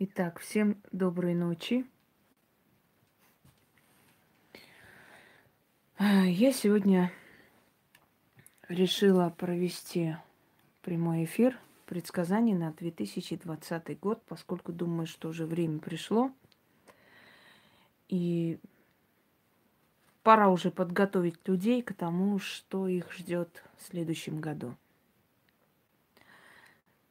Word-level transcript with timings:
Итак, 0.00 0.38
всем 0.38 0.80
доброй 0.92 1.34
ночи. 1.34 1.84
Я 5.98 6.52
сегодня 6.52 7.10
решила 8.68 9.30
провести 9.30 10.14
прямой 10.82 11.24
эфир 11.24 11.58
предсказаний 11.86 12.54
на 12.54 12.70
2020 12.70 13.98
год, 13.98 14.22
поскольку 14.28 14.72
думаю, 14.72 15.08
что 15.08 15.30
уже 15.30 15.46
время 15.46 15.80
пришло. 15.80 16.30
И 18.06 18.60
пора 20.22 20.48
уже 20.48 20.70
подготовить 20.70 21.40
людей 21.48 21.82
к 21.82 21.92
тому, 21.92 22.38
что 22.38 22.86
их 22.86 23.12
ждет 23.12 23.64
в 23.76 23.82
следующем 23.82 24.40
году. 24.40 24.76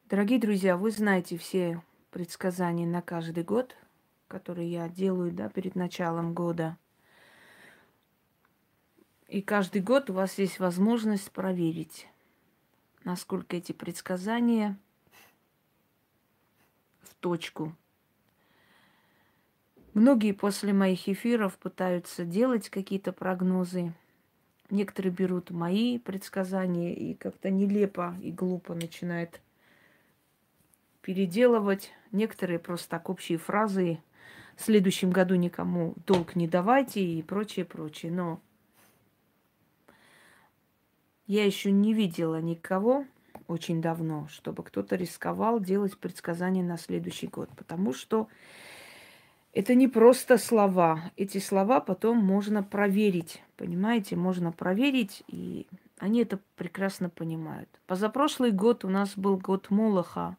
Дорогие 0.06 0.40
друзья, 0.40 0.78
вы 0.78 0.92
знаете 0.92 1.38
все 1.38 1.84
предсказания 2.18 2.88
на 2.88 3.04
каждый 3.04 3.44
год, 3.44 3.76
которые 4.28 4.72
я 4.72 4.90
делаю 4.90 5.32
да, 5.32 5.50
перед 5.50 5.76
началом 5.76 6.34
года. 6.34 6.76
И 9.28 9.40
каждый 9.44 9.84
год 9.84 10.10
у 10.10 10.14
вас 10.14 10.40
есть 10.40 10.58
возможность 10.58 11.30
проверить, 11.30 12.08
насколько 13.04 13.56
эти 13.56 13.72
предсказания 13.72 14.80
в 17.02 17.14
точку. 17.20 17.76
Многие 19.94 20.32
после 20.32 20.74
моих 20.74 21.08
эфиров 21.08 21.56
пытаются 21.60 22.26
делать 22.26 22.72
какие-то 22.72 23.14
прогнозы. 23.14 23.94
Некоторые 24.72 25.14
берут 25.14 25.52
мои 25.52 26.00
предсказания 26.00 26.96
и 26.96 27.14
как-то 27.14 27.52
нелепо 27.52 28.18
и 28.24 28.32
глупо 28.32 28.74
начинают 28.74 29.40
переделывать. 31.02 31.92
Некоторые 32.12 32.60
просто 32.60 32.90
так 32.90 33.10
общие 33.10 33.38
фразы. 33.38 34.00
В 34.56 34.64
следующем 34.64 35.12
году 35.12 35.36
никому 35.36 35.94
долг 36.06 36.36
не 36.36 36.48
давайте 36.48 37.02
и 37.02 37.22
прочее, 37.22 37.66
прочее. 37.66 38.12
Но 38.12 38.42
я 41.28 41.46
еще 41.46 41.72
не 41.72 41.94
видела 41.94 42.42
никого 42.42 43.06
очень 43.48 43.82
давно, 43.82 44.28
чтобы 44.30 44.64
кто-то 44.64 44.96
рисковал 44.96 45.60
делать 45.60 45.98
предсказания 45.98 46.64
на 46.64 46.78
следующий 46.78 47.28
год. 47.28 47.50
Потому 47.56 47.94
что 47.94 48.28
это 49.54 49.74
не 49.74 49.88
просто 49.88 50.38
слова. 50.38 51.12
Эти 51.16 51.40
слова 51.40 51.80
потом 51.80 52.18
можно 52.18 52.64
проверить. 52.64 53.42
Понимаете, 53.56 54.16
можно 54.16 54.52
проверить, 54.52 55.24
и 55.28 55.68
они 55.98 56.22
это 56.22 56.40
прекрасно 56.56 57.10
понимают. 57.10 57.70
Позапрошлый 57.88 58.52
год 58.52 58.86
у 58.86 58.90
нас 58.90 59.18
был 59.18 59.38
год 59.38 59.70
Молоха 59.70 60.38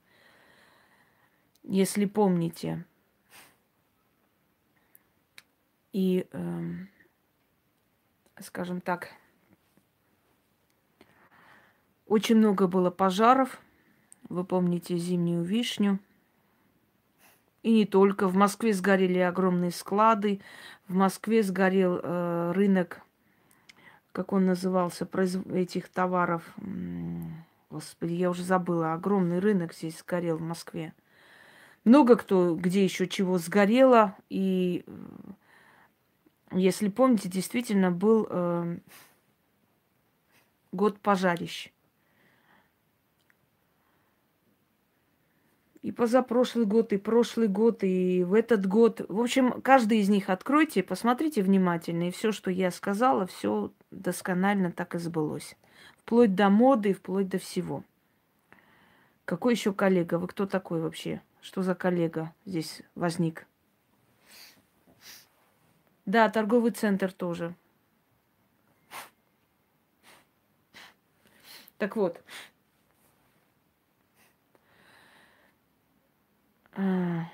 если 1.69 2.07
помните. 2.07 2.85
И, 5.93 6.27
э, 6.33 6.63
скажем 8.41 8.81
так, 8.81 9.11
очень 12.07 12.37
много 12.37 12.67
было 12.67 12.91
пожаров. 12.91 13.61
Вы 14.29 14.45
помните 14.45 14.97
зимнюю 14.97 15.43
вишню. 15.43 16.01
И 17.63 17.73
не 17.73 17.85
только. 17.85 18.29
В 18.29 18.35
Москве 18.35 18.73
сгорели 18.73 19.19
огромные 19.19 19.71
склады. 19.71 20.41
В 20.87 20.95
Москве 20.95 21.43
сгорел 21.43 22.01
э, 22.03 22.53
рынок, 22.53 23.03
как 24.13 24.33
он 24.33 24.47
назывался, 24.47 25.05
произв... 25.05 25.47
этих 25.49 25.89
товаров. 25.91 26.43
Господи, 27.69 28.15
я 28.15 28.31
уже 28.31 28.43
забыла. 28.43 28.95
Огромный 28.95 29.39
рынок 29.39 29.75
здесь 29.75 29.99
сгорел 29.99 30.39
в 30.39 30.43
Москве. 30.43 30.95
Много 31.89 32.17
кто 32.17 32.55
где 32.55 32.85
еще 32.85 33.09
чего 33.09 33.39
сгорело. 33.39 34.15
И 34.29 34.85
э, 34.87 34.93
если 36.53 36.91
помните, 36.91 37.31
действительно 37.31 37.91
был 37.91 38.27
э, 38.29 38.77
год 40.71 41.01
пожарищ. 41.01 41.73
И 45.81 45.91
позапрошлый 45.91 46.67
год, 46.67 46.93
и 46.93 46.99
прошлый 46.99 47.49
год, 47.49 47.83
и 47.83 48.23
в 48.23 48.35
этот 48.35 48.67
год. 48.67 49.01
В 49.09 49.19
общем, 49.19 49.63
каждый 49.63 50.01
из 50.01 50.11
них 50.11 50.29
откройте, 50.29 50.83
посмотрите 50.83 51.43
внимательно. 51.43 52.09
И 52.09 52.11
все, 52.11 52.33
что 52.33 52.51
я 52.51 52.71
сказала, 52.71 53.27
все 53.27 53.73
досконально 53.91 54.73
так 54.73 54.95
и 54.95 54.99
сбылось. 54.99 55.57
Вплоть 55.97 56.35
до 56.35 56.51
моды, 56.51 56.93
вплоть 56.93 57.31
до 57.31 57.39
всего. 57.39 57.83
Какой 59.25 59.55
еще 59.55 59.73
коллега? 59.73 60.19
Вы 60.19 60.29
кто 60.29 60.45
такой 60.45 60.83
вообще? 60.83 61.23
Что 61.41 61.63
за 61.63 61.75
коллега 61.75 62.35
здесь 62.45 62.83
возник? 62.95 63.47
Да, 66.07 66.29
торговый 66.29 66.71
центр 66.71 67.13
тоже. 67.13 67.55
Так 71.79 71.97
вот. 71.97 72.21
А. 76.73 77.31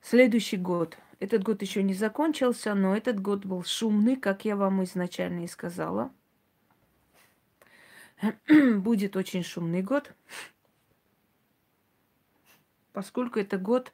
Следующий 0.00 0.56
год. 0.56 0.96
Этот 1.18 1.42
год 1.42 1.62
еще 1.62 1.82
не 1.82 1.94
закончился, 1.94 2.74
но 2.74 2.96
этот 2.96 3.20
год 3.20 3.44
был 3.44 3.64
шумный, 3.64 4.16
как 4.16 4.44
я 4.44 4.54
вам 4.54 4.84
изначально 4.84 5.44
и 5.44 5.46
сказала. 5.46 6.12
будет 8.78 9.16
очень 9.16 9.42
шумный 9.42 9.82
год, 9.82 10.12
поскольку 12.92 13.38
это 13.38 13.58
год 13.58 13.92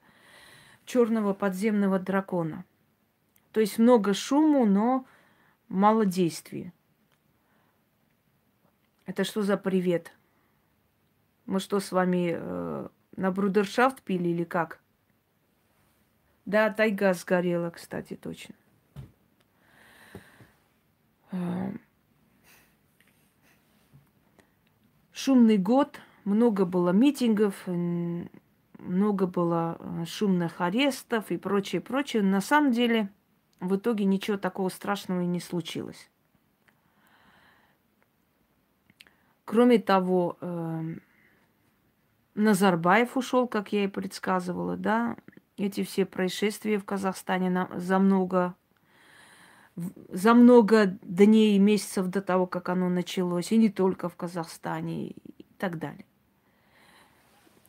черного 0.84 1.34
подземного 1.34 1.98
дракона. 1.98 2.64
То 3.52 3.60
есть 3.60 3.78
много 3.78 4.14
шуму, 4.14 4.66
но 4.66 5.06
мало 5.68 6.04
действий. 6.06 6.72
Это 9.06 9.24
что 9.24 9.42
за 9.42 9.56
привет? 9.56 10.12
Мы 11.46 11.58
что 11.58 11.80
с 11.80 11.90
вами 11.90 12.34
э, 12.36 12.88
на 13.16 13.32
брудершафт 13.32 14.02
пили 14.02 14.28
или 14.28 14.44
как? 14.44 14.80
Да, 16.44 16.70
тайга 16.70 17.12
сгорела, 17.14 17.70
кстати, 17.70 18.14
точно. 18.14 18.54
Эм, 21.32 21.80
шумный 25.20 25.58
год, 25.58 26.00
много 26.24 26.64
было 26.64 26.90
митингов, 26.90 27.66
много 28.78 29.26
было 29.26 29.76
э, 29.78 30.04
шумных 30.06 30.60
арестов 30.60 31.30
и 31.30 31.36
прочее, 31.36 31.80
прочее. 31.82 32.22
На 32.22 32.40
самом 32.40 32.72
деле, 32.72 33.10
в 33.60 33.76
итоге 33.76 34.04
ничего 34.06 34.38
такого 34.38 34.70
страшного 34.70 35.22
и 35.22 35.26
не 35.26 35.40
случилось. 35.40 36.10
Кроме 39.44 39.78
того, 39.78 40.38
эм, 40.40 41.02
Назарбаев 42.34 43.16
ушел, 43.16 43.46
как 43.48 43.72
я 43.72 43.84
и 43.84 43.88
предсказывала, 43.88 44.76
да. 44.76 45.16
Эти 45.58 45.84
все 45.84 46.06
происшествия 46.06 46.78
в 46.78 46.84
Казахстане 46.84 47.68
за 47.74 47.98
много 47.98 48.54
за 50.08 50.34
много 50.34 50.98
дней 51.02 51.56
и 51.56 51.58
месяцев 51.58 52.06
до 52.08 52.22
того, 52.22 52.46
как 52.46 52.68
оно 52.68 52.88
началось, 52.88 53.52
и 53.52 53.56
не 53.56 53.68
только 53.68 54.08
в 54.08 54.16
Казахстане 54.16 55.08
и 55.08 55.46
так 55.58 55.78
далее. 55.78 56.04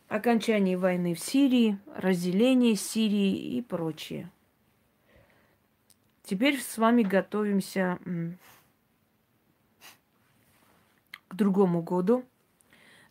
Окончание 0.07 0.77
войны 0.77 1.13
в 1.13 1.19
Сирии, 1.19 1.77
разделение 1.95 2.75
Сирии 2.75 3.55
и 3.57 3.61
прочее. 3.61 4.29
Теперь 6.23 6.59
с 6.59 6.77
вами 6.77 7.03
готовимся 7.03 7.97
к 11.27 11.35
другому 11.35 11.81
году. 11.81 12.25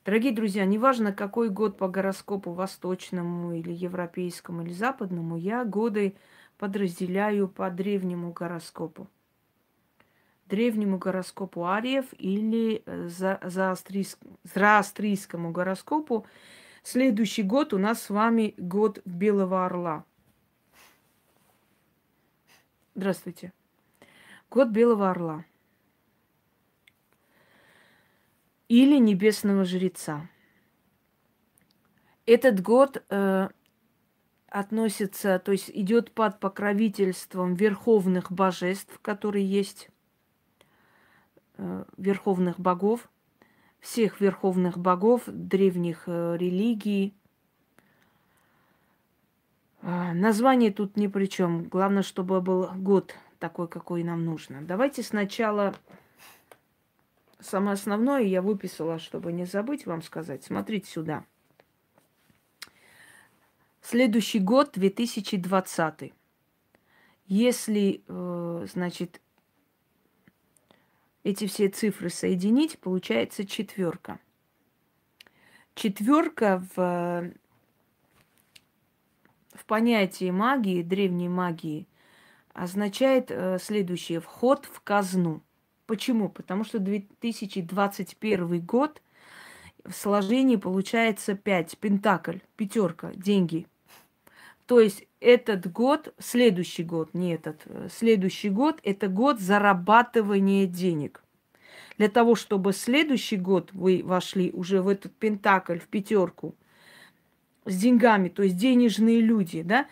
Дорогие 0.05 0.33
друзья, 0.33 0.65
неважно, 0.65 1.13
какой 1.13 1.51
год 1.51 1.77
по 1.77 1.89
гороскопу 1.89 2.53
восточному 2.53 3.53
или 3.55 3.73
европейскому 3.73 4.63
или 4.63 4.73
западному, 4.73 5.37
я 5.37 5.65
годы 5.65 6.17
подразделяю 6.61 7.49
по 7.49 7.71
древнему 7.71 8.35
гороскопу. 8.35 9.09
Древнему 10.45 10.99
гороскопу 10.99 11.65
Ариев 11.65 12.05
или 12.19 12.83
э, 12.85 13.09
за, 13.09 13.41
за 13.43 13.75
зороастрийскому 14.45 15.53
гороскопу. 15.53 16.27
Следующий 16.83 17.45
год 17.45 17.73
у 17.73 17.79
нас 17.79 18.03
с 18.03 18.11
вами 18.11 18.53
год 18.59 19.01
Белого 19.07 19.65
Орла. 19.65 20.05
Здравствуйте. 22.95 23.55
Год 24.51 24.69
Белого 24.69 25.11
Орла. 25.11 25.47
Или 28.69 28.99
Небесного 28.99 29.65
Жреца. 29.65 30.29
Этот 32.27 32.61
год 32.61 33.03
э, 33.09 33.49
относится, 34.51 35.39
то 35.39 35.53
есть 35.53 35.71
идет 35.71 36.13
под 36.13 36.41
покровительством 36.41 37.55
верховных 37.55 38.31
божеств, 38.33 38.99
которые 39.01 39.49
есть, 39.49 39.89
э, 41.57 41.85
верховных 41.97 42.59
богов. 42.59 43.09
всех 43.81 44.21
верховных 44.21 44.77
богов 44.77 45.23
древних 45.27 46.03
э, 46.07 46.37
религий. 46.37 47.15
А, 49.81 50.13
название 50.13 50.71
тут 50.71 50.99
ни 50.99 51.07
при 51.07 51.25
чем. 51.25 51.65
Главное, 51.65 52.03
чтобы 52.03 52.43
был 52.43 52.69
год 52.75 53.15
такой, 53.39 53.69
какой 53.69 54.03
нам 54.05 54.23
нужно. 54.27 54.61
Давайте 54.61 55.03
сначала 55.03 55.75
самое 57.41 57.73
основное 57.73 58.21
я 58.21 58.43
выписала, 58.43 58.99
чтобы 58.99 59.33
не 59.33 59.47
забыть 59.47 59.87
вам 59.87 60.03
сказать. 60.03 60.45
Смотрите 60.45 60.91
сюда. 60.91 61.25
Следующий 63.83 64.41
год 64.41 64.73
2020. 64.75 66.13
Если, 67.27 68.03
э, 68.07 68.67
значит, 68.71 69.21
эти 71.25 71.47
все 71.47 71.69
цифры 71.69 72.11
соединить, 72.11 72.79
получается 72.79 73.47
четверка. 73.47 74.21
Четверка 75.75 76.63
в, 76.75 77.33
в 79.55 79.65
понятии 79.65 80.31
магии, 80.31 80.83
древней 80.83 81.29
магии, 81.29 81.89
означает 82.53 83.31
э, 83.31 83.59
следующее. 83.59 84.21
Вход 84.21 84.67
в 84.67 84.81
казну. 84.81 85.43
Почему? 85.87 86.29
Потому 86.29 86.65
что 86.65 86.79
2021 86.79 88.61
год 88.61 89.01
в 89.85 89.93
сложении 89.93 90.57
получается 90.57 91.35
5. 91.35 91.79
Пентакль, 91.79 92.39
пятерка, 92.57 93.13
деньги. 93.15 93.67
То 94.67 94.81
есть 94.81 95.07
этот 95.21 95.71
год, 95.71 96.15
следующий 96.19 96.85
год, 96.85 97.13
не 97.13 97.35
этот, 97.35 97.63
э, 97.65 97.89
следующий 97.91 98.51
год, 98.51 98.79
это 98.85 99.09
год 99.09 99.41
зарабатывания 99.41 100.67
денег. 100.67 101.25
Для 101.99 102.09
того, 102.09 102.35
чтобы 102.35 102.73
следующий 102.73 103.37
год 103.37 103.71
вы 103.73 104.03
вошли 104.05 104.51
уже 104.53 104.81
в 104.81 104.89
этот 104.89 105.13
пентакль, 105.17 105.79
в 105.79 105.89
пятерку, 105.89 106.55
с 107.65 107.77
деньгами, 107.77 108.29
то 108.29 108.43
есть 108.43 108.57
денежные 108.57 109.21
люди, 109.21 109.63
да, 109.63 109.87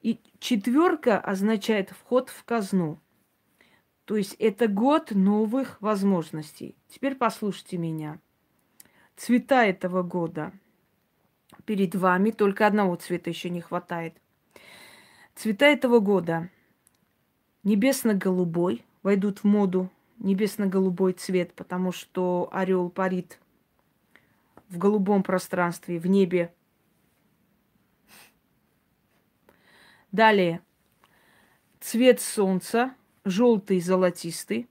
и 0.00 0.18
четверка 0.38 1.18
означает 1.18 1.90
вход 1.90 2.28
в 2.30 2.42
казну. 2.44 2.98
То 4.04 4.16
есть 4.16 4.34
это 4.38 4.66
год 4.66 5.12
новых 5.12 5.80
возможностей. 5.80 6.74
Теперь 6.88 7.14
послушайте 7.14 7.76
меня. 7.76 8.18
Цвета 9.16 9.64
этого 9.64 10.02
года 10.02 10.52
перед 11.64 11.94
вами, 11.94 12.30
только 12.30 12.66
одного 12.66 12.96
цвета 12.96 13.30
еще 13.30 13.50
не 13.50 13.60
хватает. 13.60 14.16
Цвета 15.34 15.66
этого 15.66 16.00
года 16.00 16.50
небесно-голубой 17.62 18.84
войдут 19.02 19.40
в 19.40 19.44
моду 19.44 19.90
небесно-голубой 20.18 21.12
цвет, 21.12 21.52
потому 21.54 21.92
что 21.92 22.48
орел 22.52 22.90
парит 22.90 23.38
в 24.68 24.78
голубом 24.78 25.22
пространстве, 25.22 25.98
в 25.98 26.06
небе. 26.06 26.52
Далее. 30.12 30.60
Цвет 31.80 32.20
солнца, 32.20 32.94
желтый, 33.24 33.80
золотистый. 33.80 34.68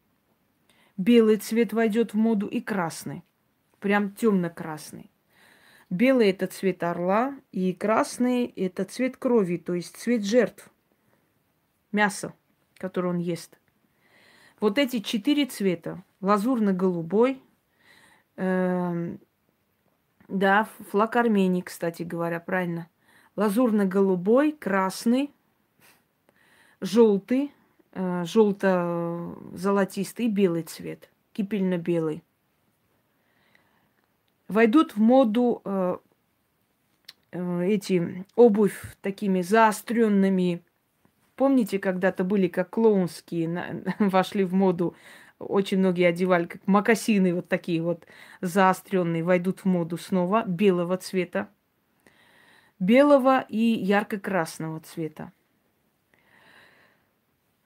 Белый 0.98 1.38
цвет 1.38 1.74
войдет 1.74 2.14
в 2.14 2.18
моду 2.18 2.48
и 2.48 2.62
красный. 2.62 3.24
Прям 3.81 4.12
темно-красный. 4.12 5.12
Белый 5.89 6.30
это 6.30 6.48
цвет 6.48 6.83
орла, 6.83 7.36
и 7.51 7.74
красный 7.74 8.45
это 8.45 8.86
цвет 8.86 9.18
крови, 9.18 9.57
то 9.57 9.74
есть 9.74 9.98
цвет 9.98 10.24
жертв. 10.24 10.69
Мясо, 11.92 12.33
которое 12.78 13.10
он 13.10 13.18
ест. 13.18 13.57
Вот 14.62 14.78
эти 14.78 15.00
четыре 15.00 15.48
цвета. 15.48 16.04
Лазурно-голубой, 16.22 17.42
э, 18.38 19.18
да, 20.28 20.69
флаг 20.92 21.16
Армении, 21.16 21.62
кстати 21.62 22.04
говоря, 22.04 22.39
правильно. 22.39 22.88
Лазурно-голубой, 23.36 24.51
красный, 24.51 25.31
желтый, 26.80 27.51
э, 27.94 28.24
желто-золотистый 28.25 30.28
и 30.28 30.30
белый 30.30 30.62
цвет, 30.62 31.10
кипельно-белый 31.33 32.22
войдут 34.51 34.95
в 34.95 35.00
моду 35.00 35.62
э, 35.63 35.98
э, 37.31 37.65
эти 37.68 38.25
обувь 38.36 38.80
такими 39.01 39.42
заостренными. 39.42 40.62
Помните, 41.36 41.80
когда-то 41.80 42.24
были 42.24 42.48
как 42.48 42.69
клоунские, 42.69 43.48
на, 43.48 43.81
вошли 44.00 44.44
в 44.44 44.53
моду, 44.53 44.95
очень 45.39 45.80
многие 45.80 46.07
одевали 46.07 46.45
как 46.45 46.68
макасины 46.68 47.33
вот 47.33 47.48
такие 47.48 47.81
вот 47.81 48.06
заостренные, 48.42 49.24
войдут 49.24 49.62
в 49.62 49.65
моду 49.65 49.98
снова 49.98 50.44
белого 50.45 50.97
цвета, 50.97 51.50
белого 52.77 53.45
и 53.47 53.57
ярко-красного 53.57 54.81
цвета. 54.81 55.31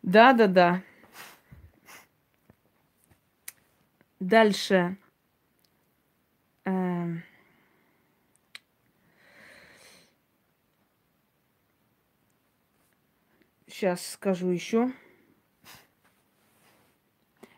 Да, 0.04 0.34
да, 0.34 0.48
да. 0.48 0.82
Дальше 4.20 4.98
Сейчас 13.68 14.00
эм. 14.02 14.14
скажу 14.14 14.50
еще. 14.50 14.92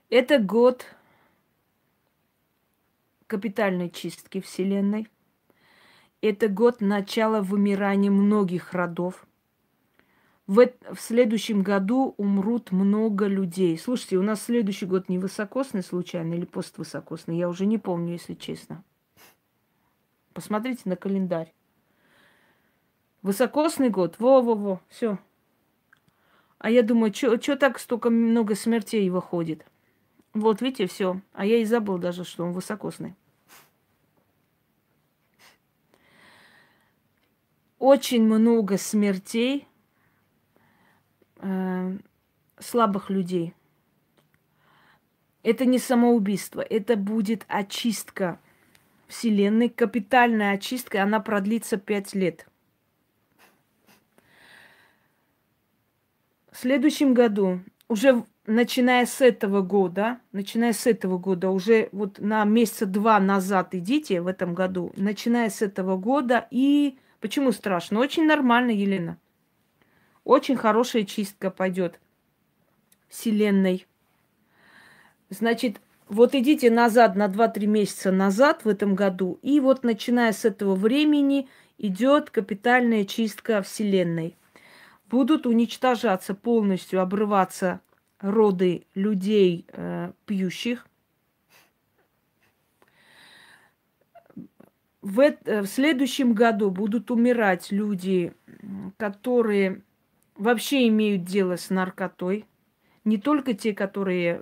Это 0.09 0.39
год 0.39 0.86
капитальной 3.27 3.89
чистки 3.89 4.42
Вселенной. 4.42 5.07
Это 6.21 6.48
год 6.48 6.81
начала 6.81 7.42
вымирания 7.42 8.12
многих 8.12 8.74
родов. 8.74 9.25
В, 10.48 10.65
в 10.94 11.00
следующем 11.00 11.62
году 11.62 12.15
умрут 12.18 12.71
много 12.71 13.27
людей. 13.27 13.77
Слушайте, 13.77 14.18
у 14.18 14.24
нас 14.24 14.44
следующий 14.44 14.86
год 14.86 15.09
не 15.09 15.19
высокосный 15.19 15.83
случайно 15.83 16.33
или 16.33 16.45
поствысокосный? 16.45 17.38
Я 17.38 17.50
уже 17.50 17.65
не 17.65 17.77
помню, 17.77 18.13
если 18.13 18.33
честно. 18.33 18.83
Посмотрите 20.38 20.84
на 20.86 20.95
календарь. 20.95 21.51
Высокосный 23.24 23.89
год. 23.89 24.19
Во-во-во. 24.19 24.80
Все. 24.88 25.18
А 26.60 26.69
я 26.69 26.84
думаю, 26.84 27.12
что 27.12 27.56
так 27.56 27.80
столько 27.80 28.12
много 28.12 28.54
смертей 28.54 29.10
выходит? 29.10 29.66
Вот, 30.36 30.62
видите, 30.62 30.86
все. 30.86 31.22
А 31.34 31.44
я 31.44 31.57
и 31.57 31.66
забыл 31.66 31.98
даже, 31.98 32.24
что 32.24 32.45
он 32.45 32.51
высокосный. 32.51 33.16
Очень 37.80 38.21
много 38.21 38.78
смертей 38.78 39.68
э, 41.38 41.97
слабых 42.59 43.09
людей. 43.09 43.56
Это 45.42 45.66
не 45.66 45.80
самоубийство, 45.80 46.61
это 46.61 46.95
будет 46.95 47.44
очистка 47.47 48.40
Вселенной, 49.07 49.69
капитальная 49.69 50.54
очистка, 50.54 51.04
она 51.04 51.19
продлится 51.19 51.78
пять 51.78 52.14
лет. 52.14 52.45
В 56.52 56.57
следующем 56.57 57.14
году, 57.14 57.61
уже 57.87 58.26
начиная 58.47 59.06
с 59.06 59.21
этого 59.21 59.61
года, 59.61 60.19
начиная 60.31 60.73
с 60.73 60.87
этого 60.87 61.18
года, 61.18 61.52
уже 61.52 61.90
вот 61.92 62.19
на 62.19 62.44
месяца 62.45 62.85
два 62.85 63.19
назад 63.19 63.76
идите 63.76 64.21
в 64.21 64.28
этом 64.28 64.56
году, 64.56 64.92
начиная 64.95 65.49
с 65.49 65.61
этого 65.61 65.97
года, 65.97 66.47
и 66.49 66.97
почему 67.19 67.52
страшно? 67.52 67.99
Очень 67.99 68.26
нормально, 68.26 68.71
Елена. 68.71 69.18
Очень 70.23 70.57
хорошая 70.57 71.04
чистка 71.04 71.52
пойдет 71.52 71.99
Вселенной. 73.07 73.85
Значит, 75.30 75.80
вот 76.09 76.35
идите 76.35 76.71
назад 76.71 77.16
на 77.16 77.28
2-3 77.28 77.66
месяца 77.66 78.11
назад 78.11 78.64
в 78.64 78.69
этом 78.69 78.95
году, 78.95 79.40
и 79.42 79.59
вот 79.59 79.83
начиная 79.83 80.31
с 80.31 80.45
этого 80.45 80.76
времени 80.76 81.49
идет 81.78 82.30
капитальная 82.30 83.06
чистка 83.06 83.61
Вселенной. 83.61 84.35
Будут 85.09 85.45
уничтожаться 85.45 86.33
полностью, 86.33 87.02
обрываться 87.02 87.81
роды 88.19 88.85
людей 88.95 89.66
э, 89.69 90.11
пьющих. 90.26 90.87
В, 95.02 95.19
э, 95.19 95.61
в 95.61 95.68
следующем 95.68 96.33
году 96.33 96.71
будут 96.71 97.11
умирать 97.11 97.71
люди, 97.71 98.33
которые 98.97 99.81
вообще 100.35 100.87
имеют 100.87 101.23
дело 101.23 101.57
с 101.57 101.69
наркотой, 101.69 102.45
не 103.07 103.18
только 103.18 103.54
те, 103.54 103.73
которые 103.73 104.42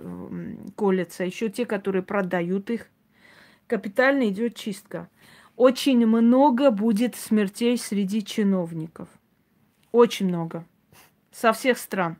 колятся, 0.74 1.22
а 1.22 1.26
еще 1.26 1.48
те, 1.48 1.64
которые 1.64 2.02
продают 2.02 2.68
их. 2.68 2.88
Капитально 3.68 4.28
идет 4.28 4.56
чистка. 4.56 5.08
Очень 5.54 6.04
много 6.04 6.72
будет 6.72 7.14
смертей 7.14 7.78
среди 7.78 8.24
чиновников. 8.24 9.08
Очень 9.92 10.26
много. 10.26 10.66
Со 11.30 11.52
всех 11.52 11.78
стран. 11.78 12.16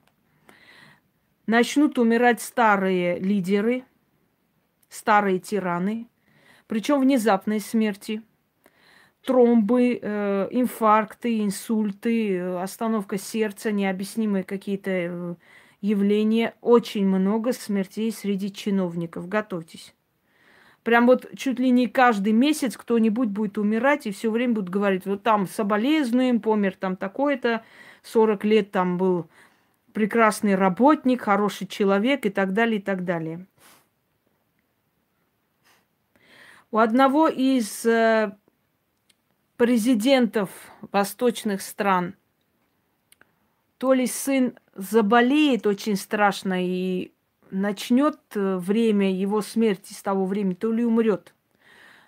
Начнут 1.48 1.98
умирать 1.98 2.40
старые 2.40 3.18
лидеры, 3.18 3.84
старые 4.88 5.40
тираны, 5.40 6.08
Причем 6.68 7.00
внезапной 7.00 7.60
смерти. 7.60 8.22
Тромбы, 9.22 9.98
э, 10.00 10.48
инфаркты, 10.52 11.40
инсульты, 11.40 12.36
э, 12.36 12.62
остановка 12.62 13.18
сердца, 13.18 13.72
необъяснимые 13.72 14.44
какие-то 14.44 15.36
явления. 15.86 16.54
Очень 16.60 17.06
много 17.06 17.52
смертей 17.52 18.12
среди 18.12 18.52
чиновников. 18.52 19.28
Готовьтесь. 19.28 19.94
Прям 20.82 21.06
вот 21.06 21.26
чуть 21.36 21.58
ли 21.58 21.70
не 21.70 21.88
каждый 21.88 22.32
месяц 22.32 22.76
кто-нибудь 22.76 23.28
будет 23.28 23.58
умирать 23.58 24.06
и 24.06 24.12
все 24.12 24.30
время 24.30 24.54
будут 24.54 24.70
говорить, 24.70 25.04
вот 25.04 25.24
там 25.24 25.48
соболезнуем, 25.48 26.40
помер 26.40 26.76
там 26.76 26.96
такой-то, 26.96 27.64
40 28.04 28.44
лет 28.44 28.70
там 28.70 28.96
был 28.96 29.28
прекрасный 29.92 30.54
работник, 30.54 31.22
хороший 31.22 31.66
человек 31.66 32.24
и 32.24 32.30
так 32.30 32.52
далее, 32.52 32.78
и 32.78 32.82
так 32.82 33.04
далее. 33.04 33.46
У 36.70 36.78
одного 36.78 37.26
из 37.26 37.84
э, 37.84 38.36
президентов 39.56 40.50
восточных 40.92 41.62
стран 41.62 42.14
то 43.78 43.92
ли 43.92 44.06
сын 44.06 44.58
заболеет 44.76 45.66
очень 45.66 45.96
страшно 45.96 46.64
и 46.64 47.12
начнет 47.50 48.18
э, 48.34 48.56
время 48.56 49.12
его 49.12 49.40
смерти 49.40 49.92
с 49.92 50.02
того 50.02 50.26
времени, 50.26 50.54
то 50.54 50.72
ли 50.72 50.84
умрет. 50.84 51.34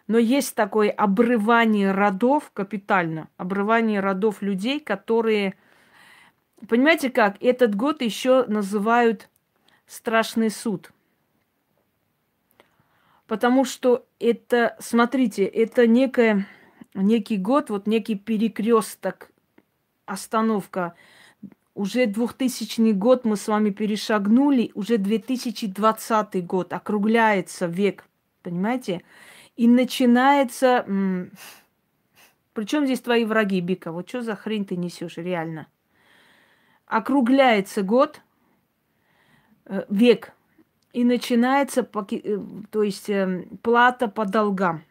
Но 0.06 0.18
есть 0.18 0.54
такое 0.54 0.90
обрывание 0.90 1.92
родов 1.92 2.50
капитально, 2.52 3.28
обрывание 3.37 4.00
родов 4.00 4.42
людей, 4.42 4.80
которые, 4.80 5.54
понимаете 6.66 7.10
как, 7.10 7.37
этот 7.42 7.75
год 7.75 8.02
еще 8.02 8.44
называют 8.46 9.28
страшный 9.87 10.50
суд. 10.50 10.92
Потому 13.26 13.64
что 13.64 14.06
это, 14.18 14.76
смотрите, 14.80 15.44
это 15.44 15.87
некое, 15.87 16.46
некий 16.94 17.37
год, 17.37 17.68
вот 17.68 17.87
некий 17.87 18.16
перекресток, 18.16 19.30
остановка– 20.06 20.94
уже 21.78 22.06
2000 22.06 22.92
год 22.92 23.25
мы 23.25 23.37
с 23.37 23.47
вами 23.47 23.70
перешагнули, 23.70 24.73
уже 24.75 24.99
2020 24.99 26.44
год, 26.44 26.73
округляется 26.73 27.66
век, 27.66 28.04
понимаете? 28.42 29.02
И 29.54 29.68
начинается... 29.68 30.85
Причем 32.52 32.85
здесь 32.85 33.00
твои 33.00 33.25
враги, 33.25 33.61
Бика? 33.61 33.92
Вот 33.92 34.08
что 34.08 34.23
за 34.23 34.35
хрень 34.35 34.64
ты 34.64 34.76
несешь, 34.76 35.18
реально? 35.18 35.68
Округляется 36.87 37.82
год, 37.82 38.23
э, 39.66 39.85
век, 39.88 40.32
и 40.92 41.04
начинается, 41.04 41.88
э, 42.11 42.38
то 42.70 42.82
есть 42.82 43.08
э, 43.08 43.47
плата 43.62 44.08
по 44.08 44.25
долгам. 44.25 44.82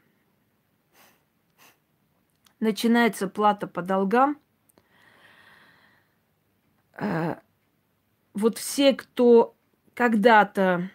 Начинается 2.61 3.27
плата 3.27 3.67
по 3.67 3.81
долгам– 3.81 4.37
вот 8.33 8.57
все, 8.57 8.93
кто 8.93 9.55
когда-то 9.93 10.89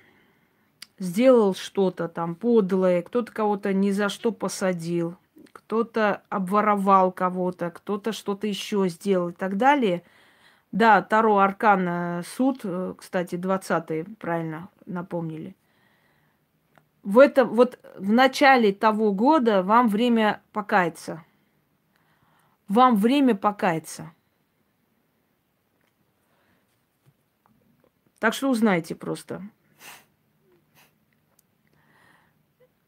сделал 0.98 1.54
что-то 1.54 2.08
там 2.08 2.34
подлое, 2.34 3.02
кто-то 3.02 3.32
кого-то 3.32 3.72
ни 3.72 3.90
за 3.90 4.08
что 4.08 4.32
посадил, 4.32 5.16
кто-то 5.52 6.22
обворовал 6.28 7.12
кого-то, 7.12 7.70
кто-то 7.70 8.12
что-то 8.12 8.46
еще 8.46 8.88
сделал 8.88 9.30
и 9.30 9.32
так 9.32 9.56
далее. 9.56 10.02
Да, 10.70 11.02
Таро 11.02 11.38
Аркана 11.38 12.22
суд, 12.24 12.60
э, 12.64 12.94
кстати, 12.96 13.34
20-й, 13.34 14.04
правильно 14.16 14.68
напомнили. 14.86 15.54
В 17.02 17.18
этом, 17.18 17.48
вот 17.48 17.78
в 17.98 18.12
начале 18.12 18.72
того 18.72 19.12
года 19.12 19.62
вам 19.62 19.88
время 19.88 20.40
покаяться. 20.52 21.24
Вам 22.68 22.96
время 22.96 23.34
покаяться. 23.34 24.12
Так 28.22 28.34
что 28.34 28.50
узнайте 28.50 28.94
просто. 28.94 29.42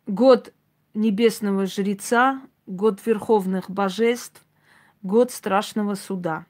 Год 0.07 0.55
небесного 0.95 1.67
жреца, 1.67 2.41
год 2.67 3.05
верховных 3.05 3.69
божеств, 3.69 4.47
год 5.03 5.33
страшного 5.33 5.97
суда. 5.97 6.47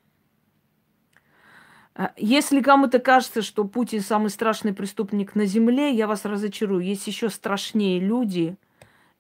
А, 1.95 2.13
если 2.19 2.61
кому-то 2.61 2.99
кажется, 2.99 3.41
что 3.41 3.65
Путин 3.65 4.03
самый 4.03 4.29
страшный 4.29 4.75
преступник 4.75 5.35
на 5.35 5.47
земле, 5.47 5.91
я 5.91 6.07
вас 6.07 6.27
разочарую. 6.27 6.85
Есть 6.85 7.07
еще 7.07 7.31
страшнее 7.31 7.99
люди, 7.99 8.59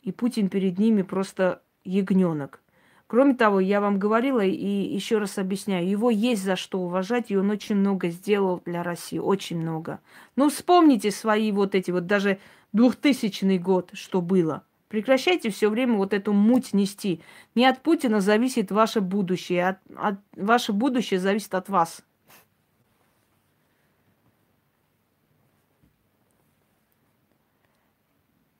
и 0.02 0.12
Путин 0.12 0.50
перед 0.50 0.78
ними 0.78 1.00
просто 1.00 1.62
ягненок. 1.85 2.61
Кроме 3.06 3.34
того, 3.34 3.61
я 3.61 3.80
вам 3.80 3.99
говорила 3.99 4.40
и 4.40 4.66
еще 4.66 5.18
раз 5.18 5.37
объясняю, 5.38 5.88
его 5.88 6.11
есть 6.11 6.42
за 6.42 6.56
что 6.56 6.80
уважать, 6.80 7.30
и 7.30 7.37
он 7.37 7.50
очень 7.50 7.76
много 7.76 8.08
сделал 8.08 8.62
для 8.64 8.82
России, 8.82 9.18
очень 9.18 9.61
много. 9.61 10.00
Ну, 10.37 10.49
вспомните 10.49 11.11
свои 11.11 11.52
вот 11.52 11.75
эти 11.75 11.90
вот, 11.90 12.06
даже 12.06 12.38
2000 12.73 13.58
год, 13.58 13.90
что 13.92 14.23
было. 14.23 14.64
Прекращайте 14.88 15.50
все 15.50 15.68
время 15.68 15.96
вот 15.96 16.14
эту 16.14 16.32
муть 16.32 16.73
нести. 16.73 17.20
Не 17.54 17.66
от 17.66 17.82
Путина 17.82 18.20
зависит 18.20 18.70
ваше 18.70 19.00
будущее, 19.00 19.68
от, 19.68 19.78
от, 19.96 20.14
ваше 20.37 20.73
будущее 20.73 21.20
зависит 21.20 21.54
от 21.54 21.68
вас. 21.68 22.02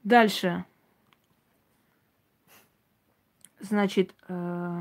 Дальше. 0.03 0.65
Значит, 3.65 4.15
э... 4.29 4.79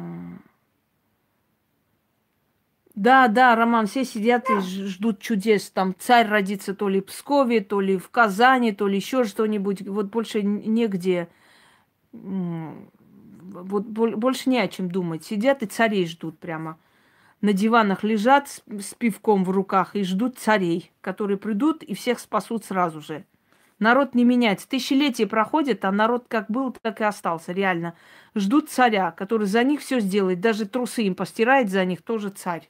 да, 2.95 3.27
да, 3.29 3.55
Роман, 3.55 3.87
все 3.87 4.03
сидят 4.03 4.49
и 4.49 4.59
ждут 4.59 5.19
чудес. 5.19 5.69
Там 5.71 5.95
царь 5.97 6.27
родится 6.27 6.75
то 6.75 6.89
ли 6.89 6.99
в 6.99 7.05
Пскове, 7.05 7.61
то 7.61 7.79
ли 7.79 7.97
в 7.97 8.09
Казани, 8.09 8.73
то 8.73 8.87
ли 8.87 8.97
еще 8.97 9.23
что-нибудь. 9.23 9.87
Вот 9.87 10.07
больше 10.07 10.43
негде. 10.43 11.29
Вот 12.11 13.85
больше 13.85 14.49
не 14.49 14.59
о 14.59 14.67
чем 14.67 14.91
думать. 14.91 15.23
Сидят 15.23 15.63
и 15.63 15.65
царей 15.65 16.05
ждут 16.05 16.39
прямо. 16.39 16.77
На 17.39 17.53
диванах 17.53 18.03
лежат 18.03 18.49
с, 18.49 18.63
с 18.67 18.93
пивком 18.95 19.45
в 19.45 19.49
руках 19.49 19.95
и 19.95 20.03
ждут 20.03 20.37
царей, 20.37 20.91
которые 21.01 21.37
придут 21.37 21.83
и 21.83 21.93
всех 21.93 22.19
спасут 22.19 22.65
сразу 22.65 22.99
же. 23.01 23.25
Народ 23.80 24.15
не 24.15 24.24
меняется. 24.24 24.68
Тысячелетия 24.68 25.27
проходят, 25.27 25.84
а 25.86 25.92
народ 25.92 26.25
как 26.27 26.50
был, 26.50 26.72
так 26.72 27.01
и 27.01 27.03
остался, 27.03 27.51
реально. 27.51 27.96
Ждут 28.36 28.70
царя, 28.70 29.12
который 29.12 29.48
за 29.48 29.63
них 29.63 29.82
все 29.82 30.00
сделает. 30.00 30.39
Даже 30.39 30.65
трусы 30.65 31.03
им 31.03 31.15
постирает 31.15 31.70
за 31.70 31.84
них, 31.86 32.01
тоже 32.01 32.30
царь. 32.30 32.70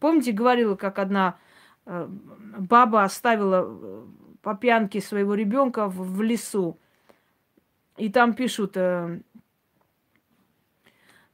Помните, 0.00 0.32
говорила, 0.32 0.76
как 0.76 0.98
одна 0.98 1.38
э, 1.86 2.06
баба 2.08 3.04
оставила 3.04 3.64
э, 3.66 4.04
по 4.42 4.54
пьянке 4.54 5.00
своего 5.00 5.34
ребенка 5.34 5.88
в, 5.88 6.22
лесу. 6.22 6.78
И 7.96 8.10
там 8.10 8.34
пишут, 8.34 8.76
э, 8.76 9.20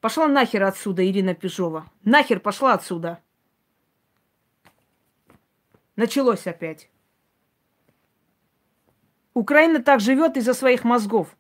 пошла 0.01 0.29
нахер 0.29 0.62
отсюда, 0.62 1.05
Ирина 1.05 1.35
Пежова. 1.35 1.91
Нахер 2.05 2.39
пошла 2.39 2.75
отсюда. 2.75 3.21
Началось 5.96 6.46
опять. 6.46 6.88
Украина 9.34 9.82
так 9.82 10.00
живет 10.00 10.37
из-за 10.37 10.54
своих 10.54 10.84
мозгов. 10.84 11.37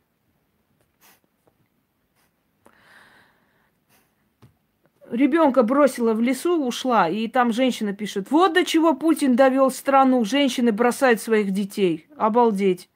Ребенка 5.10 5.62
бросила 5.62 6.14
в 6.14 6.22
лесу, 6.22 6.64
ушла, 6.66 7.06
и 7.08 7.28
там 7.28 7.52
женщина 7.52 7.92
пишет, 7.92 8.30
вот 8.30 8.54
до 8.54 8.64
чего 8.64 8.94
Путин 8.94 9.36
довел 9.36 9.70
страну, 9.70 10.24
женщины 10.24 10.72
бросают 10.72 11.20
своих 11.20 11.50
детей. 11.50 12.06
Обалдеть. 12.16 12.88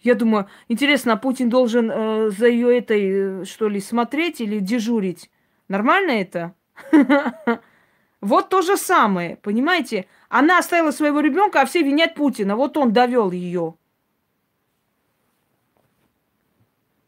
Я 0.00 0.14
думаю, 0.14 0.48
интересно, 0.68 1.14
а 1.14 1.16
Путин 1.16 1.48
должен 1.48 1.90
э, 1.90 2.30
за 2.30 2.48
ее 2.48 2.76
этой, 2.76 3.42
э, 3.42 3.44
что 3.46 3.68
ли, 3.68 3.80
смотреть 3.80 4.42
или 4.42 4.58
дежурить? 4.58 5.30
Нормально 5.68 6.10
это? 6.10 6.54
Вот 8.22 8.50
то 8.50 8.62
же 8.62 8.76
самое, 8.76 9.34
понимаете? 9.34 10.06
Она 10.34 10.56
оставила 10.56 10.92
своего 10.92 11.20
ребенка, 11.20 11.60
а 11.60 11.66
все 11.66 11.82
винят 11.82 12.14
Путина. 12.14 12.56
Вот 12.56 12.78
он 12.78 12.94
довел 12.94 13.30
ее. 13.32 13.74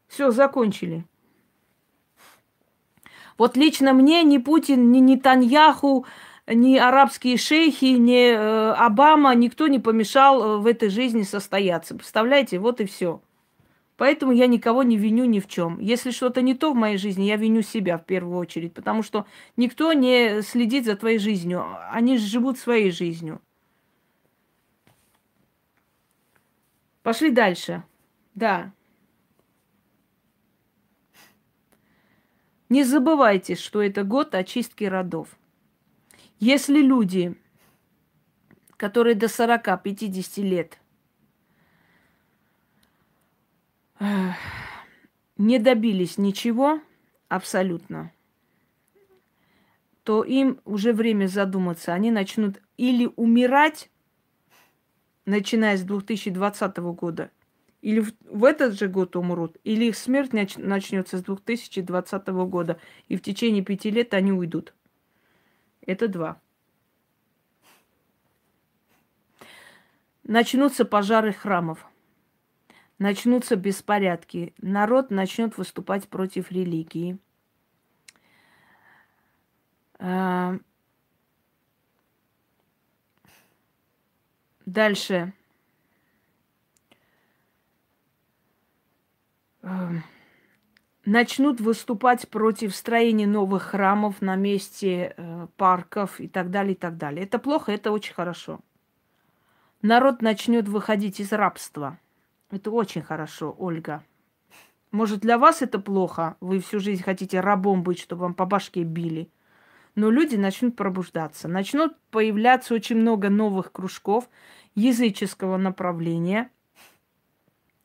Все, 0.07 0.29
закончили. 0.29 1.07
Вот 3.39 3.57
лично 3.57 3.93
мне 3.93 4.21
ни 4.21 4.37
Путин, 4.37 4.91
ни 4.91 4.99
Нетаньяху, 4.99 6.05
ни 6.45 6.77
арабские 6.77 7.37
шейхи, 7.37 7.97
ни 7.97 8.29
э, 8.29 8.73
Обама, 8.73 9.33
никто 9.33 9.67
не 9.67 9.79
помешал 9.79 10.43
э, 10.43 10.57
в 10.59 10.67
этой 10.67 10.89
жизни 10.89 11.23
состояться. 11.23 11.95
Представляете, 11.95 12.59
вот 12.59 12.79
и 12.79 12.85
все. 12.85 13.23
Поэтому 13.97 14.33
я 14.33 14.47
никого 14.47 14.83
не 14.83 14.97
виню 14.97 15.25
ни 15.25 15.39
в 15.39 15.47
чем. 15.47 15.79
Если 15.79 16.11
что-то 16.11 16.41
не 16.41 16.53
то 16.53 16.73
в 16.73 16.75
моей 16.75 16.97
жизни, 16.97 17.23
я 17.23 17.37
виню 17.37 17.61
себя 17.61 17.97
в 17.97 18.05
первую 18.05 18.37
очередь, 18.37 18.73
потому 18.73 19.03
что 19.03 19.25
никто 19.55 19.93
не 19.93 20.41
следит 20.41 20.85
за 20.85 20.97
твоей 20.97 21.17
жизнью. 21.17 21.65
Они 21.91 22.17
живут 22.17 22.57
своей 22.57 22.91
жизнью. 22.91 23.41
Пошли 27.03 27.29
дальше. 27.29 27.83
Да. 28.33 28.73
Не 32.67 32.83
забывайте, 32.83 33.55
что 33.55 33.81
это 33.81 34.03
год 34.03 34.35
очистки 34.35 34.83
родов. 34.83 35.29
Если 36.39 36.81
люди, 36.81 37.35
которые 38.75 39.15
до 39.15 39.27
40-50 39.27 40.41
лет 40.41 40.79
не 45.37 45.59
добились 45.59 46.17
ничего 46.17 46.81
абсолютно, 47.27 48.11
то 50.03 50.23
им 50.23 50.59
уже 50.65 50.93
время 50.93 51.27
задуматься. 51.27 51.93
Они 51.93 52.11
начнут 52.11 52.61
или 52.77 53.09
умирать, 53.15 53.89
начиная 55.25 55.77
с 55.77 55.81
2020 55.81 56.77
года, 56.77 57.31
или 57.81 57.99
в, 57.99 58.13
в 58.29 58.43
этот 58.43 58.77
же 58.77 58.87
год 58.87 59.15
умрут, 59.15 59.57
или 59.63 59.85
их 59.85 59.95
смерть 59.95 60.33
нач, 60.33 60.57
начнется 60.57 61.17
с 61.17 61.23
2020 61.23 62.27
года, 62.27 62.79
и 63.07 63.15
в 63.15 63.21
течение 63.21 63.63
пяти 63.63 63.91
лет 63.91 64.13
они 64.13 64.31
уйдут. 64.31 64.73
Это 65.85 66.07
два. 66.07 66.41
Начнутся 70.23 70.85
пожары 70.85 71.31
храмов, 71.31 71.85
начнутся 72.99 73.55
беспорядки, 73.55 74.53
народ 74.59 75.11
начнет 75.11 75.57
выступать 75.57 76.07
против 76.07 76.51
религии. 76.51 77.17
А, 79.99 80.57
дальше. 84.65 85.33
Эм, 89.61 90.03
начнут 91.05 91.59
выступать 91.59 92.29
против 92.29 92.75
строения 92.75 93.25
новых 93.27 93.63
храмов 93.63 94.21
на 94.21 94.35
месте 94.35 95.13
э, 95.17 95.47
парков 95.57 96.19
и 96.19 96.27
так 96.27 96.51
далее, 96.51 96.73
и 96.73 96.77
так 96.77 96.97
далее. 96.97 97.25
Это 97.25 97.39
плохо, 97.39 97.71
это 97.71 97.91
очень 97.91 98.13
хорошо. 98.13 98.59
Народ 99.81 100.21
начнет 100.21 100.67
выходить 100.67 101.19
из 101.19 101.31
рабства. 101.31 101.99
Это 102.51 102.71
очень 102.71 103.01
хорошо, 103.01 103.55
Ольга. 103.57 104.03
Может, 104.91 105.19
для 105.19 105.37
вас 105.37 105.61
это 105.61 105.79
плохо? 105.79 106.37
Вы 106.39 106.59
всю 106.59 106.79
жизнь 106.79 107.03
хотите 107.03 107.39
рабом 107.39 107.83
быть, 107.83 107.99
чтобы 107.99 108.21
вам 108.21 108.33
по 108.33 108.45
башке 108.45 108.83
били. 108.83 109.29
Но 109.95 110.09
люди 110.09 110.35
начнут 110.35 110.75
пробуждаться. 110.75 111.47
Начнут 111.47 111.97
появляться 112.11 112.73
очень 112.73 112.97
много 112.97 113.29
новых 113.29 113.71
кружков 113.71 114.29
языческого 114.75 115.57
направления. 115.57 116.49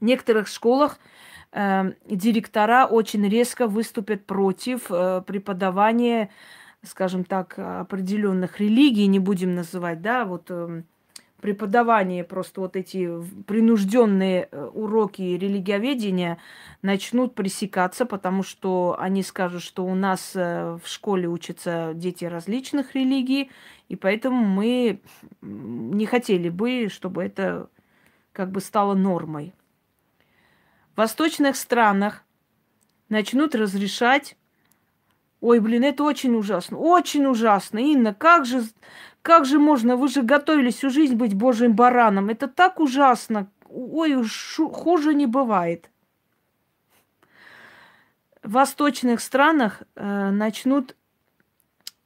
В 0.01 0.05
некоторых 0.05 0.49
школах 0.49 0.99
э, 1.53 1.93
директора 2.07 2.87
очень 2.87 3.29
резко 3.29 3.67
выступят 3.67 4.27
против 4.27 4.91
э, 4.91 5.23
преподавания, 5.27 6.31
скажем 6.83 7.25
так, 7.25 7.59
определенных 7.59 8.61
религий, 8.61 9.07
не 9.07 9.19
будем 9.19 9.55
называть, 9.55 10.01
да, 10.01 10.25
вот 10.25 10.47
э, 10.51 10.83
преподавание, 11.41 12.25
просто 12.25 12.61
вот 12.61 12.77
эти 12.77 13.11
принужденные 13.45 14.49
э, 14.51 14.71
уроки 14.73 15.23
религиоведения 15.23 16.39
начнут 16.83 17.35
пресекаться, 17.35 18.07
потому 18.07 18.43
что 18.43 18.97
они 18.99 19.23
скажут, 19.23 19.63
что 19.63 19.85
у 19.85 19.95
нас 19.95 20.33
э, 20.35 20.79
в 20.83 20.89
школе 20.89 21.29
учатся 21.29 21.93
дети 21.95 22.25
различных 22.25 22.95
религий, 22.95 23.51
и 23.89 23.97
поэтому 23.97 24.45
мы 24.45 25.01
не 25.41 26.07
хотели 26.07 26.49
бы, 26.49 26.89
чтобы 26.91 27.25
это 27.25 27.69
как 28.33 28.51
бы 28.51 28.61
стало 28.61 28.95
нормой 28.95 29.55
восточных 31.01 31.57
странах 31.57 32.25
начнут 33.09 33.55
разрешать 33.55 34.37
Ой, 35.41 35.59
блин, 35.61 35.85
это 35.85 36.05
очень 36.05 36.37
ужасно, 36.37 36.77
очень 36.77 37.25
ужасно. 37.25 37.79
Инна, 37.79 38.13
как 38.13 38.45
же, 38.45 38.63
как 39.23 39.45
же 39.45 39.59
можно? 39.59 39.97
Вы 39.97 40.09
же 40.09 40.23
готовились 40.23 40.77
всю 40.77 40.91
жизнь 40.91 41.15
быть 41.15 41.35
божьим 41.35 41.75
бараном. 41.75 42.29
Это 42.31 42.49
так 42.49 42.81
ужасно. 42.81 43.51
Ой, 43.69 44.25
шу, 44.25 44.69
хуже 44.71 45.15
не 45.15 45.27
бывает. 45.27 45.91
В 48.43 48.53
восточных 48.53 49.21
странах 49.21 49.83
э, 49.95 50.31
начнут 50.31 50.97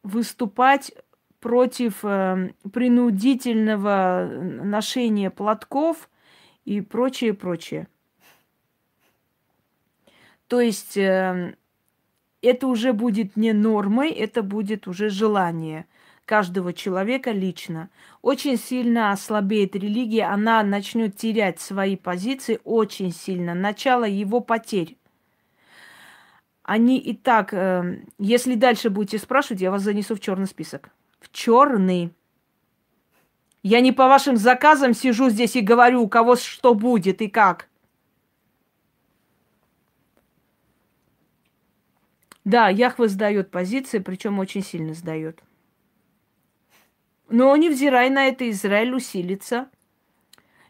выступать 0.03 0.92
против 1.38 2.05
э, 2.05 2.53
принудительного 2.72 4.29
ношения 4.31 5.31
платков 5.31 6.11
и 6.64 6.81
прочее, 6.81 7.35
прочее. 7.35 7.87
То 10.48 10.61
есть 10.61 10.96
э, 10.96 11.55
это 12.42 12.66
уже 12.66 12.92
будет 12.92 13.37
не 13.37 13.53
нормой, 13.53 14.11
это 14.11 14.42
будет 14.42 14.88
уже 14.88 15.09
желание 15.09 15.87
каждого 16.25 16.73
человека 16.73 17.31
лично. 17.31 17.91
Очень 18.23 18.57
сильно 18.57 19.13
ослабеет 19.13 19.77
религия, 19.77 20.25
она 20.25 20.63
начнет 20.63 21.17
терять 21.17 21.61
свои 21.61 21.97
позиции 21.97 22.61
очень 22.65 23.13
сильно. 23.13 23.55
Начало 23.55 24.05
его 24.05 24.41
потерь. 24.41 24.97
Они 26.63 26.99
и 26.99 27.15
так, 27.15 27.53
э, 27.53 28.03
если 28.19 28.55
дальше 28.55 28.89
будете 28.89 29.19
спрашивать, 29.19 29.61
я 29.61 29.71
вас 29.71 29.83
занесу 29.83 30.15
в 30.17 30.21
черный 30.21 30.47
список. 30.47 30.91
В 31.21 31.31
черный. 31.31 32.15
Я 33.63 33.81
не 33.81 33.93
по 33.93 34.09
вашим 34.09 34.37
заказам 34.37 34.95
сижу 34.95 35.29
здесь 35.29 35.57
и 35.57 35.61
говорю, 35.61 36.03
у 36.03 36.09
кого 36.09 36.37
что 36.37 36.75
будет 36.75 37.21
и 37.21 37.29
как. 37.29 37.69
Да, 42.45 42.69
Яхва 42.69 43.09
сдает 43.09 43.51
позиции, 43.51 43.99
причем 43.99 44.39
очень 44.39 44.63
сильно 44.63 44.93
сдает. 44.93 45.43
Но 47.29 47.57
невзирая 47.57 48.11
на 48.11 48.27
это, 48.27 48.49
Израиль 48.51 48.95
усилится. 48.95 49.69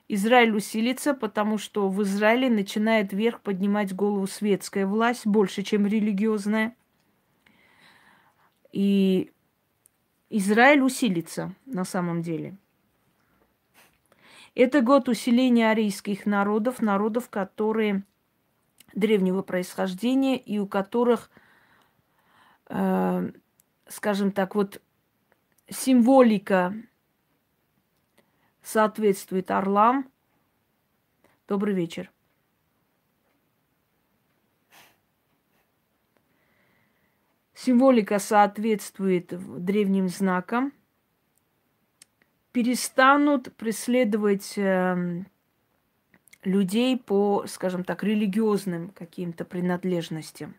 Израиль 0.09 0.55
усилится, 0.55 1.15
потому 1.15 1.59
что 1.59 1.89
в 1.89 2.03
Израиле 2.03 2.51
начинает 2.51 3.13
вверх 3.13 3.41
поднимать 3.41 3.95
голову 3.95 4.27
светская 4.27 4.87
власть, 4.87 5.27
больше, 5.27 5.63
чем 5.63 5.87
религиозная. 5.87 6.77
И 8.73 9.33
Израиль 10.31 10.83
усилится 10.83 11.55
на 11.65 11.85
самом 11.85 12.23
деле. 12.23 12.57
Это 14.55 14.83
год 14.83 15.09
усиления 15.09 15.71
арийских 15.71 16.27
народов, 16.27 16.81
народов, 16.81 17.29
которые 17.29 18.05
древнего 18.95 19.43
происхождения 19.43 20.39
и 20.39 20.59
у 20.59 20.67
которых– 20.67 21.31
э, 22.69 23.31
скажем 23.89 24.33
так, 24.33 24.55
вот 24.55 24.81
символика 25.69 26.75
соответствует 28.63 29.51
орлам. 29.51 30.11
Добрый 31.47 31.75
вечер. 31.75 32.11
Символика 37.55 38.19
соответствует 38.19 39.33
древним 39.65 40.09
знакам. 40.09 40.73
Перестанут 42.53 43.55
преследовать 43.57 44.57
э, 44.57 45.25
людей 46.45 46.99
по, 46.99 47.47
скажем 47.47 47.85
так, 47.85 48.05
религиозным 48.05 48.91
каким-то 48.91 49.45
принадлежностям. 49.45 50.55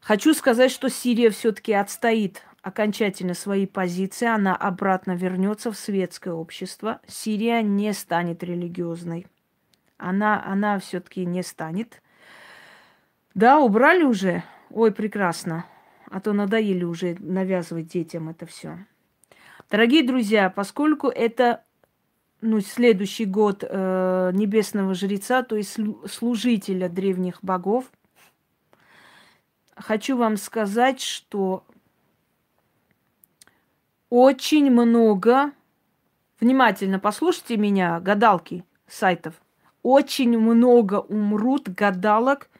Хочу 0.00 0.34
сказать, 0.34 0.72
что 0.72 0.90
Сирия 0.90 1.30
все-таки 1.30 1.72
отстоит 1.72 2.42
окончательно 2.62 3.34
свои 3.34 3.66
позиции, 3.66 4.26
она 4.26 4.56
обратно 4.56 5.12
вернется 5.12 5.70
в 5.70 5.76
светское 5.76 6.32
общество. 6.32 7.00
Сирия 7.06 7.62
не 7.62 7.92
станет 7.92 8.42
религиозной. 8.42 9.26
Она, 9.98 10.42
она 10.44 10.78
все-таки 10.78 11.24
не 11.24 11.42
станет. 11.42 12.02
Да, 13.34 13.60
убрали 13.60 14.04
уже. 14.04 14.42
Ой, 14.70 14.92
прекрасно. 14.92 15.66
А 16.10 16.20
то 16.20 16.32
надоели 16.32 16.84
уже 16.84 17.16
навязывать 17.18 17.88
детям 17.88 18.28
это 18.28 18.46
все. 18.46 18.78
Дорогие 19.70 20.06
друзья, 20.06 20.50
поскольку 20.50 21.08
это 21.08 21.64
ну, 22.40 22.60
следующий 22.60 23.24
год 23.24 23.64
э, 23.66 24.30
небесного 24.34 24.94
жреца, 24.94 25.42
то 25.42 25.56
есть 25.56 25.78
служителя 26.08 26.88
древних 26.88 27.38
богов– 27.42 27.90
хочу 29.76 30.16
вам 30.16 30.36
сказать, 30.36 31.00
что 31.00 31.64
очень 34.12 34.70
много, 34.70 35.52
внимательно 36.38 36.98
послушайте 36.98 37.56
меня, 37.56 37.98
гадалки 37.98 38.62
сайтов, 38.86 39.32
очень 39.82 40.38
много 40.38 41.00
умрут 41.00 41.70
гадалок 41.70 42.50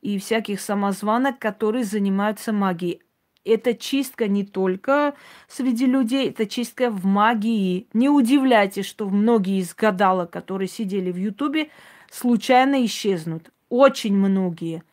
и 0.00 0.16
всяких 0.20 0.60
самозванок, 0.60 1.40
которые 1.40 1.82
занимаются 1.82 2.52
магией. 2.52 3.02
Это 3.44 3.74
чистка 3.74 4.28
не 4.28 4.44
только 4.44 5.14
среди 5.48 5.86
людей, 5.86 6.28
это 6.28 6.46
чистка 6.46 6.88
в 6.88 7.04
магии. 7.04 7.88
Не 7.94 8.08
удивляйтесь, 8.08 8.86
что 8.86 9.10
многие 9.10 9.58
из 9.58 9.74
гадалок, 9.74 10.30
которые 10.30 10.68
сидели 10.68 11.10
в 11.10 11.16
Ютубе, 11.16 11.70
случайно 12.12 12.84
исчезнут. 12.84 13.50
Очень 13.70 14.16
многие. 14.16 14.84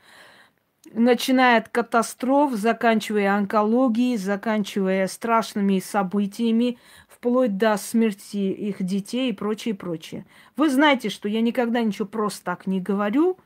Начиная 0.91 1.60
от 1.60 1.69
катастроф, 1.69 2.54
заканчивая 2.54 3.36
онкологией, 3.36 4.17
заканчивая 4.17 5.08
страшными 5.08 5.80
событиями, 5.80 6.78
вплоть 7.08 7.58
до 7.58 7.78
смерти 7.78 8.38
их 8.38 8.82
детей 8.82 9.30
и 9.30 9.34
прочее, 9.34 9.75
прочее. 9.75 10.25
Вы 10.56 10.69
знаете, 10.69 11.10
что 11.10 11.30
я 11.30 11.41
никогда 11.41 11.82
ничего 11.82 12.08
просто 12.08 12.43
так 12.43 12.65
не 12.65 12.82
говорю, 12.82 13.38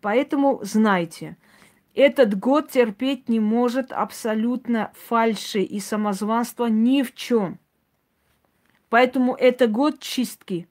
поэтому 0.00 0.60
знайте– 0.62 1.36
этот 1.94 2.38
год 2.38 2.70
терпеть 2.70 3.28
не 3.28 3.40
может 3.40 3.92
абсолютно 3.92 4.92
фальши 4.94 5.62
и 5.62 5.80
самозванства 5.80 6.66
ни 6.66 7.02
в 7.02 7.14
чем. 7.14 7.58
Поэтому 8.88 9.34
это 9.34 9.66
год 9.66 10.00
чистки. 10.00 10.68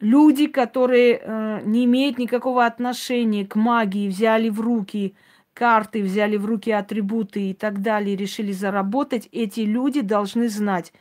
Люди, 0.00 0.46
которые 0.46 1.20
э, 1.20 1.60
не 1.64 1.84
имеют 1.84 2.18
никакого 2.18 2.64
отношения 2.64 3.46
к 3.46 3.56
магии, 3.56 4.08
взяли 4.08 4.48
в 4.48 4.60
руки 4.60 5.16
карты, 5.54 6.02
взяли 6.02 6.36
в 6.36 6.46
руки 6.46 6.70
атрибуты 6.70 7.50
и 7.50 7.54
так 7.54 7.82
далее, 7.82 8.16
решили 8.16 8.52
заработать, 8.52 9.28
эти 9.32 9.60
люди 9.60 10.00
должны 10.00 10.48
знать, 10.48 10.92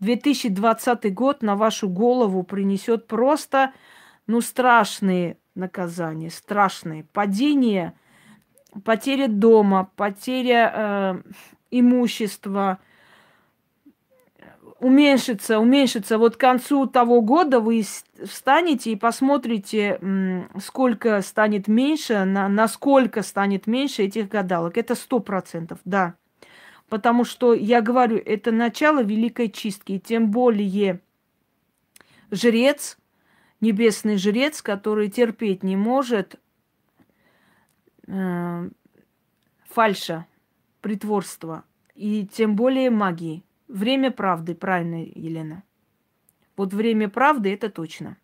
2020 0.00 1.12
год 1.12 1.42
на 1.42 1.56
вашу 1.56 1.88
голову 1.88 2.42
принесет 2.44 3.06
просто, 3.06 3.72
ну, 4.26 4.40
страшные 4.40 5.38
наказания, 5.54 6.30
страшные. 6.30 7.04
Падения– 7.12 7.94
потеря 8.82 9.28
дома, 9.28 9.90
потеря 9.96 10.72
э, 10.74 11.22
имущества 11.70 12.78
уменьшится, 14.84 15.58
уменьшится. 15.60 16.18
Вот 16.18 16.36
к 16.36 16.40
концу 16.40 16.86
того 16.86 17.22
года 17.22 17.58
вы 17.58 17.82
встанете 18.22 18.92
и 18.92 18.96
посмотрите, 18.96 19.98
сколько 20.60 21.22
станет 21.22 21.68
меньше, 21.68 22.24
на, 22.24 22.50
насколько 22.50 23.22
станет 23.22 23.66
меньше 23.66 24.02
этих 24.02 24.28
гадалок. 24.28 24.76
Это 24.76 24.94
сто 24.94 25.20
процентов, 25.20 25.78
да. 25.86 26.16
Потому 26.90 27.24
что, 27.24 27.54
я 27.54 27.80
говорю, 27.80 28.18
это 28.18 28.52
начало 28.52 29.02
великой 29.02 29.48
чистки. 29.48 29.92
И 29.92 29.98
тем 29.98 30.30
более 30.30 31.00
жрец, 32.30 32.98
небесный 33.62 34.18
жрец, 34.18 34.60
который 34.60 35.08
терпеть 35.08 35.62
не 35.62 35.76
может 35.76 36.38
э, 38.06 38.68
фальша, 39.70 40.26
притворства 40.82 41.64
и 41.94 42.26
тем 42.26 42.54
более 42.54 42.90
магии. 42.90 43.42
Время 43.68 44.10
правды, 44.10 44.54
правильно, 44.54 45.04
Елена. 45.04 45.62
Вот 46.56 46.72
время 46.72 47.08
правды 47.08 47.52
это 47.52 47.70
точно. 47.70 48.16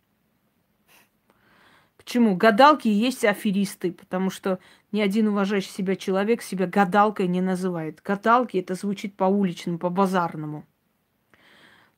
Почему? 1.97 2.37
Гадалки 2.37 2.89
есть 2.89 3.25
аферисты, 3.25 3.93
потому 3.93 4.31
что 4.31 4.59
ни 4.91 5.01
один 5.01 5.29
уважающий 5.29 5.71
себя 5.71 5.97
человек 5.97 6.43
себя 6.43 6.67
гадалкой 6.67 7.29
не 7.29 7.41
называет. 7.41 8.01
Гадалки 8.03 8.57
это 8.57 8.75
звучит 8.75 9.17
по-уличному, 9.17 9.79
по-базарному. 9.79 10.67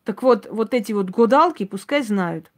Так 0.05 0.23
вот, 0.23 0.47
вот 0.51 0.75
эти 0.75 0.93
вот 0.93 1.11
гадалки 1.11 1.65
пускай 1.65 2.03
знают. 2.03 2.51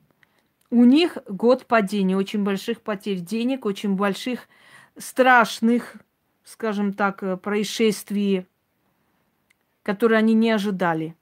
У 0.70 0.84
них 0.84 1.18
год 1.28 1.66
падения, 1.66 2.16
очень 2.16 2.42
больших 2.42 2.80
потерь 2.80 3.20
денег, 3.20 3.66
очень 3.66 3.94
больших 3.94 4.48
страшных, 4.96 5.96
скажем 6.42 6.92
так, 6.92 7.22
э, 7.22 7.36
происшествий, 7.36 8.46
которые 9.84 10.18
они 10.18 10.34
не 10.34 10.50
ожидали. 10.50 11.14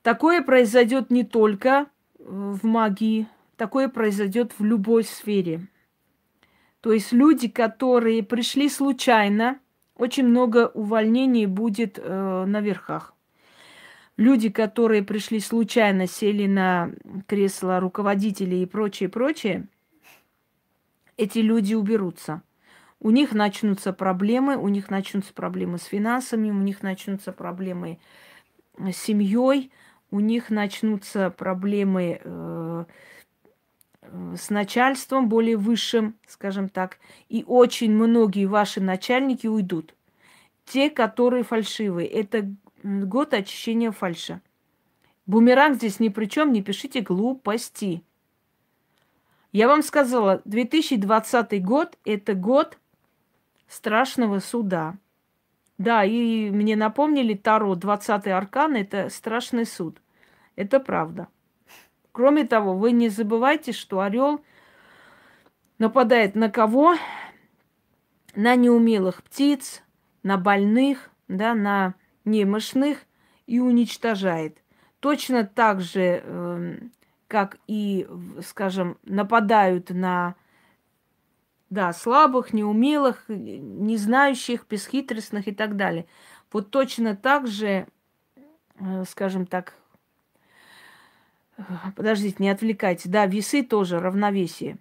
Такое 0.00 0.40
произойдет 0.40 1.10
не 1.10 1.24
только 1.24 1.68
э, 1.68 2.24
в 2.24 2.64
магии, 2.64 3.28
такое 3.56 3.88
произойдет 3.88 4.52
в 4.58 4.64
любой 4.64 5.04
сфере. 5.04 5.66
То 6.80 6.92
есть 6.92 7.12
люди, 7.12 7.48
которые 7.48 8.22
пришли 8.22 8.68
случайно, 8.68 9.58
очень 9.96 10.26
много 10.26 10.68
увольнений 10.68 11.46
будет 11.46 11.98
э, 11.98 12.44
на 12.46 12.60
верхах. 12.60 13.14
Люди, 14.16 14.48
которые 14.48 15.02
пришли 15.02 15.40
случайно, 15.40 16.06
сели 16.06 16.46
на 16.46 16.92
кресло 17.26 17.80
руководителей 17.80 18.62
и 18.62 18.66
прочее, 18.66 19.08
прочее, 19.08 19.68
эти 21.16 21.38
люди 21.38 21.74
уберутся. 21.74 22.42
У 23.04 23.10
них 23.10 23.32
начнутся 23.32 23.92
проблемы, 23.92 24.56
у 24.56 24.68
них 24.68 24.88
начнутся 24.88 25.32
проблемы 25.32 25.78
с 25.78 25.86
финансами, 25.86 26.50
у 26.50 26.60
них 26.60 26.84
начнутся 26.84 27.32
проблемы 27.32 27.98
с 28.78 28.96
семьей, 28.96 29.72
у 30.12 30.20
них 30.20 30.50
начнутся 30.50 31.30
проблемы 31.30 32.20
э, 32.22 32.84
э, 34.02 34.36
с 34.38 34.50
начальством 34.50 35.28
более 35.28 35.56
высшим, 35.56 36.14
скажем 36.28 36.68
так, 36.68 36.98
и 37.28 37.42
очень 37.44 37.90
многие 37.90 38.46
ваши 38.46 38.80
начальники 38.80 39.48
уйдут. 39.48 39.96
Те, 40.64 40.88
которые 40.88 41.42
фальшивые, 41.42 42.06
это 42.06 42.54
год 42.84 43.34
очищения 43.34 43.90
фальша. 43.90 44.40
Бумеранг 45.26 45.74
здесь 45.74 45.98
ни 45.98 46.08
при 46.08 46.26
чем, 46.26 46.52
не 46.52 46.62
пишите 46.62 47.00
глупости. 47.00 48.04
Я 49.50 49.66
вам 49.66 49.82
сказала, 49.82 50.40
2020 50.44 51.64
год– 51.64 51.98
это 52.04 52.34
год 52.34 52.78
страшного 53.72 54.38
суда. 54.38 54.98
Да, 55.78 56.04
и 56.04 56.50
мне 56.50 56.76
напомнили 56.76 57.34
Таро, 57.34 57.74
20-й 57.74 58.30
аркан– 58.30 58.76
это 58.76 59.08
страшный 59.08 59.64
суд. 59.64 60.00
Это 60.56 60.78
правда. 60.78 61.28
Кроме 62.12 62.44
того, 62.44 62.74
вы 62.76 62.92
не 62.92 63.08
забывайте, 63.08 63.72
что 63.72 64.00
орел 64.00 64.44
нападает 65.78 66.34
на 66.34 66.50
кого? 66.50 66.96
На 68.34 68.54
неумелых 68.56 69.22
птиц, 69.22 69.82
на 70.22 70.36
больных, 70.36 71.10
да, 71.28 71.54
на 71.54 71.94
немощных 72.26 72.98
и 73.46 73.58
уничтожает. 73.58 74.58
Точно 75.00 75.44
так 75.44 75.80
же 75.80 76.22
э, 76.22 76.76
как 77.26 77.56
и, 77.66 78.06
скажем, 78.42 78.98
нападают 79.04 79.88
на 79.88 80.34
да, 81.72 81.94
слабых, 81.94 82.52
неумелых, 82.52 83.24
не 83.28 83.96
знающих, 83.96 84.66
бесхитростных 84.68 85.48
и 85.48 85.52
так 85.52 85.76
далее. 85.76 86.06
Вот 86.52 86.70
точно 86.70 87.16
так 87.16 87.46
же, 87.46 87.86
э, 88.78 89.04
скажем 89.08 89.46
так, 89.46 89.74
подождите, 91.96 92.36
не 92.40 92.50
отвлекайте, 92.50 93.08
да, 93.08 93.24
весы 93.24 93.62
тоже 93.62 94.00
равновесие. 94.00 94.76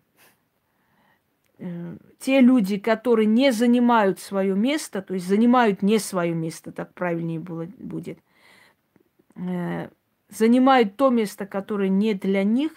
Э, 1.60 1.95
те 2.19 2.41
люди, 2.41 2.77
которые 2.77 3.25
не 3.25 3.51
занимают 3.51 4.19
свое 4.19 4.54
место, 4.54 5.01
то 5.01 5.13
есть 5.13 5.25
занимают 5.25 5.82
не 5.82 5.97
свое 5.97 6.34
место, 6.34 6.73
так 6.73 6.93
правильнее 6.93 7.39
будет, 7.39 8.19
э, 9.36 9.88
занимают 10.27 10.97
то 10.97 11.10
место, 11.10 11.45
которое 11.45 11.88
не 11.88 12.15
для 12.15 12.43
них, 12.43 12.73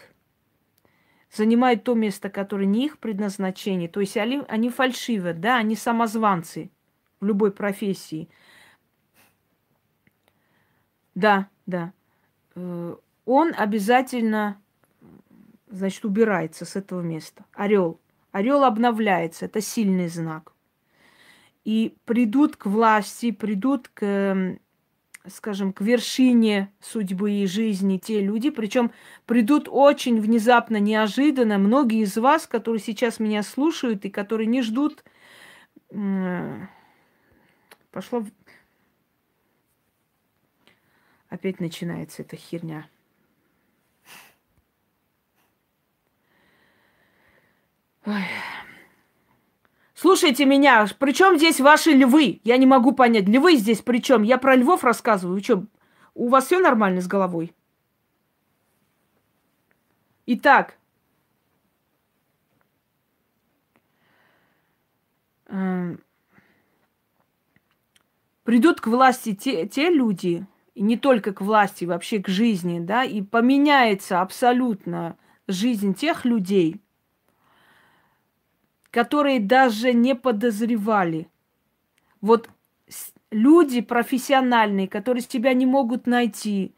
занимают 1.34 1.84
то 1.84 1.94
место, 1.94 2.30
которое 2.30 2.66
не 2.66 2.86
их 2.86 2.98
предназначение. 2.98 3.88
То 3.88 4.00
есть 4.00 4.16
они, 4.16 4.42
они 4.48 4.70
фальшивы, 4.70 5.34
да, 5.34 5.56
они 5.56 5.74
самозванцы 5.74 6.70
в 7.20 7.26
любой 7.26 7.50
профессии. 7.50 8.28
Да, 11.14 11.48
да. 11.66 11.92
Э, 12.54 12.96
он 13.24 13.52
обязательно, 13.56 14.60
значит, 15.68 16.04
убирается 16.04 16.64
с 16.64 16.76
этого 16.76 17.00
места. 17.00 17.44
Орел. 17.52 18.00
Орел 18.32 18.64
обновляется, 18.64 19.46
это 19.46 19.60
сильный 19.60 20.08
знак. 20.08 20.52
И 21.64 21.96
придут 22.04 22.56
к 22.56 22.66
власти, 22.66 23.30
придут 23.30 23.88
к 23.88 24.58
скажем, 25.26 25.72
к 25.72 25.80
вершине 25.80 26.72
судьбы 26.80 27.32
и 27.32 27.46
жизни 27.46 27.98
те 27.98 28.20
люди, 28.20 28.50
причем 28.50 28.92
придут 29.26 29.68
очень 29.70 30.20
внезапно, 30.20 30.76
неожиданно. 30.76 31.58
Многие 31.58 32.02
из 32.02 32.16
вас, 32.16 32.46
которые 32.46 32.80
сейчас 32.80 33.20
меня 33.20 33.42
слушают 33.42 34.04
и 34.04 34.10
которые 34.10 34.46
не 34.46 34.62
ждут, 34.62 35.02
пошло... 37.90 38.24
Опять 41.30 41.58
начинается 41.58 42.22
эта 42.22 42.36
херня. 42.36 42.86
Ой. 48.06 48.22
Слушайте 50.04 50.44
меня, 50.44 50.86
при 50.98 51.12
чем 51.12 51.38
здесь 51.38 51.60
ваши 51.60 51.92
львы? 51.92 52.42
Я 52.44 52.58
не 52.58 52.66
могу 52.66 52.92
понять, 52.92 53.26
львы 53.26 53.56
здесь 53.56 53.80
при 53.80 54.02
чем? 54.02 54.22
Я 54.22 54.36
про 54.36 54.54
львов 54.54 54.84
рассказываю. 54.84 55.36
Вы 55.36 55.42
что, 55.42 55.64
у 56.12 56.28
вас 56.28 56.44
все 56.44 56.58
нормально 56.58 57.00
с 57.00 57.06
головой? 57.06 57.54
Итак, 60.26 60.76
эм, 65.46 65.98
придут 68.42 68.82
к 68.82 68.88
власти 68.88 69.34
те, 69.34 69.66
те 69.66 69.88
люди, 69.88 70.46
и 70.74 70.82
не 70.82 70.98
только 70.98 71.32
к 71.32 71.40
власти, 71.40 71.86
вообще 71.86 72.18
к 72.18 72.28
жизни, 72.28 72.78
да, 72.78 73.04
и 73.04 73.22
поменяется 73.22 74.20
абсолютно 74.20 75.16
жизнь 75.48 75.94
тех 75.94 76.26
людей, 76.26 76.83
которые 78.94 79.40
даже 79.40 79.92
не 79.92 80.14
подозревали. 80.14 81.26
Вот 82.20 82.48
люди 83.32 83.80
профессиональные, 83.80 84.86
которые 84.86 85.24
тебя 85.24 85.52
не 85.52 85.66
могут 85.66 86.06
найти, 86.06 86.76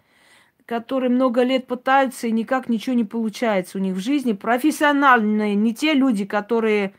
которые 0.65 1.11
много 1.11 1.43
лет 1.43 1.67
пытаются 1.67 2.27
и 2.27 2.33
никак 2.33 2.71
ничего 2.71 2.97
не 2.97 3.05
получается 3.05 3.77
у 3.77 3.83
них 3.83 3.95
в 3.95 3.99
жизни, 3.99 4.33
профессиональные, 4.33 5.55
не 5.57 5.75
те 5.75 5.93
люди, 5.93 6.25
которые 6.25 6.95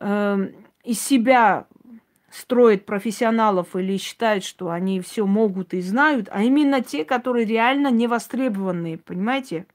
э, 0.00 0.52
из 0.82 1.00
себя 1.00 1.68
строят 2.28 2.86
профессионалов 2.86 3.76
или 3.76 3.96
считают, 3.98 4.42
что 4.42 4.70
они 4.70 5.00
все 5.00 5.26
могут 5.26 5.74
и 5.74 5.80
знают, 5.80 6.28
а 6.32 6.42
именно 6.42 6.82
те, 6.82 7.04
которые 7.04 7.46
реально 7.46 7.92
не 7.92 8.08
востребованные, 8.08 8.98
понимаете? 8.98 9.66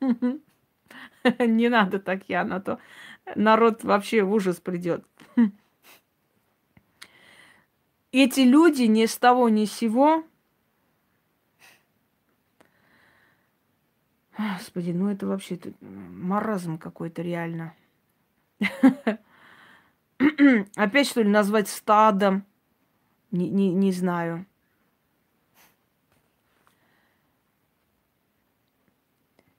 Не 1.40 1.68
надо 1.68 1.98
так, 1.98 2.28
Яна, 2.28 2.60
то 2.60 2.78
народ 3.34 3.84
вообще 3.84 4.22
в 4.22 4.32
ужас 4.32 4.60
придет. 4.60 5.04
Эти 8.12 8.40
люди 8.40 8.84
ни 8.84 9.04
с 9.04 9.16
того 9.18 9.48
ни 9.48 9.64
с 9.64 9.72
сего 9.72 10.24
Господи, 14.38 14.90
ну 14.90 15.08
это 15.10 15.26
вообще 15.26 15.58
маразм 15.80 16.76
какой-то 16.76 17.22
реально. 17.22 17.74
Опять 20.76 21.08
что 21.08 21.22
ли 21.22 21.28
назвать 21.28 21.68
стадом? 21.68 22.44
Не, 23.30 23.48
не, 23.48 23.72
не 23.72 23.92
знаю. 23.92 24.46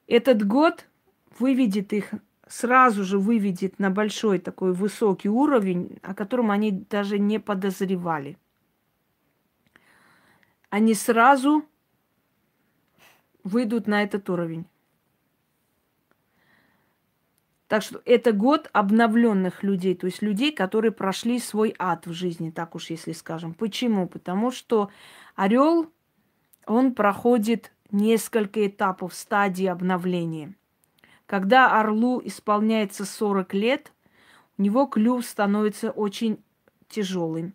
Этот 0.06 0.46
год 0.46 0.88
выведет 1.40 1.92
их, 1.94 2.12
сразу 2.50 3.04
же 3.04 3.20
выведет 3.20 3.80
на 3.80 3.90
большой 3.90 4.40
такой 4.40 4.74
высокий 4.74 5.30
уровень, 5.30 6.00
о 6.02 6.14
котором 6.14 6.52
они 6.52 6.72
даже 6.72 7.20
не 7.20 7.40
подозревали. 7.40 8.38
Они 10.70 10.94
сразу 10.94 11.66
выйдут 13.44 13.88
на 13.88 14.04
этот 14.04 14.30
уровень. 14.30 14.66
Так 17.68 17.84
что 17.84 18.02
это 18.06 18.32
год 18.32 18.70
обновленных 18.72 19.62
людей, 19.62 19.94
то 19.94 20.08
есть 20.08 20.22
людей, 20.22 20.54
которые 20.54 20.92
прошли 20.92 21.38
свой 21.40 21.76
ад 21.78 22.08
в 22.08 22.14
жизни, 22.14 22.50
так 22.50 22.76
уж 22.76 22.90
если 22.90 23.12
скажем. 23.12 23.54
Почему? 23.54 24.08
Потому 24.08 24.52
что 24.52 24.90
орел, 25.36 25.92
он 26.66 26.94
проходит 26.96 27.74
несколько 27.92 28.66
этапов 28.66 29.14
стадии 29.14 29.66
обновления. 29.66 30.56
Когда 31.28 31.80
орлу 31.80 32.20
исполняется 32.26 33.06
40 33.06 33.54
лет, 33.54 33.94
у 34.58 34.64
него 34.64 34.88
клюв 34.88 35.24
становится 35.24 35.92
очень 35.92 36.44
тяжелым. 36.90 37.54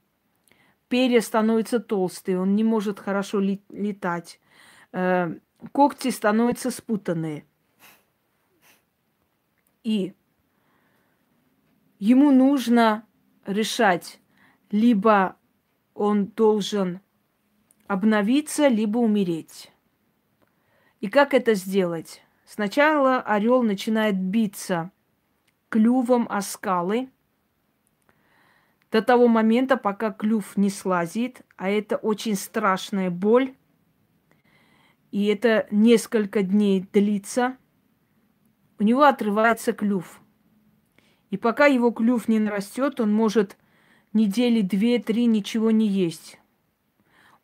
Перья 0.89 1.21
становятся 1.21 1.81
толстые, 1.81 2.39
он 2.39 2.55
не 2.55 2.63
может 2.63 3.01
хорошо 3.01 3.41
летать. 3.41 4.39
Э, 4.93 5.35
когти 5.73 6.11
становятся 6.11 6.71
спутанные– 6.71 7.45
и 9.85 10.15
ему 11.99 12.31
нужно 12.31 13.05
решать, 13.47 14.21
либо 14.71 15.37
он 15.95 16.27
должен 16.27 17.01
обновиться, 17.87 18.69
либо 18.69 18.99
умереть. 18.99 19.73
И 21.01 21.09
как 21.09 21.35
это 21.35 21.55
сделать? 21.55 22.23
Сначала 22.55 23.23
орел 23.23 23.63
начинает 23.63 24.21
биться 24.21 24.91
клювом 25.71 26.27
о 26.29 26.43
скалы 26.43 27.09
до 28.91 29.01
того 29.01 29.27
момента, 29.27 29.79
пока 29.79 30.13
клюв 30.13 30.59
не 30.59 30.69
слазит, 30.69 31.41
а 31.57 31.71
это 31.71 31.97
очень 31.97 32.35
страшная 32.35 33.11
боль, 33.11 33.55
и 35.13 35.25
это 35.29 35.67
несколько 35.71 36.43
дней 36.43 36.87
длится– 36.93 37.57
у 38.79 38.85
него 38.85 39.05
отрывается 39.05 39.73
клюв. 39.73 40.21
И 41.31 41.39
пока 41.39 41.67
его 41.67 41.91
клюв 41.91 42.29
не 42.29 42.39
нарастет, 42.39 43.01
он 43.01 43.15
может 43.15 43.57
недели 44.13 44.61
две-три 44.61 45.25
ничего 45.25 45.71
не 45.71 45.87
есть. 45.87 46.39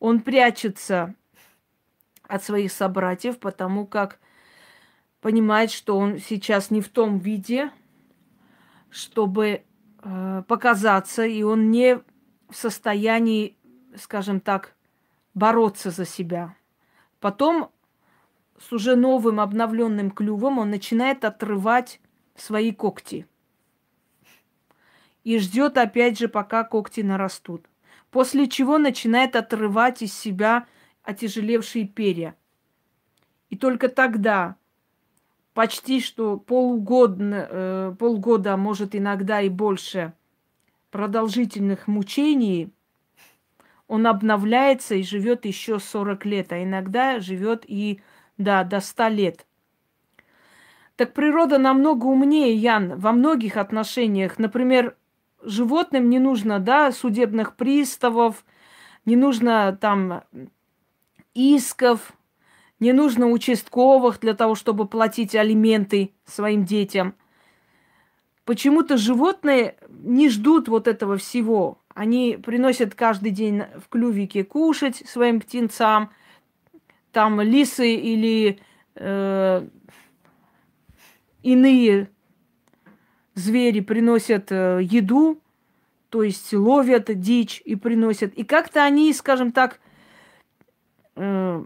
Он 0.01 0.21
прячется 0.21 1.15
от 2.25 2.43
своих 2.43 2.73
собратьев, 2.73 3.39
потому 3.39 3.87
как 3.87 4.19
понимает, 5.21 5.71
что 5.71 5.99
он 5.99 6.19
сейчас 6.19 6.71
не 6.71 6.81
в 6.81 6.89
том 6.89 7.19
виде, 7.19 7.71
чтобы 8.91 9.63
э, 10.03 10.43
показаться, 10.47 11.25
и 11.25 11.43
он 11.43 11.71
не 11.71 11.97
в 11.97 12.05
состоянии, 12.55 13.57
скажем 13.97 14.41
так, 14.41 14.75
бороться 15.35 15.91
за 15.91 16.07
себя. 16.07 16.57
Потом 17.21 17.71
с 18.59 18.73
уже 18.73 18.97
новым 18.97 19.41
обновленным 19.41 20.11
клювом 20.11 20.59
он 20.59 20.71
начинает 20.71 21.25
отрывать 21.25 22.01
свои 22.35 22.73
когти. 22.73 23.27
И 25.25 25.39
ждет 25.39 25.77
опять 25.77 26.19
же, 26.19 26.29
пока 26.29 26.65
когти 26.65 27.01
нарастут. 27.01 27.67
После 28.11 28.49
чего 28.49 28.79
начинает 28.79 29.37
отрывать 29.37 30.03
из 30.03 30.15
себя 30.15 30.67
отяжелевшие 31.03 31.87
перья. 31.87 32.35
И 33.51 33.57
только 33.57 33.89
тогда, 33.89 34.57
почти 35.59 36.01
что 36.01 36.37
полгода, 36.37 37.49
э, 37.51 37.95
полгода, 37.99 38.57
может 38.57 38.95
иногда 38.95 39.41
и 39.41 39.49
больше 39.49 40.13
продолжительных 40.93 41.89
мучений, 41.89 42.73
он 43.89 44.07
обновляется 44.07 44.95
и 44.95 45.03
живет 45.03 45.47
еще 45.47 45.81
40 45.81 46.25
лет, 46.27 46.53
а 46.53 46.63
иногда 46.63 47.19
живет 47.19 47.65
и 47.67 48.01
да, 48.37 48.63
до 48.63 48.79
ста 48.79 49.09
лет. 49.09 49.47
Так 50.95 51.13
природа 51.13 51.59
намного 51.59 52.07
умнее, 52.07 52.55
Ян, 52.55 52.97
во 52.97 53.11
многих 53.11 53.57
отношениях. 53.57 54.39
Например, 54.39 54.95
животным 55.43 56.09
не 56.09 56.21
нужно, 56.21 56.61
да, 56.61 56.93
судебных 56.93 57.57
приставов, 57.57 58.45
не 59.05 59.17
нужно 59.17 59.77
там 59.81 60.23
исков, 61.35 62.13
не 62.81 62.93
нужно 62.93 63.29
участковых 63.29 64.21
для 64.21 64.35
того, 64.35 64.55
чтобы 64.55 64.87
платить 64.87 65.35
алименты 65.35 66.13
своим 66.25 66.65
детям. 66.65 67.15
Почему-то 68.45 68.97
животные 68.97 69.77
не 69.89 70.29
ждут 70.31 70.69
вот 70.69 70.89
этого 70.89 71.17
всего. 71.17 71.79
Они 71.95 72.39
приносят 72.43 72.95
каждый 72.95 73.31
день 73.31 73.63
в 73.77 73.89
клювике 73.89 74.45
кушать 74.45 75.03
своим 75.07 75.41
птенцам– 75.41 76.11
там 77.13 77.41
лисы 77.41 77.95
или 77.95 78.61
э, 78.95 79.67
иные 81.43 82.11
звери 83.35 83.81
приносят 83.81 84.53
э, 84.53 84.81
еду, 84.83 85.41
то 86.11 86.23
есть 86.23 86.53
ловят 86.53 87.07
дичь 87.21 87.63
и 87.65 87.77
приносят. 87.77 88.35
И 88.35 88.45
как-то 88.45 88.85
они, 88.85 89.13
скажем 89.13 89.53
так, 89.53 89.81
э, 91.17 91.65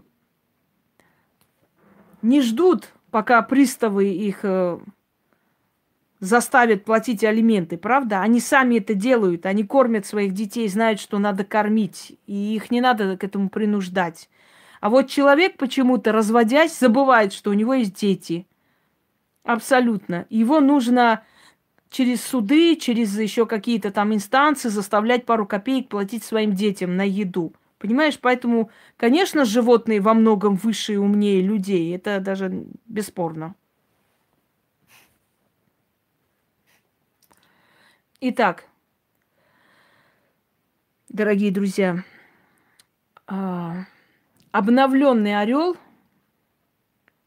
не 2.23 2.41
ждут, 2.41 2.89
пока 3.11 3.41
приставы 3.41 4.07
их 4.07 4.39
э, 4.43 4.79
заставят 6.19 6.85
платить 6.85 7.23
алименты, 7.23 7.77
правда? 7.77 8.21
Они 8.21 8.39
сами 8.39 8.77
это 8.77 8.93
делают, 8.93 9.45
они 9.45 9.63
кормят 9.63 10.05
своих 10.05 10.33
детей, 10.33 10.67
знают, 10.67 10.99
что 10.99 11.19
надо 11.19 11.43
кормить, 11.43 12.17
и 12.25 12.55
их 12.55 12.71
не 12.71 12.81
надо 12.81 13.17
к 13.17 13.23
этому 13.23 13.49
принуждать. 13.49 14.29
А 14.79 14.89
вот 14.89 15.09
человек 15.09 15.57
почему-то, 15.57 16.11
разводясь, 16.11 16.77
забывает, 16.77 17.33
что 17.33 17.51
у 17.51 17.53
него 17.53 17.73
есть 17.73 17.93
дети. 17.93 18.47
Абсолютно. 19.43 20.25
Его 20.29 20.61
нужно 20.61 21.23
через 21.89 22.23
суды, 22.23 22.75
через 22.77 23.17
еще 23.17 23.45
какие-то 23.45 23.91
там 23.91 24.13
инстанции 24.13 24.69
заставлять 24.69 25.25
пару 25.25 25.45
копеек 25.45 25.89
платить 25.89 26.23
своим 26.23 26.53
детям 26.53 26.95
на 26.95 27.03
еду. 27.03 27.53
Понимаешь, 27.83 28.17
поэтому, 28.17 28.71
конечно, 28.95 29.43
животные 29.43 29.99
во 29.99 30.13
многом 30.13 30.55
выше 30.55 30.93
и 30.93 30.95
умнее 30.95 31.41
людей. 31.41 31.93
Это 31.93 32.21
даже 32.21 32.65
бесспорно. 32.85 33.55
Итак, 38.21 38.69
дорогие 41.09 41.51
друзья, 41.51 42.03
а, 43.27 43.85
обновленный 44.51 45.39
орел 45.39 45.77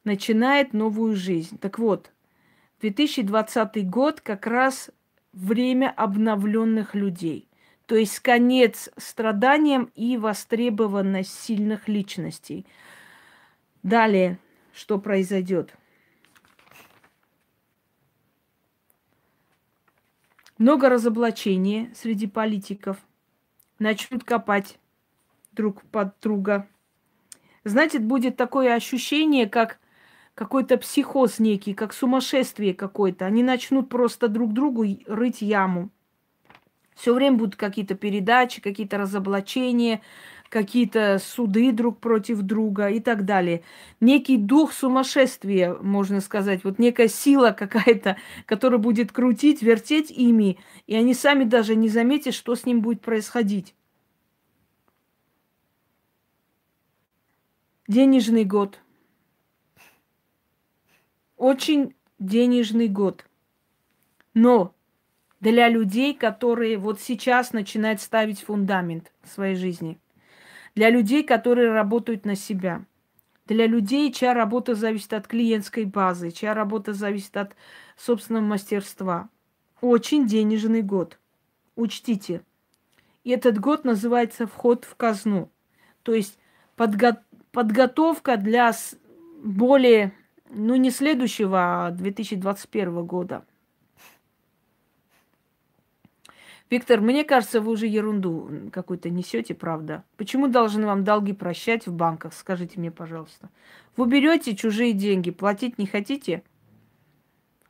начинает 0.05 0.73
новую 0.73 1.17
жизнь. 1.17 1.59
Так 1.59 1.79
вот, 1.79 2.13
2020 2.81 3.85
год 3.85 4.23
как 4.23 4.47
раз 4.47 4.91
время 5.33 5.93
обновленных 5.95 6.95
людей. 6.95 7.46
То 7.87 7.95
есть 7.95 8.19
конец 8.19 8.91
страданиям 8.97 9.91
и 9.95 10.17
востребованность 10.17 11.33
сильных 11.33 11.87
личностей. 11.89 12.67
Далее, 13.85 14.39
что 14.75 14.99
произойдет? 14.99 15.73
Много 20.59 20.89
разоблачения 20.89 21.93
среди 21.95 22.27
политиков. 22.27 22.97
Начнут 23.79 24.25
копать 24.25 24.79
друг 25.53 25.83
под 25.83 26.19
друга. 26.21 26.67
Знаете, 27.63 27.99
будет 28.01 28.37
такое 28.37 28.75
ощущение, 28.75 29.49
как 29.49 29.79
какой-то 30.35 30.77
психоз 30.79 31.39
некий, 31.39 31.75
как 31.75 31.93
сумасшествие 31.93 32.75
какое-то. 32.75 33.27
Они 33.27 33.43
начнут 33.43 33.89
просто 33.89 34.29
друг 34.29 34.53
другу 34.53 34.85
рыть 35.07 35.43
яму. 35.43 35.91
Все 36.97 37.13
время 37.15 37.37
будут 37.37 37.57
какие-то 37.57 37.95
передачи, 37.95 38.63
какие-то 38.63 38.97
разоблачения, 38.97 40.01
какие-то 40.49 41.19
суды 41.23 41.71
друг 41.71 41.99
против 41.99 42.41
друга 42.41 42.89
и 42.89 43.01
так 43.01 43.25
далее. 43.27 43.63
Некий 44.01 44.39
дух 44.39 44.73
сумасшествия, 44.73 45.75
можно 45.75 46.21
сказать, 46.21 46.65
вот 46.65 46.79
некая 46.79 47.09
сила 47.09 47.51
какая-то, 47.51 48.17
которая 48.47 48.79
будет 48.79 49.13
крутить, 49.13 49.63
вертеть 49.63 50.11
ими, 50.11 50.59
и 50.87 50.97
они 50.97 51.13
сами 51.13 51.45
даже 51.45 51.77
не 51.77 51.91
заметят, 51.91 52.33
что 52.33 52.55
с 52.55 52.65
ним 52.65 52.81
будет 52.81 53.03
происходить. 53.03 53.75
Денежный 57.87 58.45
год. 58.45 58.81
Очень 61.37 61.95
денежный 62.19 62.89
год. 62.89 63.27
Но 64.33 64.76
для 65.41 65.69
людей, 65.69 66.15
которые 66.15 66.79
вот 66.79 67.01
сейчас 67.01 67.53
начинают 67.53 68.01
ставить 68.01 68.41
фундамент 68.41 69.13
своей 69.25 69.55
жизни. 69.55 69.99
Для 70.75 70.91
людей, 70.91 71.23
которые 71.23 71.73
работают 71.73 72.25
на 72.25 72.35
себя. 72.35 72.85
Для 73.47 73.67
людей, 73.67 74.13
чья 74.13 74.35
работа 74.35 74.75
зависит 74.75 75.13
от 75.13 75.27
клиентской 75.27 75.85
базы, 75.85 76.31
чья 76.31 76.55
работа 76.55 76.93
зависит 76.93 77.37
от 77.37 77.55
собственного 77.97 78.45
мастерства. 78.45 79.29
Очень 79.81 80.27
денежный 80.27 80.83
год. 80.83 81.19
Учтите. 81.77 82.43
И 83.25 83.31
этот 83.31 83.59
год 83.59 83.85
называется 83.85 84.47
«Вход 84.47 84.85
в 84.85 84.95
казну». 84.97 85.51
То 86.03 86.15
есть 86.15 86.39
подго- 86.77 87.21
подготовка 87.53 88.37
для 88.37 88.73
более, 89.43 90.13
ну 90.51 90.77
не 90.77 90.91
следующего, 90.91 91.87
а 91.87 91.91
2021 91.91 93.05
года– 93.05 93.45
Виктор, 96.69 97.01
мне 97.01 97.23
кажется, 97.23 97.61
вы 97.61 97.73
уже 97.73 97.87
ерунду 97.87 98.71
какую-то 98.73 99.09
несете, 99.09 99.55
правда. 99.55 100.05
Почему 100.17 100.49
должны 100.49 100.85
вам 100.87 101.05
долги 101.05 101.33
прощать 101.33 101.87
в 101.87 101.93
банках? 101.93 102.35
Скажите 102.35 102.81
мне, 102.81 102.91
пожалуйста. 102.91 103.51
Вы 103.97 104.09
берете 104.09 104.57
чужие 104.57 104.93
деньги, 104.93 105.31
платить 105.31 105.79
не 105.79 105.87
хотите? 105.87 106.43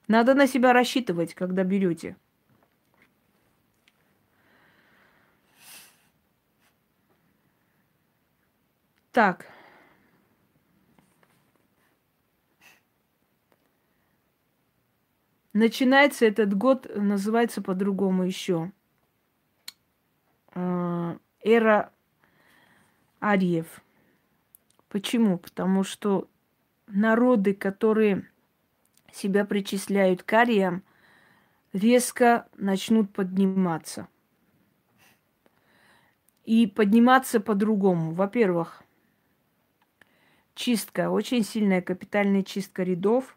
Надо 0.08 0.34
на 0.34 0.46
себя 0.46 0.72
рассчитывать, 0.72 1.34
когда 1.34 1.62
берете. 1.62 2.16
Так. 9.12 9.46
Начинается 15.52 16.26
этот 16.26 16.54
год, 16.54 16.86
называется 16.94 17.62
по-другому 17.62 18.24
еще. 18.24 18.72
Э, 20.56 21.18
эра 21.42 21.92
ариев. 23.20 23.82
Почему? 24.88 25.36
Потому 25.36 25.84
что 25.84 26.30
народы, 26.86 27.52
которые 27.52 28.26
себя 29.12 29.44
причисляют 29.44 30.22
к 30.22 30.32
ариям, 30.32 30.82
резко 31.74 32.48
начнут 32.56 33.12
подниматься. 33.12 34.08
И 36.44 36.66
подниматься 36.66 37.38
по-другому. 37.38 38.12
Во-первых, 38.12 38.82
чистка, 40.54 41.10
очень 41.10 41.44
сильная 41.44 41.82
капитальная 41.82 42.42
чистка 42.42 42.82
рядов, 42.82 43.36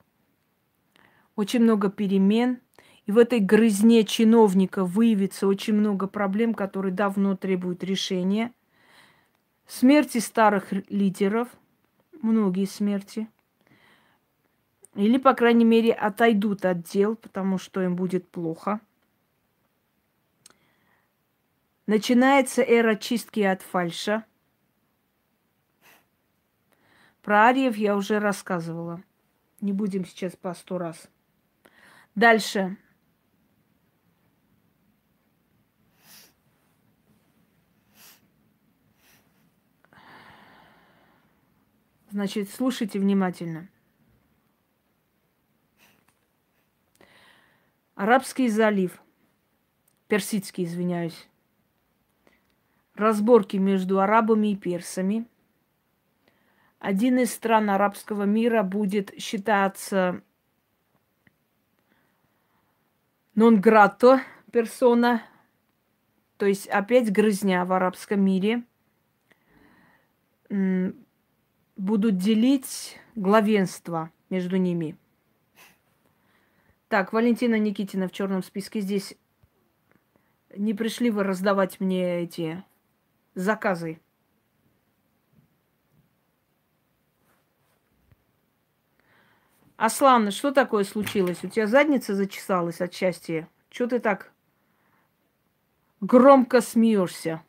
очень 1.36 1.64
много 1.64 1.92
перемен– 1.92 2.62
и 3.10 3.12
в 3.12 3.18
этой 3.18 3.40
грызне 3.40 4.04
чиновника 4.04 4.86
выявится 4.86 5.48
очень 5.48 5.74
много 5.74 6.06
проблем, 6.06 6.54
которые 6.54 6.94
давно 6.94 7.36
требуют 7.36 7.84
решения. 7.84 8.54
Смерти 9.66 10.20
старых 10.20 10.72
лидеров, 10.92 11.48
многие 12.22 12.66
смерти. 12.66 13.28
Или, 14.94 15.18
по 15.18 15.34
крайней 15.34 15.66
мере, 15.66 15.92
отойдут 15.92 16.66
от 16.66 16.84
дел, 16.84 17.16
потому 17.16 17.58
что 17.58 17.82
им 17.82 17.96
будет 17.96 18.30
плохо. 18.30 18.80
Начинается 21.88 22.62
эра 22.62 22.96
чистки 22.96 23.40
от 23.40 23.64
фальша. 23.64 24.24
Про 27.24 27.48
ариев 27.48 27.76
я 27.76 27.96
уже 27.96 28.20
рассказывала. 28.20 29.02
Не 29.62 29.74
будем 29.74 30.06
сейчас 30.06 30.36
по 30.36 30.54
сто 30.54 30.78
раз. 30.78 31.10
Дальше. 32.14 32.78
Значит, 42.12 42.50
слушайте 42.50 43.00
внимательно. 43.00 43.70
Арабский 47.96 48.50
залив. 48.50 49.00
Персидский, 50.08 50.64
извиняюсь. 50.64 51.28
Разборки 52.96 53.58
между 53.58 54.00
арабами 54.00 54.54
и 54.54 54.56
персами. 54.56 55.28
Один 56.80 57.20
из 57.20 57.34
стран 57.34 57.70
арабского 57.70 58.24
мира 58.24 58.64
будет 58.64 59.14
считаться 59.22 60.24
нон-грато 63.36 64.22
персона, 64.52 65.22
то 66.38 66.46
есть 66.46 66.68
опять 66.68 67.12
грызня 67.12 67.66
в 67.66 67.74
арабском 67.74 68.22
мире 68.22 68.64
будут 71.80 72.18
делить 72.18 73.00
главенство 73.16 74.12
между 74.30 74.58
ними. 74.58 74.98
Так, 76.90 77.14
Валентина 77.14 77.58
Никитина 77.58 78.08
в 78.08 78.12
черном 78.12 78.44
списке 78.44 78.82
здесь. 78.82 79.16
Не 80.56 80.74
пришли 80.74 81.10
вы 81.10 81.24
раздавать 81.24 81.80
мне 81.80 82.22
эти 82.22 82.64
заказы. 83.34 84.02
Аслан, 89.78 90.32
что 90.32 90.52
такое 90.52 90.84
случилось? 90.84 91.44
У 91.44 91.48
тебя 91.48 91.66
задница 91.66 92.14
зачесалась 92.14 92.82
от 92.82 92.94
счастья? 92.94 93.48
Чего 93.70 93.88
ты 93.88 94.00
так 94.00 94.34
громко 96.02 96.60
смеешься? 96.60 97.42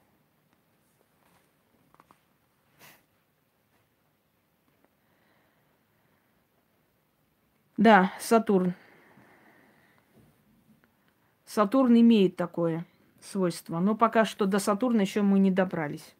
Да, 7.80 8.12
Сатурн. 8.20 8.74
Сатурн 11.46 11.98
имеет 11.98 12.36
такое 12.36 12.84
свойство, 13.22 13.78
но 13.78 13.94
пока 13.94 14.26
что 14.26 14.44
до 14.44 14.58
Сатурна 14.58 15.00
еще 15.00 15.22
мы 15.22 15.38
не 15.38 15.50
добрались. 15.50 16.14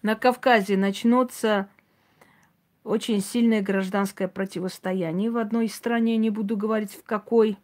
На 0.00 0.14
Кавказе 0.14 0.76
начнется 0.76 1.68
очень 2.84 3.20
сильное 3.20 3.62
гражданское 3.62 4.28
противостояние 4.28 5.32
в 5.32 5.38
одной 5.38 5.68
стране, 5.68 6.16
не 6.16 6.30
буду 6.30 6.56
говорить 6.56 6.92
в 6.92 7.02
какой. 7.02 7.58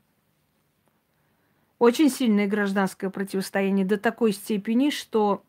Очень 1.79 2.11
сильное 2.11 2.49
гражданское 2.49 3.09
противостояние 3.09 3.87
до 3.87 3.99
такой 3.99 4.33
степени, 4.33 4.91
что 4.91 5.45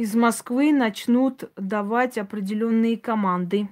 из 0.00 0.14
Москвы 0.14 0.72
начнут 0.72 1.52
давать 1.56 2.16
определенные 2.16 2.96
команды. 2.96 3.68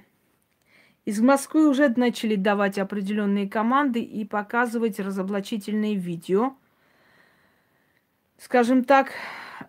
Из 1.07 1.23
Москвы 1.23 1.67
уже 1.67 1.89
начали 1.89 2.37
давать 2.37 2.79
определенные 2.79 3.49
команды 3.49 4.03
и 4.03 4.27
показывать 4.27 5.01
разоблачительные 5.01 5.95
видео. 5.95 6.53
Скажем 8.37 8.85
так, 8.85 9.13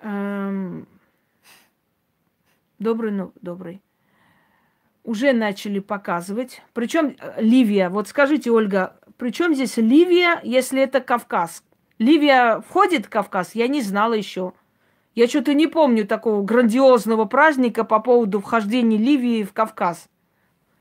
эм, 0.01 0.86
добрый, 2.78 3.14
ну, 3.14 3.32
добрый. 3.41 3.82
уже 5.05 5.32
начали 5.32 5.80
показывать. 5.80 6.62
Причем 6.74 7.16
э, 7.22 7.41
Ливия. 7.41 7.88
Вот 7.88 8.10
скажите, 8.10 8.51
Ольга, 8.51 8.99
при 9.16 9.30
чем 9.30 9.55
здесь 9.55 9.78
Ливия, 9.78 10.41
если 10.43 10.82
это 10.82 10.99
Кавказ? 10.99 11.64
Ливия 11.99 12.60
входит 12.60 13.05
в 13.05 13.10
Кавказ? 13.10 13.55
Я 13.55 13.70
не 13.70 13.82
знала 13.82 14.12
еще. 14.14 14.51
Я 15.16 15.28
что-то 15.28 15.53
не 15.53 15.68
помню 15.68 16.05
такого 16.05 16.43
грандиозного 16.43 17.26
праздника 17.26 17.84
по 17.84 17.99
поводу 17.99 18.39
вхождения 18.39 18.97
Ливии 18.97 19.43
в 19.43 19.53
Кавказ. 19.53 20.07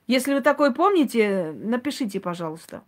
Если 0.06 0.34
вы 0.34 0.40
такое 0.40 0.70
помните, 0.70 1.52
напишите, 1.54 2.20
пожалуйста. 2.20 2.82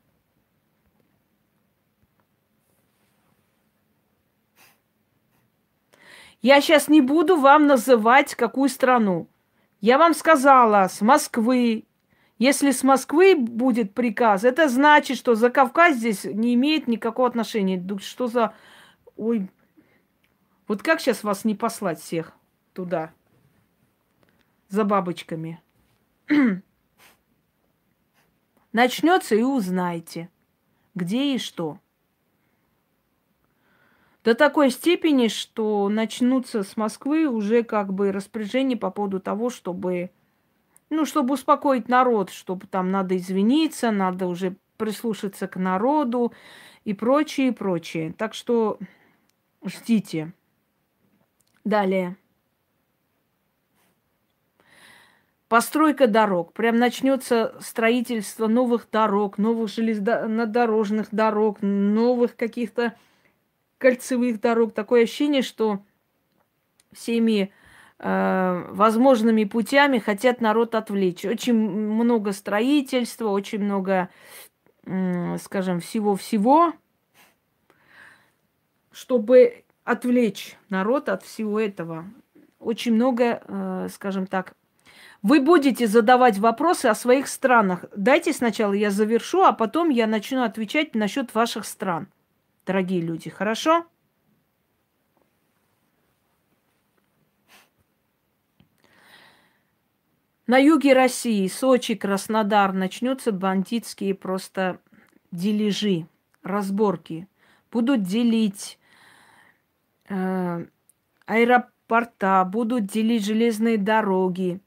Я 6.42 6.62
сейчас 6.62 6.88
не 6.88 7.02
буду 7.02 7.36
вам 7.36 7.66
называть 7.66 8.34
какую 8.34 8.70
страну. 8.70 9.28
Я 9.80 9.98
вам 9.98 10.14
сказала, 10.14 10.88
с 10.88 11.02
Москвы. 11.02 11.84
Если 12.38 12.70
с 12.70 12.82
Москвы 12.82 13.34
будет 13.36 13.92
приказ, 13.92 14.44
это 14.44 14.70
значит, 14.70 15.18
что 15.18 15.34
за 15.34 15.50
Кавказ 15.50 15.96
здесь 15.96 16.24
не 16.24 16.54
имеет 16.54 16.88
никакого 16.88 17.28
отношения. 17.28 17.82
Что 17.98 18.26
за... 18.26 18.54
Ой, 19.16 19.50
вот 20.70 20.84
как 20.84 21.00
сейчас 21.00 21.24
вас 21.24 21.44
не 21.44 21.56
послать 21.56 21.98
всех 21.98 22.32
туда? 22.74 23.12
За 24.68 24.84
бабочками. 24.84 25.60
Начнется 28.72 29.34
и 29.34 29.42
узнаете, 29.42 30.30
где 30.94 31.34
и 31.34 31.38
что. 31.38 31.80
До 34.22 34.36
такой 34.36 34.70
степени, 34.70 35.26
что 35.26 35.88
начнутся 35.88 36.62
с 36.62 36.76
Москвы 36.76 37.26
уже 37.26 37.64
как 37.64 37.92
бы 37.92 38.12
распоряжения 38.12 38.76
по 38.76 38.92
поводу 38.92 39.18
того, 39.18 39.50
чтобы, 39.50 40.12
ну, 40.88 41.04
чтобы 41.04 41.34
успокоить 41.34 41.88
народ, 41.88 42.30
чтобы 42.30 42.68
там 42.68 42.92
надо 42.92 43.16
извиниться, 43.16 43.90
надо 43.90 44.28
уже 44.28 44.54
прислушаться 44.76 45.48
к 45.48 45.56
народу 45.56 46.32
и 46.84 46.94
прочее, 46.94 47.48
и 47.48 47.50
прочее. 47.50 48.14
Так 48.16 48.34
что 48.34 48.78
ждите. 49.64 50.32
Далее. 51.64 52.16
Постройка 55.48 56.06
дорог. 56.06 56.52
Прям 56.52 56.76
начнется 56.76 57.56
строительство 57.60 58.46
новых 58.46 58.88
дорог, 58.90 59.36
новых 59.36 59.68
железнодорожных 59.68 61.08
дорог, 61.10 61.58
новых 61.60 62.36
каких-то 62.36 62.94
кольцевых 63.78 64.40
дорог. 64.40 64.72
Такое 64.72 65.02
ощущение, 65.02 65.42
что 65.42 65.82
всеми 66.92 67.52
э, 67.98 68.64
возможными 68.70 69.42
путями 69.42 69.98
хотят 69.98 70.40
народ 70.40 70.76
отвлечь. 70.76 71.24
Очень 71.24 71.54
много 71.54 72.30
строительства, 72.30 73.30
очень 73.30 73.58
много, 73.58 74.08
э, 74.86 75.36
скажем, 75.38 75.80
всего-всего, 75.80 76.74
чтобы 78.92 79.64
отвлечь 79.90 80.56
народ 80.68 81.08
от 81.08 81.22
всего 81.22 81.60
этого. 81.60 82.04
Очень 82.58 82.94
много, 82.94 83.42
э, 83.46 83.88
скажем 83.92 84.26
так, 84.26 84.54
вы 85.22 85.40
будете 85.40 85.86
задавать 85.86 86.38
вопросы 86.38 86.86
о 86.86 86.94
своих 86.94 87.28
странах. 87.28 87.84
Дайте 87.94 88.32
сначала 88.32 88.72
я 88.72 88.90
завершу, 88.90 89.42
а 89.42 89.52
потом 89.52 89.90
я 89.90 90.06
начну 90.06 90.42
отвечать 90.42 90.94
насчет 90.94 91.34
ваших 91.34 91.66
стран 91.66 92.08
дорогие 92.70 93.00
люди, 93.00 93.30
хорошо? 93.30 93.84
На 100.46 100.58
юге 100.58 100.92
России, 100.92 101.48
Сочи, 101.48 101.96
Краснодар 101.96 102.72
начнутся 102.72 103.32
бандитские 103.32 104.14
просто 104.14 104.80
дележи, 105.32 106.06
разборки. 106.44 107.26
Будут 107.72 108.04
делить 108.04 108.78
аэропорта, 111.26 112.44
будут 112.44 112.86
делить 112.86 113.24
железные 113.24 113.78
дороги, 113.78 114.60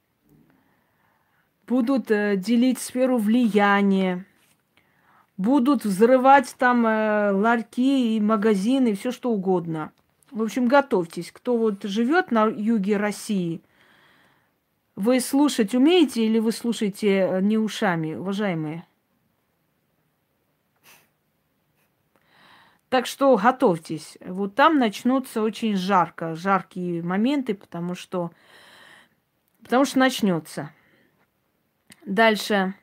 будут 1.68 2.10
э, 2.12 2.38
делить 2.38 2.80
сферу 2.80 3.18
влияния 3.18 4.26
будут 5.38 5.86
взрывать 5.86 6.56
там 6.58 6.86
э, 6.86 7.32
ларьки 7.32 8.16
и 8.16 8.20
магазины, 8.20 8.96
все 8.96 9.12
что 9.12 9.32
угодно. 9.32 9.92
В 10.32 10.42
общем, 10.42 10.68
готовьтесь. 10.68 11.32
Кто 11.32 11.58
вот 11.58 11.84
живет 11.84 12.32
на 12.32 12.46
юге 12.46 12.98
России, 12.98 13.62
вы 14.96 15.20
слушать 15.20 15.74
умеете 15.76 16.26
или 16.26 16.40
вы 16.40 16.52
слушаете 16.52 17.10
э, 17.10 17.42
не 17.42 17.58
ушами, 17.58 18.16
уважаемые? 18.16 18.86
Так 22.94 23.08
что 23.08 23.36
готовьтесь. 23.38 24.20
Вот 24.24 24.54
там 24.54 24.78
начнутся 24.78 25.42
очень 25.42 25.76
жарко, 25.76 26.36
жаркие 26.36 27.02
моменты, 27.02 27.56
потому 27.56 27.96
что, 27.96 28.32
потому 29.64 29.84
что 29.84 29.98
начнется. 29.98 30.70
Дальше. 32.06 32.76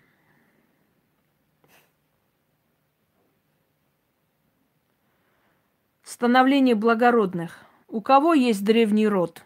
Становление 6.02 6.74
благородных. 6.74 7.60
У 7.86 8.00
кого 8.00 8.34
есть 8.34 8.64
древний 8.64 9.06
род? 9.06 9.44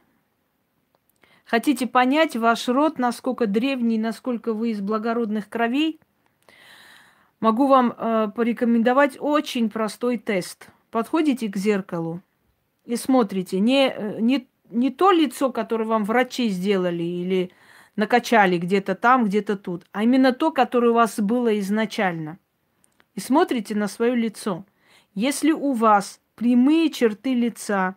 Хотите 1.45 1.87
понять 1.87 2.37
ваш 2.37 2.69
род, 2.69 2.99
насколько 2.99 3.47
древний, 3.47 3.99
насколько 3.99 4.55
вы 4.55 4.71
из 4.71 4.81
благородных 4.81 5.51
кровей? 5.51 6.01
Могу 7.45 7.67
вам 7.67 7.93
э, 7.95 8.31
порекомендовать 8.35 9.19
очень 9.21 9.69
простой 9.69 10.17
тест. 10.17 10.71
Подходите 10.91 11.47
к 11.51 11.59
зеркалу 11.59 12.23
и 12.87 12.97
смотрите 12.97 13.61
не, 13.61 13.91
э, 13.91 14.19
не, 14.19 14.49
не 14.71 14.89
то 14.89 15.11
лицо, 15.11 15.53
которое 15.53 15.85
вам 15.85 16.05
врачи 16.05 16.49
сделали 16.49 17.03
или 17.03 17.51
накачали 17.97 18.57
где-то 18.57 18.95
там, 18.95 19.27
где-то 19.27 19.59
тут, 19.59 19.85
а 19.93 20.05
именно 20.05 20.33
то, 20.33 20.53
которое 20.53 20.93
у 20.93 20.95
вас 20.95 21.21
было 21.21 21.59
изначально. 21.61 22.39
И 23.15 23.21
смотрите 23.21 23.75
на 23.75 23.89
свое 23.89 24.17
лицо. 24.17 24.65
Если 25.15 25.53
у 25.53 25.75
вас 25.75 26.23
прямые 26.37 26.89
черты 26.89 27.35
лица, 27.35 27.97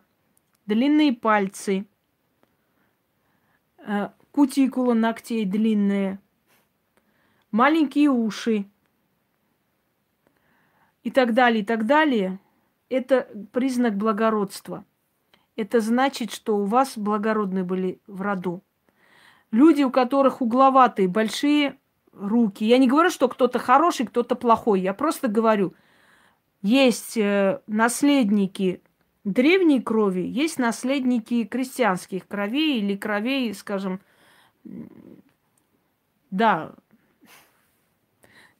длинные 0.66 1.14
пальцы, 1.14 1.86
э, 3.78 4.10
кутикула 4.30 4.92
ногтей 4.92 5.46
длинная, 5.46 6.20
маленькие 7.50 8.10
уши 8.10 8.66
и 11.08 11.10
так 11.10 11.34
далее, 11.34 11.62
и 11.62 11.64
так 11.64 11.86
далее, 11.86 12.38
это 12.88 13.28
признак 13.52 13.96
благородства. 13.96 14.84
Это 15.56 15.80
значит, 15.80 16.30
что 16.30 16.56
у 16.56 16.64
вас 16.64 16.96
благородные 16.96 17.64
были 17.64 18.00
в 18.06 18.22
роду. 18.22 18.62
Люди, 19.50 19.82
у 19.82 19.90
которых 19.90 20.40
угловатые, 20.40 21.08
большие 21.08 21.76
руки. 22.12 22.64
Я 22.64 22.78
не 22.78 22.86
говорю, 22.86 23.10
что 23.10 23.28
кто-то 23.28 23.58
хороший, 23.58 24.06
кто-то 24.06 24.34
плохой. 24.34 24.80
Я 24.80 24.94
просто 24.94 25.28
говорю– 25.28 25.74
есть 26.62 27.16
э, 27.16 27.60
наследники 27.66 28.82
древней 29.24 29.80
крови, 29.80 30.22
есть 30.22 30.58
наследники 30.58 31.44
крестьянских 31.44 32.26
кровей 32.26 32.78
или 32.80 32.96
кровей, 32.96 33.54
скажем, 33.54 34.00
да. 36.30 36.74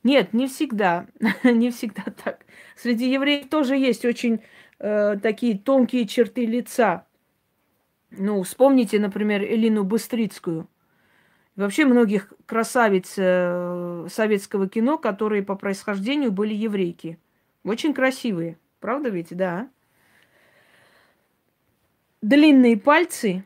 Нет, 0.05 0.33
не 0.33 0.47
всегда, 0.47 1.07
не 1.45 1.71
всегда 1.71 2.05
так. 2.25 2.45
Среди 2.77 3.11
евреев 3.11 3.49
тоже 3.49 3.77
есть 3.77 4.05
очень 4.05 4.41
э, 4.79 5.17
такие 5.23 5.59
тонкие 5.59 6.07
черты 6.07 6.47
лица. 6.47 7.07
Ну, 8.11 8.43
вспомните, 8.43 8.99
например, 8.99 9.43
Элину 9.43 9.85
Быстрицкую. 9.85 10.69
Вообще 11.57 11.85
многих 11.85 12.33
красавиц 12.47 13.15
э, 13.17 14.07
советского 14.09 14.69
кино, 14.69 14.97
которые 14.97 15.43
по 15.43 15.57
происхождению 15.57 16.31
были 16.31 16.55
еврейки. 16.55 17.19
Очень 17.65 17.93
красивые. 17.93 18.57
Правда 18.81 19.09
ведь? 19.09 19.37
Да. 19.37 19.69
Длинные 22.23 22.77
пальцы, 22.77 23.45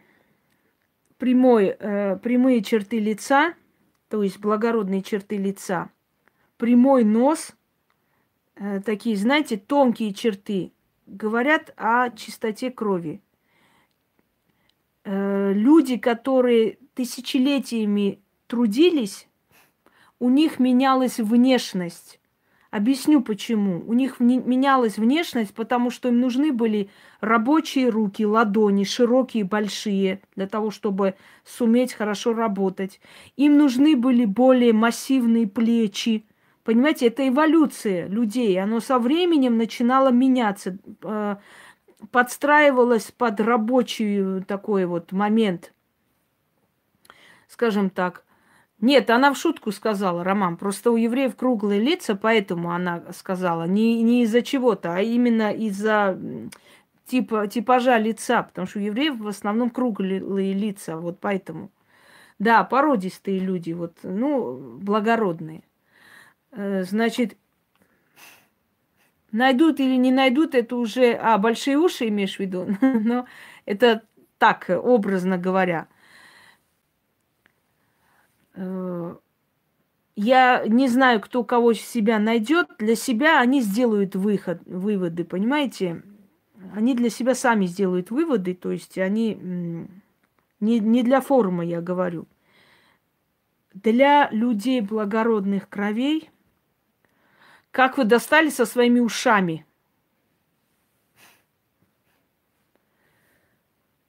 прямой, 1.17 1.77
э, 1.79 2.17
прямые 2.19 2.63
черты 2.63 2.99
лица, 2.99 3.55
то 4.09 4.23
есть 4.23 4.39
благородные 4.39 5.03
черты 5.03 5.37
лица, 5.37 5.91
прямой 6.63 7.03
нос, 7.03 7.57
э, 8.55 8.81
такие, 8.87 9.17
знаете, 9.17 9.57
тонкие 9.57 10.15
черты, 10.15 10.71
говорят 11.09 11.75
о 11.77 12.09
чистоте 12.11 12.71
крови. 12.71 13.21
Э, 15.03 15.53
люди, 15.53 15.97
которые 15.97 16.79
тысячелетиями 16.95 18.21
трудились, 18.47 19.27
у 20.21 20.31
них 20.31 20.61
менялась 20.61 21.19
внешность 21.19 22.21
Объясню 22.73 23.21
почему. 23.21 23.83
У 23.87 23.93
них 23.93 24.19
менялась 24.19 24.97
внешность, 24.97 25.53
потому 25.53 25.91
что 25.91 26.09
им 26.09 26.21
нужны 26.21 26.53
были 26.53 26.89
рабочие 27.21 27.91
руки, 27.91 28.25
ладони, 28.25 28.85
широкие, 28.85 29.45
большие, 29.45 30.23
для 30.37 30.47
того, 30.47 30.71
чтобы 30.71 31.15
суметь 31.45 31.93
хорошо 31.93 32.33
работать. 32.33 32.99
Им 33.37 33.59
нужны 33.59 33.95
были 33.95 34.25
более 34.25 34.73
массивные 34.73 35.47
плечи. 35.47 36.25
Понимаете, 36.65 37.09
это 37.09 37.27
эволюция 37.27 38.07
людей. 38.07 38.61
Оно 38.61 38.81
со 38.81 38.99
временем 38.99 39.57
начинало 39.57 40.11
меняться, 40.11 40.79
э, 41.03 41.37
подстраивалось 42.11 43.11
под 43.11 43.41
рабочий 43.41 44.43
такой 44.43 44.87
вот 44.87 45.13
момент. 45.13 45.73
Скажем 47.49 47.91
так, 47.91 48.25
нет, 48.81 49.11
она 49.11 49.33
в 49.33 49.39
шутку 49.39 49.71
сказала, 49.73 50.25
Роман. 50.25 50.57
Просто 50.57 50.91
у 50.91 50.97
евреев 50.97 51.37
круглые 51.37 51.81
лица, 51.81 52.17
поэтому 52.17 52.73
она 52.73 53.03
сказала. 53.13 53.65
Не, 53.65 54.03
не 54.03 54.23
из-за 54.25 54.43
чего-то, 54.43 54.95
а 54.95 55.01
именно 55.01 55.53
из-за 55.53 56.19
типа, 57.07 57.47
типажа 57.47 57.97
лица. 57.99 58.43
Потому 58.43 58.67
что 58.67 58.79
у 58.79 58.83
евреев 58.83 59.19
в 59.19 59.29
основном 59.29 59.71
круглые 59.71 60.53
лица. 60.53 60.97
Вот 60.97 61.21
поэтому. 61.21 61.71
Да, 62.41 62.65
породистые 62.65 63.39
люди, 63.39 63.73
вот, 63.73 63.99
ну, 64.03 64.79
благородные. 64.81 65.63
Э, 66.53 66.85
значит, 66.85 67.37
найдут 69.33 69.81
или 69.81 69.97
не 69.97 70.13
найдут, 70.13 70.55
это 70.55 70.77
уже... 70.77 71.13
А, 71.15 71.39
большие 71.39 71.79
уши 71.79 72.09
имеешь 72.09 72.37
в 72.37 72.41
виду? 72.41 72.67
Но 72.81 73.27
это 73.65 74.03
так, 74.39 74.67
образно 74.69 75.39
говоря. 75.39 75.89
Э, 78.55 79.17
я 80.15 80.65
не 80.67 80.89
знаю, 80.89 81.21
кто 81.21 81.43
кого 81.43 81.73
себя 81.73 82.19
найдет. 82.19 82.69
Для 82.79 82.97
себя 82.97 83.41
они 83.41 83.63
сделают 83.63 84.15
выход, 84.15 84.61
выводы, 84.67 85.25
понимаете? 85.25 86.03
Они 86.75 86.95
для 86.95 87.09
себя 87.09 87.35
сами 87.35 87.67
сделают 87.67 88.11
выводы, 88.11 88.55
то 88.55 88.71
есть 88.71 88.97
они 88.99 89.35
не, 90.61 90.79
не 90.79 91.03
для 91.03 91.21
форума, 91.21 91.65
я 91.65 91.81
говорю. 91.81 92.27
Для 93.75 94.29
людей 94.31 94.81
благородных 94.81 95.69
кровей, 95.69 96.31
как 97.73 97.99
вы 97.99 98.05
достали 98.05 98.49
со 98.49 98.65
своими 98.65 99.01
ушами. 99.01 99.67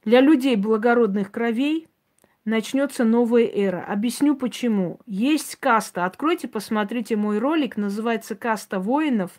Для 0.05 0.21
людей 0.21 0.55
благородных 0.55 1.31
кровей– 1.31 1.87
начнется 2.45 3.03
новая 3.03 3.45
эра. 3.45 3.83
Объясню 3.83 4.35
почему. 4.35 4.99
Есть 5.05 5.55
каста. 5.57 6.05
Откройте, 6.05 6.47
посмотрите 6.47 7.15
мой 7.15 7.39
ролик. 7.39 7.77
Называется 7.77 8.35
«Каста 8.35 8.79
воинов». 8.79 9.31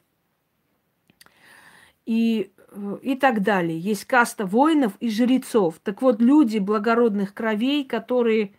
И, 2.06 2.52
э, 2.72 2.98
и 3.02 3.16
так 3.16 3.42
далее. 3.42 3.78
Есть 3.78 4.04
каста 4.04 4.44
воинов 4.44 4.92
и 5.00 5.08
жрецов. 5.08 5.78
Так 5.82 6.02
вот, 6.02 6.20
люди 6.20 6.58
благородных 6.58 7.32
кровей, 7.32 7.84
которые 7.84 8.54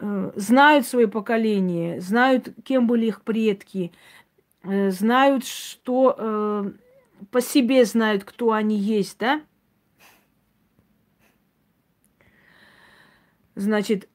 э, 0.00 0.32
знают 0.34 0.86
свое 0.86 1.06
поколение, 1.06 2.00
знают, 2.00 2.48
кем 2.64 2.88
были 2.88 3.06
их 3.06 3.22
предки, 3.22 3.92
знают, 4.62 5.46
что 5.46 6.14
э, 6.16 6.72
по 7.30 7.40
себе 7.40 7.84
знают, 7.84 8.24
кто 8.24 8.52
они 8.52 8.76
есть, 8.76 9.18
да? 9.18 9.42
Значит, 13.54 14.08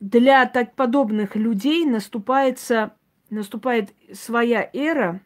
для 0.00 0.46
так 0.46 0.74
подобных 0.74 1.36
людей 1.36 1.84
наступается, 1.84 2.94
наступает 3.30 3.94
своя 4.12 4.68
эра 4.72 5.20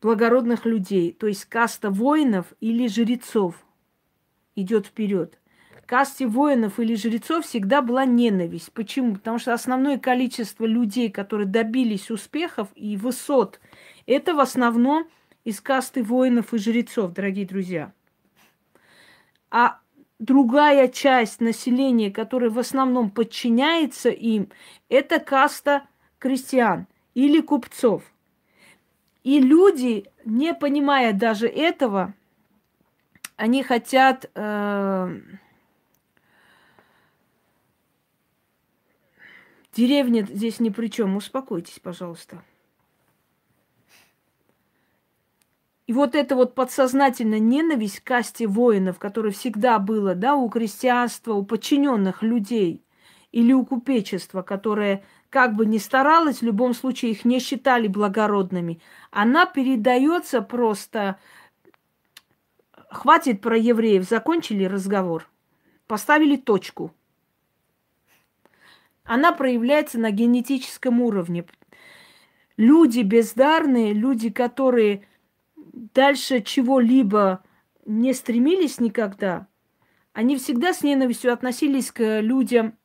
благородных 0.00 0.66
людей, 0.66 1.12
то 1.12 1.26
есть 1.26 1.46
каста 1.46 1.90
воинов 1.90 2.52
или 2.60 2.86
жрецов 2.88 3.64
идет 4.54 4.86
вперед. 4.86 5.38
Касте 5.86 6.26
воинов 6.26 6.80
или 6.80 6.94
жрецов 6.94 7.44
всегда 7.44 7.82
была 7.82 8.04
ненависть. 8.04 8.72
Почему? 8.72 9.14
Потому 9.14 9.38
что 9.38 9.52
основное 9.52 9.98
количество 9.98 10.64
людей, 10.64 11.10
которые 11.10 11.46
добились 11.46 12.10
успехов 12.10 12.68
и 12.74 12.96
высот, 12.96 13.60
это 14.06 14.34
в 14.34 14.40
основном 14.40 15.06
из 15.44 15.60
касты 15.60 16.02
воинов 16.02 16.54
и 16.54 16.58
жрецов, 16.58 17.12
дорогие 17.12 17.46
друзья 17.46 17.92
а 19.54 19.78
другая 20.18 20.88
часть 20.88 21.40
населения, 21.40 22.10
которая 22.10 22.50
в 22.50 22.58
основном 22.58 23.08
подчиняется 23.08 24.10
им, 24.10 24.48
это 24.88 25.20
каста 25.20 25.86
крестьян 26.18 26.88
или 27.14 27.40
купцов. 27.40 28.02
И 29.22 29.38
люди, 29.38 30.06
не 30.24 30.54
понимая 30.54 31.12
даже 31.12 31.46
этого, 31.46 32.14
они 33.36 33.62
хотят 33.62 34.28
э, 34.34 35.20
деревня 39.74 40.26
здесь 40.26 40.60
ни 40.60 40.70
при 40.70 40.88
чем. 40.88 41.16
Успокойтесь, 41.16 41.78
пожалуйста. 41.78 42.42
И 45.86 45.92
вот 45.92 46.14
эта 46.14 46.34
вот 46.34 46.54
подсознательная 46.54 47.38
ненависть 47.38 48.00
к 48.00 48.04
касте 48.04 48.46
воинов, 48.46 48.98
которая 48.98 49.32
всегда 49.32 49.78
была, 49.78 50.14
да, 50.14 50.34
у 50.34 50.48
крестьянства, 50.48 51.34
у 51.34 51.44
подчиненных 51.44 52.22
людей 52.22 52.82
или 53.32 53.52
у 53.52 53.66
купечества, 53.66 54.40
которое 54.42 55.04
как 55.28 55.54
бы 55.54 55.66
ни 55.66 55.78
старалось, 55.78 56.38
в 56.38 56.44
любом 56.44 56.72
случае 56.74 57.10
их 57.10 57.24
не 57.24 57.38
считали 57.38 57.88
благородными, 57.88 58.80
она 59.10 59.46
передается 59.46 60.40
просто... 60.40 61.18
Хватит 62.90 63.40
про 63.40 63.58
евреев, 63.58 64.08
закончили 64.08 64.64
разговор, 64.64 65.28
поставили 65.88 66.36
точку. 66.36 66.94
Она 69.04 69.32
проявляется 69.32 69.98
на 69.98 70.10
генетическом 70.10 71.00
уровне. 71.00 71.44
Люди 72.56 73.00
бездарные, 73.00 73.92
люди, 73.92 74.30
которые 74.30 75.06
дальше 75.56 76.40
чего-либо 76.40 77.44
не 77.84 78.12
стремились 78.14 78.80
никогда, 78.80 79.46
они 80.12 80.36
всегда 80.36 80.72
с 80.72 80.82
ненавистью 80.82 81.32
относились 81.32 81.90
к 81.90 82.20
людям 82.20 82.78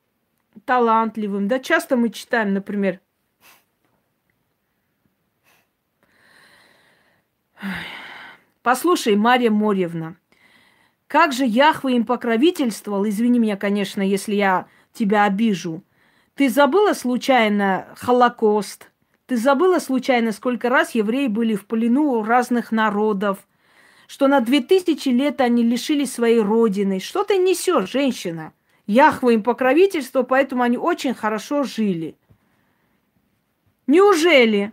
талантливым. 0.66 1.48
Да, 1.48 1.60
часто 1.60 1.96
мы 1.96 2.10
читаем, 2.10 2.54
например, 2.54 3.00
Послушай, 8.62 9.16
Марья 9.16 9.52
Морьевна, 9.52 10.16
как 11.08 11.34
же 11.34 11.46
Яхва 11.46 11.90
им 11.90 12.06
покровительствовал, 12.06 13.08
извини 13.08 13.40
меня, 13.40 13.58
конечно, 13.58 14.02
если 14.02 14.36
я 14.36 14.68
тебя 14.94 15.24
обижу. 15.24 15.84
Ты 16.40 16.48
забыла 16.48 16.94
случайно 16.94 17.90
Холокост, 17.98 18.90
ты 19.26 19.36
забыла 19.36 19.80
случайно, 19.80 20.32
сколько 20.32 20.70
раз 20.70 20.96
евреи 20.96 21.28
были 21.28 21.54
в 21.54 21.66
плену 21.66 22.14
у 22.14 22.24
разных 22.24 22.72
народов? 22.72 23.46
Что 24.08 24.30
на 24.30 24.40
две 24.40 24.62
тысячи 24.62 25.10
лет 25.10 25.42
они 25.42 25.64
лишились 25.64 26.14
своей 26.14 26.40
родины? 26.40 27.02
Что 27.02 27.26
ты 27.26 27.36
несешь, 27.36 27.92
женщина? 27.92 28.54
Яхва 28.88 29.32
им 29.32 29.44
покровительство, 29.44 30.24
поэтому 30.24 30.64
они 30.64 30.78
очень 30.78 31.14
хорошо 31.14 31.64
жили. 31.64 32.16
Неужели? 33.86 34.72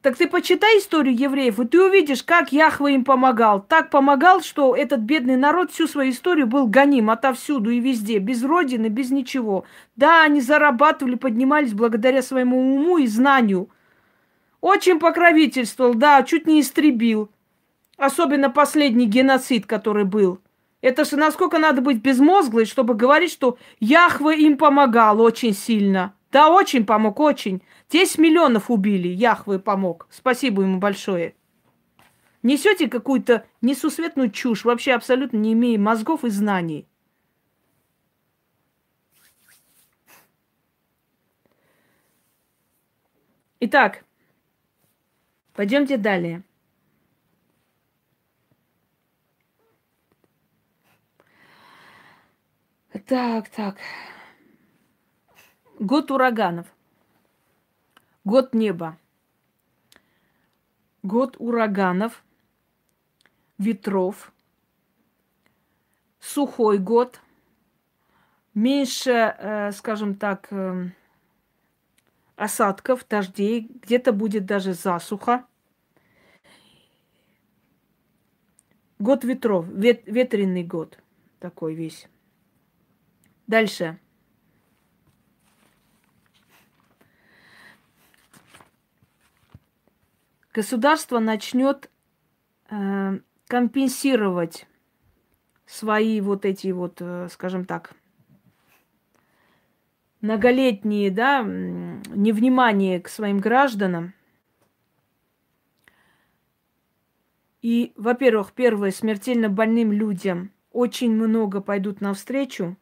Так 0.00 0.16
ты 0.16 0.28
почитай 0.28 0.78
историю 0.78 1.16
евреев, 1.16 1.58
и 1.58 1.66
ты 1.66 1.82
увидишь, 1.82 2.22
как 2.22 2.52
Яхва 2.52 2.86
им 2.86 3.04
помогал. 3.04 3.60
Так 3.60 3.90
помогал, 3.90 4.42
что 4.42 4.76
этот 4.76 5.00
бедный 5.00 5.36
народ 5.36 5.72
всю 5.72 5.88
свою 5.88 6.12
историю 6.12 6.46
был 6.46 6.68
гоним 6.68 7.10
отовсюду 7.10 7.70
и 7.70 7.80
везде, 7.80 8.18
без 8.18 8.44
родины, 8.44 8.86
без 8.86 9.10
ничего. 9.10 9.64
Да, 9.96 10.22
они 10.22 10.40
зарабатывали, 10.40 11.16
поднимались 11.16 11.74
благодаря 11.74 12.22
своему 12.22 12.76
уму 12.76 12.98
и 12.98 13.08
знанию. 13.08 13.70
Очень 14.60 15.00
покровительствовал, 15.00 15.94
да, 15.94 16.22
чуть 16.22 16.46
не 16.46 16.60
истребил. 16.60 17.28
Особенно 17.96 18.50
последний 18.50 19.06
геноцид, 19.06 19.66
который 19.66 20.04
был. 20.04 20.38
Это 20.80 21.04
же 21.04 21.16
насколько 21.16 21.58
надо 21.58 21.80
быть 21.80 22.00
безмозглой, 22.00 22.66
чтобы 22.66 22.94
говорить, 22.94 23.32
что 23.32 23.58
Яхва 23.80 24.32
им 24.32 24.56
помогал 24.56 25.20
очень 25.20 25.54
сильно. 25.54 26.14
Да, 26.30 26.50
очень 26.50 26.84
помог, 26.84 27.20
очень. 27.20 27.62
10 27.88 28.18
миллионов 28.18 28.70
убили, 28.70 29.08
Яхвы 29.08 29.58
помог. 29.58 30.06
Спасибо 30.10 30.62
ему 30.62 30.78
большое. 30.78 31.34
Несете 32.42 32.88
какую-то 32.88 33.46
несусветную 33.62 34.30
чушь, 34.30 34.64
вообще 34.64 34.92
абсолютно 34.92 35.38
не 35.38 35.54
имея 35.54 35.78
мозгов 35.78 36.24
и 36.24 36.30
знаний. 36.30 36.86
Итак, 43.60 44.04
пойдемте 45.54 45.96
далее. 45.96 46.44
Так, 53.06 53.48
так. 53.48 53.78
Год 55.78 56.10
ураганов. 56.10 56.66
Год 58.24 58.52
неба. 58.52 58.98
Год 61.04 61.36
ураганов, 61.38 62.24
ветров. 63.58 64.32
Сухой 66.18 66.78
год. 66.78 67.20
Меньше, 68.54 69.36
э, 69.38 69.70
скажем 69.70 70.16
так, 70.16 70.48
э, 70.50 70.90
осадков, 72.34 73.06
дождей. 73.08 73.70
Где-то 73.82 74.12
будет 74.12 74.46
даже 74.46 74.74
засуха. 74.74 75.46
Год 78.98 79.22
ветров, 79.22 79.68
вет, 79.68 80.02
ветреный 80.06 80.64
год 80.64 80.98
такой 81.38 81.74
весь. 81.74 82.08
Дальше. 83.46 84.00
Государство 90.58 91.20
начнет 91.20 91.88
э, 92.68 93.20
компенсировать 93.46 94.66
свои 95.66 96.20
вот 96.20 96.44
эти 96.44 96.72
вот, 96.72 96.96
э, 96.98 97.28
скажем 97.30 97.64
так, 97.64 97.94
многолетние, 100.20 101.12
да, 101.12 101.42
невнимание 101.42 102.98
к 103.00 103.08
своим 103.08 103.38
гражданам. 103.38 104.14
И, 107.62 107.92
во-первых, 107.94 108.50
первое, 108.50 108.90
смертельно 108.90 109.48
больным 109.48 109.92
людям 109.92 110.50
очень 110.72 111.12
много 111.12 111.60
пойдут 111.60 112.00
навстречу. 112.00 112.76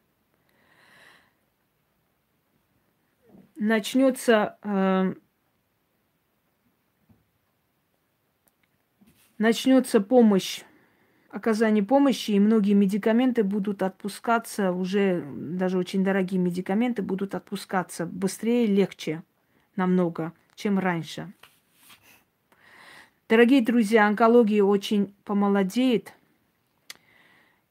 Начнется 3.55 4.57
э, 4.63 5.13
начнется 9.37 9.99
помощь, 10.01 10.63
оказание 11.29 11.83
помощи, 11.83 12.31
и 12.31 12.39
многие 12.39 12.73
медикаменты 12.73 13.43
будут 13.43 13.83
отпускаться, 13.83 14.71
уже 14.71 15.23
даже 15.31 15.77
очень 15.77 16.03
дорогие 16.03 16.39
медикаменты 16.39 17.01
будут 17.01 17.35
отпускаться 17.35 18.05
быстрее, 18.05 18.65
легче 18.65 19.23
намного, 19.75 20.33
чем 20.55 20.79
раньше. 20.79 21.31
Дорогие 23.29 23.61
друзья, 23.61 24.07
онкология 24.07 24.63
очень 24.63 25.13
помолодеет, 25.25 26.13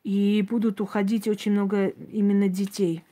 и 0.06 0.46
будут 0.48 0.80
уходить 0.80 1.26
очень 1.26 1.50
много 1.50 1.88
именно 1.88 2.48
детей. 2.48 3.02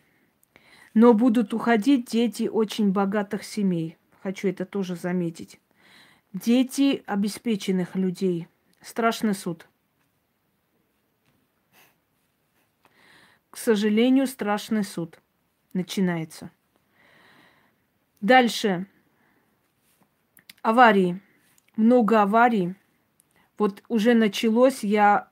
Но 0.95 1.13
будут 1.13 1.53
уходить 1.53 2.09
дети 2.09 2.47
очень 2.47 2.93
богатых 2.93 3.43
семей. 3.43 3.97
Хочу 4.23 4.47
это 4.47 4.65
тоже 4.65 4.95
заметить. 4.95 5.59
Дети 6.35 7.03
обеспеченных 7.07 7.95
людей. 7.95 8.49
Страшный 8.83 9.35
суд. 9.35 9.69
К 13.51 13.57
сожалению, 13.57 14.27
страшный 14.27 14.85
суд 14.85 15.21
начинается. 15.73 16.51
Дальше. 18.21 18.87
Аварии 20.61 21.23
много 21.77 22.23
аварий. 22.23 22.75
Вот 23.57 23.85
уже 23.89 24.15
началось, 24.15 24.83
я 24.83 25.29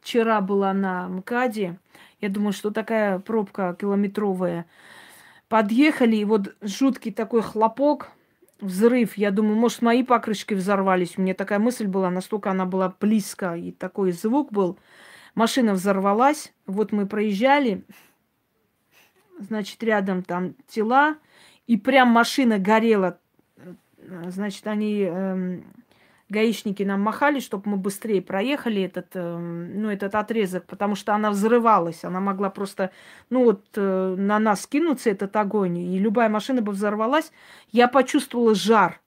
вчера 0.00 0.40
была 0.40 0.72
на 0.72 1.08
МКАДе, 1.08 1.78
я 2.20 2.28
думаю, 2.30 2.52
что 2.52 2.70
такая 2.70 3.18
пробка 3.18 3.76
километровая. 3.78 4.66
Подъехали, 5.48 6.16
и 6.16 6.24
вот 6.24 6.56
жуткий 6.62 7.12
такой 7.12 7.42
хлопок, 7.42 8.10
взрыв. 8.60 9.16
Я 9.16 9.30
думаю, 9.30 9.56
может, 9.56 9.82
мои 9.82 10.02
покрышки 10.02 10.54
взорвались. 10.54 11.16
У 11.16 11.22
меня 11.22 11.34
такая 11.34 11.58
мысль 11.58 11.86
была, 11.86 12.10
настолько 12.10 12.50
она 12.50 12.64
была 12.64 12.94
близко, 13.00 13.54
и 13.54 13.72
такой 13.72 14.12
звук 14.12 14.52
был. 14.52 14.78
Машина 15.34 15.74
взорвалась. 15.74 16.52
Вот 16.66 16.92
мы 16.92 17.06
проезжали, 17.06 17.84
значит, 19.38 19.82
рядом 19.82 20.22
там 20.22 20.54
тела, 20.66 21.16
и 21.66 21.76
прям 21.76 22.08
машина 22.08 22.58
горела. 22.58 23.18
Значит, 24.28 24.66
они 24.66 25.02
эм, 25.02 25.64
гаишники 26.28 26.82
нам 26.82 27.00
махали, 27.00 27.40
чтобы 27.40 27.70
мы 27.70 27.76
быстрее 27.76 28.20
проехали 28.20 28.82
этот, 28.82 29.08
э, 29.14 29.38
ну, 29.38 29.90
этот 29.90 30.14
отрезок, 30.14 30.66
потому 30.66 30.94
что 30.94 31.14
она 31.14 31.30
взрывалась. 31.30 32.04
Она 32.04 32.20
могла 32.20 32.50
просто, 32.50 32.90
ну, 33.30 33.44
вот 33.44 33.64
э, 33.76 34.14
на 34.18 34.38
нас 34.38 34.66
кинуться 34.66 35.10
этот 35.10 35.36
огонь, 35.36 35.78
и 35.78 35.98
любая 35.98 36.28
машина 36.28 36.62
бы 36.62 36.72
взорвалась. 36.72 37.32
Я 37.70 37.88
почувствовала 37.88 38.54
жар. 38.54 39.00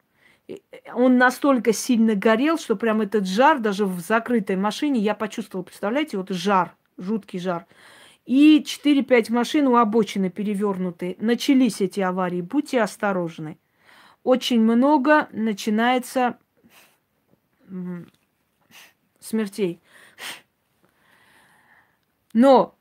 Он 0.94 1.18
настолько 1.18 1.74
сильно 1.74 2.16
горел, 2.16 2.58
что 2.58 2.76
прям 2.76 3.02
этот 3.02 3.28
жар 3.28 3.60
даже 3.60 3.86
в 3.86 4.00
закрытой 4.00 4.56
машине 4.56 5.00
я 5.00 5.14
почувствовала. 5.14 5.66
Представляете, 5.66 6.18
вот 6.18 6.30
жар, 6.30 6.74
жуткий 6.98 7.40
жар. 7.40 7.68
И 8.26 8.64
4-5 8.64 9.32
машин 9.32 9.68
у 9.68 9.76
обочины 9.76 10.30
перевернуты. 10.30 11.18
Начались 11.20 11.82
эти 11.82 12.00
аварии. 12.00 12.42
Будьте 12.42 12.82
осторожны. 12.82 13.58
Очень 14.24 14.62
много 14.62 15.28
начинается 15.32 16.38
смертей. 19.20 19.82
Но 22.34 22.76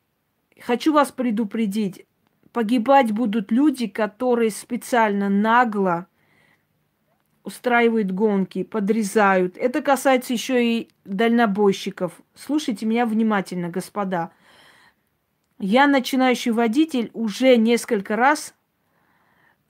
хочу 0.60 0.92
вас 0.92 1.10
предупредить, 1.10 2.06
погибать 2.52 3.12
будут 3.12 3.50
люди, 3.50 3.86
которые 3.86 4.50
специально 4.50 5.28
нагло 5.28 6.06
устраивают 7.44 8.12
гонки, 8.12 8.62
подрезают. 8.62 9.56
Это 9.56 9.80
касается 9.80 10.34
еще 10.34 10.64
и 10.64 10.90
дальнобойщиков. 11.04 12.12
Слушайте 12.34 12.84
меня 12.84 13.06
внимательно, 13.06 13.70
господа. 13.70 14.32
Я 15.58 15.86
начинающий 15.86 16.50
водитель 16.50 17.10
уже 17.14 17.56
несколько 17.56 18.16
раз 18.16 18.54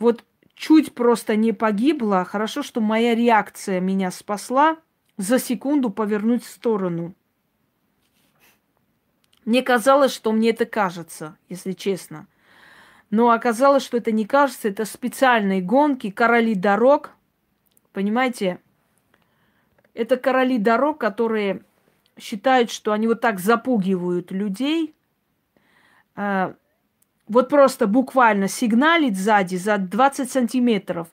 вот 0.00 0.24
чуть 0.54 0.92
просто 0.92 1.36
не 1.36 1.52
погибла. 1.52 2.24
Хорошо, 2.24 2.62
что 2.64 2.80
моя 2.80 3.14
реакция 3.14 3.80
меня 3.80 4.10
спасла 4.10 4.78
за 5.18 5.38
секунду 5.38 5.90
повернуть 5.90 6.44
в 6.44 6.48
сторону. 6.48 7.14
Мне 9.44 9.62
казалось, 9.62 10.12
что 10.12 10.32
мне 10.32 10.50
это 10.50 10.64
кажется, 10.64 11.36
если 11.48 11.72
честно. 11.72 12.26
Но 13.10 13.30
оказалось, 13.30 13.82
что 13.82 13.96
это 13.96 14.12
не 14.12 14.26
кажется, 14.26 14.68
это 14.68 14.84
специальные 14.84 15.60
гонки, 15.60 16.10
короли 16.10 16.54
дорог. 16.54 17.10
Понимаете? 17.92 18.60
Это 19.92 20.16
короли 20.16 20.58
дорог, 20.58 20.98
которые 20.98 21.62
считают, 22.18 22.70
что 22.70 22.92
они 22.92 23.06
вот 23.06 23.20
так 23.20 23.40
запугивают 23.40 24.30
людей. 24.30 24.94
А, 26.14 26.54
вот 27.26 27.48
просто 27.48 27.86
буквально 27.86 28.46
сигналить 28.46 29.18
сзади 29.18 29.56
за 29.56 29.78
20 29.78 30.30
сантиметров 30.30 31.08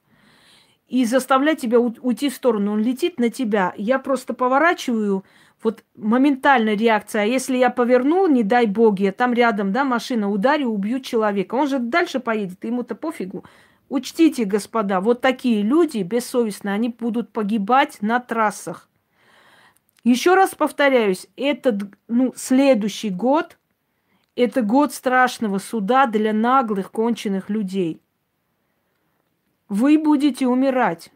и 0.87 1.05
заставлять 1.05 1.61
тебя 1.61 1.79
уйти 1.79 2.29
в 2.29 2.35
сторону. 2.35 2.73
Он 2.73 2.79
летит 2.81 3.19
на 3.19 3.29
тебя. 3.29 3.73
Я 3.75 3.99
просто 3.99 4.33
поворачиваю, 4.33 5.23
вот 5.63 5.83
моментальная 5.95 6.75
реакция. 6.75 7.23
А 7.23 7.25
если 7.25 7.57
я 7.57 7.69
поверну, 7.69 8.27
не 8.27 8.43
дай 8.43 8.67
боги, 8.67 9.13
там 9.15 9.33
рядом, 9.33 9.71
да, 9.71 9.83
машина, 9.83 10.29
ударю, 10.29 10.69
убью 10.69 10.99
человека. 10.99 11.55
Он 11.55 11.67
же 11.67 11.79
дальше 11.79 12.19
поедет, 12.19 12.63
ему-то 12.63 12.93
пофигу. 12.93 13.43
Учтите, 13.89 14.45
господа, 14.45 14.99
вот 14.99 15.21
такие 15.21 15.61
люди 15.61 15.99
бессовестные, 15.99 16.75
они 16.75 16.89
будут 16.89 17.31
погибать 17.31 17.97
на 18.01 18.19
трассах. 18.19 18.89
Еще 20.03 20.35
раз 20.35 20.53
повторяюсь, 20.53 21.27
этот, 21.35 21.83
ну, 22.07 22.33
следующий 22.35 23.09
год, 23.09 23.57
это 24.35 24.61
год 24.61 24.93
страшного 24.93 25.57
суда 25.57 26.05
для 26.05 26.31
наглых, 26.31 26.91
конченых 26.91 27.49
людей– 27.49 28.01
вы 29.69 29.97
будете 29.97 30.47
умирать. 30.47 31.11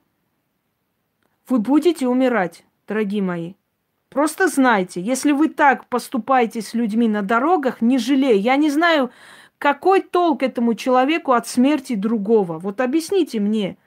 Вы 1.48 1.60
будете 1.60 2.08
умирать, 2.08 2.66
дорогие 2.88 3.22
мои. 3.22 3.54
Просто 4.10 4.48
знайте, 4.48 5.02
если 5.02 5.32
вы 5.32 5.50
так 5.50 5.88
поступаете 5.88 6.62
с 6.62 6.74
людьми 6.74 7.08
на 7.08 7.22
дорогах, 7.22 7.82
не 7.82 7.98
жалея. 8.00 8.34
Я 8.34 8.56
не 8.56 8.70
знаю, 8.70 9.12
какой 9.60 10.02
толк 10.02 10.42
этому 10.42 10.74
человеку 10.74 11.34
от 11.34 11.48
смерти 11.48 11.94
другого. 11.94 12.58
Вот 12.58 12.82
объясните 12.82 13.40
мне, 13.40 13.78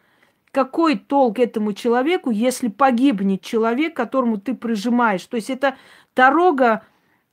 какой 0.53 0.97
толк 0.97 1.41
этому 1.41 1.73
человеку, 1.73 2.31
если 2.31 2.69
погибнет 2.69 3.43
человек, 3.43 3.97
которому 3.97 4.39
ты 4.39 4.55
прижимаешь. 4.55 5.25
То 5.25 5.37
есть 5.37 5.51
это 5.51 5.77
дорога 6.15 6.85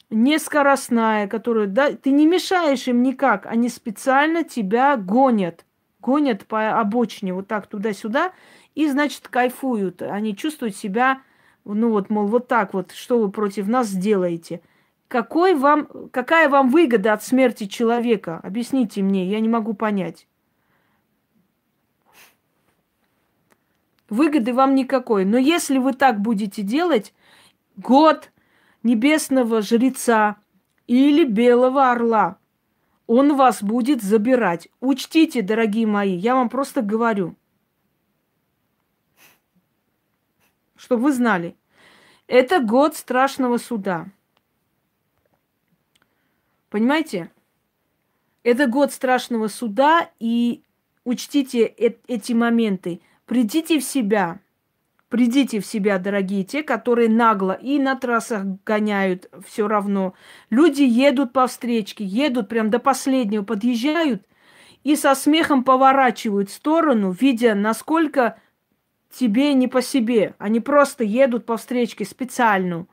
не 0.09 0.39
скоростная, 0.39 1.27
которую 1.27 1.67
да, 1.67 1.91
ты 1.91 2.09
не 2.09 2.25
мешаешь 2.25 2.87
им 2.87 3.03
никак, 3.03 3.45
они 3.45 3.69
специально 3.69 4.43
тебя 4.43 4.95
гонят 4.97 5.65
гонят 6.01 6.45
по 6.45 6.79
обочине 6.79 7.33
вот 7.33 7.47
так 7.47 7.67
туда-сюда 7.67 8.31
и, 8.75 8.87
значит, 8.87 9.27
кайфуют. 9.27 10.01
Они 10.01 10.35
чувствуют 10.35 10.75
себя, 10.75 11.21
ну 11.65 11.89
вот, 11.89 12.09
мол, 12.09 12.27
вот 12.27 12.47
так 12.47 12.73
вот, 12.73 12.91
что 12.91 13.19
вы 13.19 13.31
против 13.31 13.67
нас 13.67 13.87
сделаете. 13.87 14.61
Какой 15.07 15.55
вам, 15.55 15.87
какая 16.11 16.49
вам 16.49 16.69
выгода 16.69 17.13
от 17.13 17.23
смерти 17.23 17.65
человека? 17.65 18.39
Объясните 18.43 19.01
мне, 19.01 19.25
я 19.25 19.39
не 19.39 19.49
могу 19.49 19.73
понять. 19.73 20.27
Выгоды 24.09 24.53
вам 24.53 24.75
никакой. 24.75 25.25
Но 25.25 25.37
если 25.37 25.77
вы 25.77 25.93
так 25.93 26.19
будете 26.19 26.61
делать, 26.61 27.13
год 27.75 28.31
небесного 28.81 29.61
жреца 29.61 30.37
или 30.87 31.23
белого 31.23 31.91
орла 31.91 32.38
он 33.09 33.35
вас 33.35 33.63
будет 33.63 34.03
забирать. 34.03 34.67
Учтите, 34.81 35.41
дорогие 35.41 35.87
мои, 35.87 36.15
я 36.15 36.35
вам 36.35 36.47
просто 36.47 36.83
говорю, 36.83 37.35
чтобы 40.75 41.05
вы 41.05 41.11
знали. 41.11 41.55
Это 42.27 42.59
год 42.61 42.95
страшного 42.95 43.57
суда. 43.57 44.11
Понимаете? 46.69 47.31
Это 48.43 48.67
год 48.67 48.93
страшного 48.93 49.47
суда, 49.47 50.11
и 50.19 50.61
учтите 51.03 51.65
э- 51.65 51.97
эти 52.07 52.33
моменты. 52.33 53.01
Придите 53.25 53.79
в 53.79 53.83
себя. 53.83 54.39
Придите 55.09 55.59
в 55.59 55.65
себя, 55.65 55.97
дорогие, 55.97 56.43
те, 56.43 56.61
которые 56.61 57.09
нагло 57.09 57.53
и 57.53 57.79
на 57.79 57.95
трассах 57.95 58.43
гоняют 58.63 59.27
все 59.47 59.67
равно. 59.67 60.13
Люди 60.51 60.83
едут 60.83 61.33
по 61.33 61.47
встречке, 61.47 62.03
едут 62.05 62.47
прям 62.47 62.69
до 62.69 62.77
последнего, 62.77 63.43
подъезжают 63.43 64.23
и 64.83 64.95
со 64.95 65.15
смехом 65.15 65.63
поворачивают 65.63 66.49
в 66.51 66.53
сторону, 66.53 67.09
видя, 67.11 67.55
насколько 67.55 68.39
тебе 69.11 69.55
не 69.55 69.67
по 69.67 69.81
себе. 69.81 70.35
Они 70.37 70.59
просто 70.59 71.03
едут 71.03 71.47
по 71.47 71.57
встречке 71.57 72.05
специально. 72.05 72.85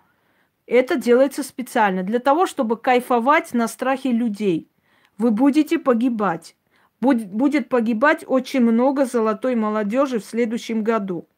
Это 0.66 0.96
делается 0.96 1.42
специально 1.42 2.02
для 2.02 2.18
того, 2.18 2.46
чтобы 2.46 2.78
кайфовать 2.78 3.52
на 3.52 3.68
страхе 3.68 4.10
людей. 4.10 4.70
Вы 5.18 5.30
будете 5.32 5.78
погибать. 5.78 6.56
Будет, 6.98 7.68
погибать 7.68 8.24
очень 8.26 8.62
много 8.62 9.04
золотой 9.04 9.54
молодежи 9.54 10.18
в 10.18 10.24
следующем 10.24 10.82
году. 10.82 11.28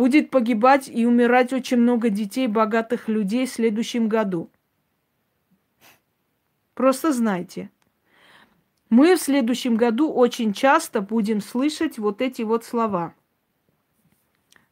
Будет 0.00 0.30
погибать 0.30 0.88
и 0.88 1.04
умирать 1.04 1.52
очень 1.52 1.76
много 1.76 2.08
детей, 2.08 2.46
богатых 2.46 3.06
людей 3.06 3.44
в 3.44 3.50
следующем 3.50 4.08
году. 4.08 4.48
Просто 6.72 7.12
знайте. 7.12 7.70
Мы 8.88 9.14
в 9.14 9.20
следующем 9.20 9.76
году 9.76 10.10
очень 10.10 10.54
часто 10.54 11.02
будем 11.02 11.42
слышать 11.42 11.98
вот 11.98 12.22
эти 12.22 12.40
вот 12.40 12.64
слова. 12.64 13.12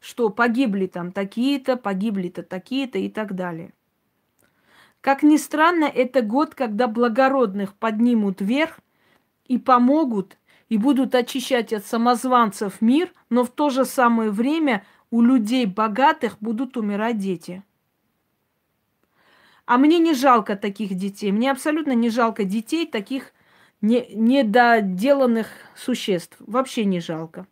Что 0.00 0.30
погибли 0.30 0.86
там 0.86 1.12
такие-то, 1.12 1.76
погибли-то 1.76 2.42
такие-то 2.42 2.96
и 2.96 3.10
так 3.10 3.34
далее. 3.34 3.74
Как 5.02 5.22
ни 5.22 5.36
странно, 5.36 5.84
это 5.84 6.22
год, 6.22 6.54
когда 6.54 6.88
благородных 6.88 7.74
поднимут 7.74 8.40
вверх 8.40 8.80
и 9.44 9.58
помогут, 9.58 10.38
и 10.70 10.78
будут 10.78 11.14
очищать 11.14 11.74
от 11.74 11.84
самозванцев 11.84 12.80
мир, 12.80 13.12
но 13.28 13.44
в 13.44 13.50
то 13.50 13.68
же 13.68 13.84
самое 13.84 14.30
время 14.30 14.86
у 15.10 15.22
людей 15.22 15.66
богатых 15.66 16.36
будут 16.40 16.76
умирать 16.76 17.18
дети. 17.18 17.62
А 19.66 19.76
мне 19.76 19.98
не 19.98 20.14
жалко 20.14 20.56
таких 20.56 20.94
детей. 20.94 21.30
Мне 21.30 21.50
абсолютно 21.50 21.92
не 21.92 22.08
жалко 22.08 22.44
детей, 22.44 22.86
таких 22.86 23.32
не, 23.80 24.06
недоделанных 24.14 25.48
существ. 25.76 26.36
Вообще 26.40 26.84
не 26.84 27.00
жалко. 27.00 27.46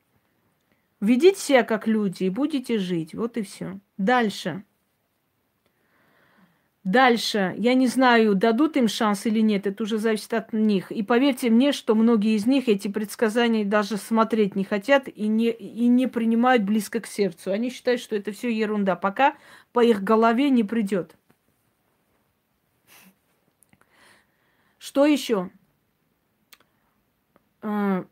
Ведите 1.00 1.38
себя 1.38 1.62
как 1.62 1.86
люди 1.86 2.24
и 2.24 2.30
будете 2.30 2.78
жить. 2.78 3.14
Вот 3.14 3.36
и 3.36 3.42
все. 3.42 3.80
Дальше. 3.98 4.64
Дальше, 6.86 7.52
я 7.58 7.74
не 7.74 7.88
знаю, 7.88 8.36
дадут 8.36 8.76
им 8.76 8.86
шанс 8.86 9.26
или 9.26 9.40
нет, 9.40 9.66
это 9.66 9.82
уже 9.82 9.98
зависит 9.98 10.32
от 10.34 10.52
них. 10.52 10.92
И 10.92 11.02
поверьте 11.02 11.50
мне, 11.50 11.72
что 11.72 11.96
многие 11.96 12.36
из 12.36 12.46
них 12.46 12.68
эти 12.68 12.86
предсказания 12.86 13.64
даже 13.64 13.96
смотреть 13.96 14.54
не 14.54 14.62
хотят 14.62 15.08
и 15.08 15.26
не, 15.26 15.50
и 15.50 15.88
не 15.88 16.06
принимают 16.06 16.62
близко 16.62 17.00
к 17.00 17.08
сердцу. 17.08 17.50
Они 17.50 17.70
считают, 17.70 18.00
что 18.00 18.14
это 18.14 18.30
все 18.30 18.56
ерунда, 18.56 18.94
пока 18.94 19.34
по 19.72 19.80
их 19.82 20.04
голове 20.04 20.48
не 20.48 20.62
придет. 20.62 21.16
Что 24.78 25.06
еще? 25.06 25.50
А, 27.62 28.06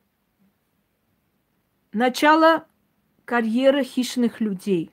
начало 1.92 2.66
карьеры 3.24 3.84
хищных 3.84 4.40
людей. 4.40 4.90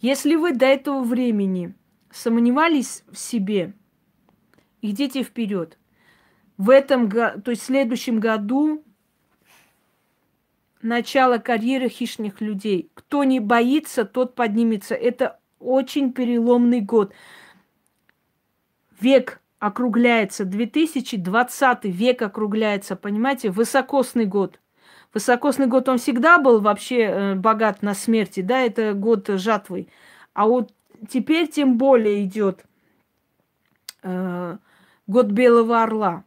Если 0.00 0.34
вы 0.34 0.54
до 0.54 0.66
этого 0.66 1.04
времени 1.04 1.72
сомневались 2.16 3.04
в 3.10 3.18
себе, 3.18 3.74
идите 4.82 5.22
вперед. 5.22 5.78
В 6.56 6.70
этом, 6.70 7.10
то 7.10 7.42
есть 7.46 7.62
в 7.62 7.66
следующем 7.66 8.18
году 8.18 8.82
начало 10.80 11.38
карьеры 11.38 11.88
хищных 11.88 12.40
людей. 12.40 12.90
Кто 12.94 13.24
не 13.24 13.40
боится, 13.40 14.04
тот 14.04 14.34
поднимется. 14.34 14.94
Это 14.94 15.38
очень 15.58 16.12
переломный 16.12 16.80
год. 16.80 17.12
Век 18.98 19.40
округляется, 19.58 20.44
2020 20.44 21.84
век 21.84 22.22
округляется, 22.22 22.96
понимаете, 22.96 23.50
высокосный 23.50 24.24
год. 24.24 24.60
Высокосный 25.12 25.66
год 25.66 25.88
он 25.88 25.98
всегда 25.98 26.38
был 26.38 26.60
вообще 26.60 27.00
э, 27.00 27.34
богат 27.34 27.82
на 27.82 27.94
смерти, 27.94 28.40
да, 28.40 28.60
это 28.60 28.92
год 28.94 29.28
жатвы. 29.28 29.88
А 30.34 30.46
вот 30.46 30.72
теперь 31.08 31.48
тем 31.48 31.78
более 31.78 32.24
идет 32.24 32.64
э, 34.02 34.58
год 35.06 35.26
Белого 35.26 35.82
Орла. 35.82 36.24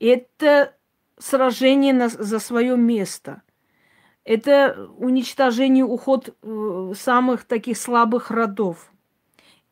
Это 0.00 0.74
сражение 1.18 1.92
на, 1.92 2.08
за 2.08 2.38
свое 2.38 2.76
место. 2.76 3.42
Это 4.24 4.88
уничтожение, 4.98 5.84
уход 5.84 6.36
э, 6.42 6.92
самых 6.96 7.44
таких 7.44 7.78
слабых 7.78 8.30
родов. 8.30 8.92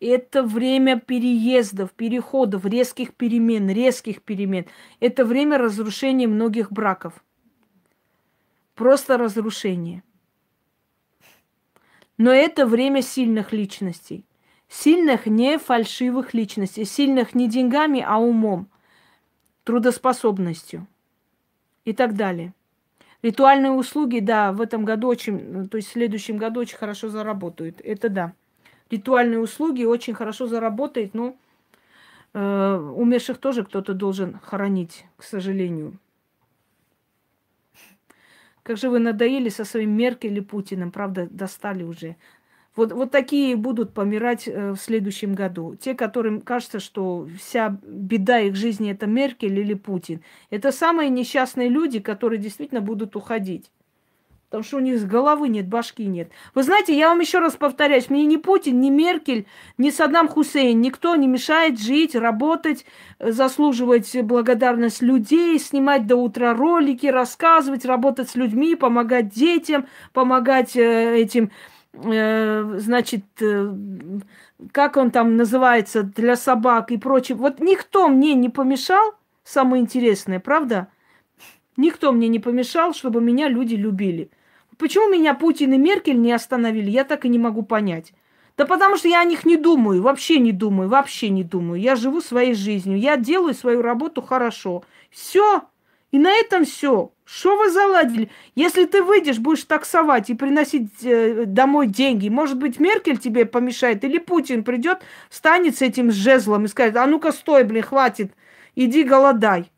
Это 0.01 0.43
время 0.43 1.01
переездов, 1.01 1.93
переходов, 1.93 2.65
резких 2.65 3.15
перемен, 3.15 3.69
резких 3.71 4.23
перемен. 4.23 4.67
Это 5.01 5.25
время 5.25 5.59
разрушения 5.59 6.27
многих 6.27 6.71
браков. 6.71 7.25
Просто 8.75 9.17
разрушение. 9.17 10.03
Но 12.19 12.33
это 12.33 12.67
время 12.67 13.03
сильных 13.03 13.53
личностей. 13.53 14.25
Сильных 14.69 15.27
не 15.27 15.59
фальшивых 15.59 16.35
личностей. 16.35 16.85
Сильных 16.85 17.35
не 17.35 17.49
деньгами, 17.49 18.05
а 18.07 18.19
умом, 18.19 18.69
трудоспособностью 19.65 20.87
и 21.85 21.93
так 21.93 22.15
далее. 22.15 22.53
Ритуальные 23.23 23.73
услуги, 23.73 24.21
да, 24.21 24.53
в 24.53 24.61
этом 24.61 24.85
году 24.85 25.09
очень, 25.09 25.69
то 25.69 25.77
есть 25.77 25.89
в 25.89 25.93
следующем 25.93 26.37
году 26.37 26.61
очень 26.61 26.77
хорошо 26.77 27.09
заработают. 27.09 27.81
Это 27.83 28.09
да. 28.09 28.33
Ритуальные 28.91 29.41
услуги 29.41 29.85
очень 29.85 30.15
хорошо 30.15 30.47
заработают, 30.47 31.13
но 31.15 31.37
э, 32.35 32.93
умерших 32.97 33.39
тоже 33.39 33.65
кто-то 33.65 33.95
должен 33.95 34.39
хоронить, 34.43 35.07
к 35.17 35.25
сожалению. 35.25 35.99
Как 38.67 38.79
же 38.79 38.91
вы 38.91 38.99
надоели 38.99 39.49
со 39.49 39.65
своим 39.65 39.97
Меркель 39.97 40.37
и 40.37 40.41
Путиным, 40.41 40.91
правда, 40.91 41.29
достали 41.31 41.85
уже. 41.85 42.17
Вот, 42.75 42.91
вот 42.91 43.13
такие 43.13 43.55
будут 43.55 43.95
помирать 43.95 44.49
э, 44.49 44.73
в 44.73 44.77
следующем 44.77 45.35
году. 45.35 45.77
Те, 45.77 45.95
которым 45.95 46.41
кажется, 46.41 46.81
что 46.81 47.29
вся 47.39 47.79
беда 47.87 48.41
их 48.41 48.57
жизни 48.57 48.91
это 48.91 49.07
Меркель 49.07 49.57
или 49.57 49.75
Путин. 49.75 50.21
Это 50.51 50.73
самые 50.73 51.11
несчастные 51.11 51.69
люди, 51.69 52.01
которые 52.01 52.41
действительно 52.41 52.81
будут 52.81 53.15
уходить. 53.15 53.71
Потому 54.49 54.63
что 54.63 54.77
у 54.77 54.81
них 54.81 55.01
с 55.01 55.05
головы 55.05 55.49
нет, 55.49 55.67
башки 55.67 56.07
нет. 56.07 56.31
Вы 56.55 56.63
знаете, 56.63 56.97
я 56.97 57.09
вам 57.09 57.19
еще 57.19 57.41
раз 57.41 57.57
повторяюсь, 57.57 58.09
мне 58.11 58.25
ни 58.27 58.37
Путин, 58.37 58.81
ни 58.81 58.91
Меркель, 58.91 59.47
ни 59.77 59.91
Саддам 59.91 60.29
Хусейн, 60.29 60.81
никто 60.81 61.17
не 61.17 61.27
мешает 61.27 61.81
жить, 61.81 62.15
работать, 62.15 62.87
э, 63.19 63.33
заслуживать 63.33 64.17
благодарность 64.23 65.03
людей, 65.03 65.59
снимать 65.59 66.07
до 66.07 66.17
утра 66.17 66.55
ролики, 66.55 67.07
рассказывать, 67.07 67.85
работать 67.85 68.31
с 68.31 68.37
людьми, 68.37 68.77
помогать 68.77 69.31
детям, 69.31 69.89
помогать 70.13 70.77
э, 70.77 71.17
этим, 71.17 71.51
э, 71.93 72.77
значит, 72.79 73.25
как 74.71 74.97
он 74.97 75.11
там 75.11 75.37
называется, 75.37 76.05
для 76.05 76.37
собак 76.37 76.93
и 76.93 76.99
прочее. 76.99 77.37
Вот 77.37 77.59
никто 77.59 78.09
мне 78.09 78.35
не 78.35 78.49
помешал, 78.49 79.15
самое 79.43 79.83
интересное, 79.83 80.39
правда? 80.39 80.87
Никто 81.77 82.13
мне 82.13 82.29
не 82.29 82.39
помешал, 82.39 82.95
чтобы 82.95 83.21
меня 83.21 83.49
люди 83.49 83.75
любили. 83.75 84.31
Почему 84.79 85.09
меня 85.09 85.35
Путин 85.35 85.73
и 85.73 85.79
Меркель 85.79 86.21
не 86.21 86.33
остановили, 86.33 86.91
я 86.91 87.05
так 87.05 87.25
и 87.25 87.29
не 87.29 87.39
могу 87.39 87.63
понять. 87.63 88.13
Да 88.57 88.65
потому 88.65 88.97
что 88.97 89.09
я 89.09 89.21
о 89.21 89.25
них 89.25 89.45
не 89.45 89.57
думаю, 89.57 90.03
вообще 90.03 90.39
не 90.39 90.53
думаю, 90.53 90.89
вообще 90.89 91.29
не 91.29 91.45
думаю. 91.45 91.81
Я 91.81 91.95
живу 91.95 92.21
своей 92.21 92.55
жизнью, 92.55 92.99
я 92.99 93.17
делаю 93.17 93.55
свою 93.55 93.83
работу 93.83 94.23
хорошо. 94.23 94.85
Все. 95.11 95.63
И 96.11 96.19
на 96.19 96.33
этом 96.33 96.65
все. 96.65 97.13
Что 97.25 97.59
вы 97.59 97.71
заладили? 97.71 98.31
Если 98.55 98.85
ты 98.85 99.03
выйдешь, 99.03 99.39
будешь 99.39 99.65
таксовать 99.65 100.31
и 100.31 100.35
приносить 100.35 100.91
э, 101.03 101.45
домой 101.45 101.89
деньги, 101.89 102.29
может 102.29 102.57
быть, 102.57 102.79
Меркель 102.79 103.19
тебе 103.19 103.45
помешает, 103.45 104.05
или 104.05 104.19
Путин 104.19 104.63
придет, 104.63 105.03
встанет 105.29 105.77
с 105.77 105.83
этим 105.83 106.13
жезлом 106.13 106.65
и 106.65 106.69
скажет, 106.69 106.97
а 106.97 107.07
ну-ка 107.07 107.33
стой, 107.33 107.65
блин, 107.65 107.83
хватит, 107.83 108.33
иди 108.77 109.03
голодай. 109.03 109.71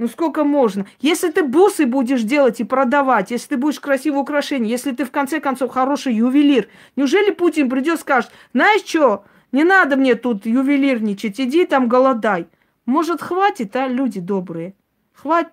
Ну 0.00 0.08
сколько 0.08 0.44
можно? 0.44 0.86
Если 1.00 1.30
ты 1.30 1.44
бусы 1.44 1.84
будешь 1.84 2.22
делать 2.22 2.58
и 2.58 2.64
продавать, 2.64 3.30
если 3.30 3.48
ты 3.48 3.56
будешь 3.58 3.78
красивое 3.78 4.20
украшение, 4.20 4.70
если 4.70 4.92
ты 4.92 5.04
в 5.04 5.10
конце 5.10 5.40
концов 5.40 5.72
хороший 5.72 6.14
ювелир, 6.14 6.68
неужели 6.96 7.30
Путин 7.32 7.68
придет 7.68 7.98
и 7.98 8.00
скажет, 8.00 8.30
знаешь 8.54 8.80
что, 8.82 9.24
не 9.52 9.62
надо 9.62 9.96
мне 9.96 10.14
тут 10.14 10.46
ювелирничать, 10.46 11.38
иди 11.38 11.66
там 11.66 11.86
голодай. 11.86 12.46
Может, 12.86 13.20
хватит, 13.20 13.76
а, 13.76 13.88
люди 13.88 14.20
добрые? 14.20 14.74
Хватит. 15.12 15.52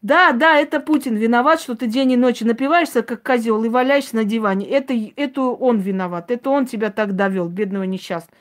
Да, 0.00 0.32
да, 0.32 0.58
это 0.58 0.80
Путин 0.80 1.16
виноват, 1.16 1.60
что 1.60 1.74
ты 1.74 1.86
день 1.86 2.12
и 2.12 2.16
ночь 2.16 2.40
напиваешься, 2.40 3.02
как 3.02 3.22
козел, 3.22 3.62
и 3.62 3.68
валяешься 3.68 4.16
на 4.16 4.24
диване. 4.24 4.66
Это, 4.66 4.94
это 5.16 5.42
он 5.42 5.80
виноват. 5.80 6.30
Это 6.30 6.48
он 6.48 6.64
тебя 6.64 6.90
так 6.90 7.14
довел, 7.14 7.46
бедного 7.50 7.82
несчастного. 7.82 8.32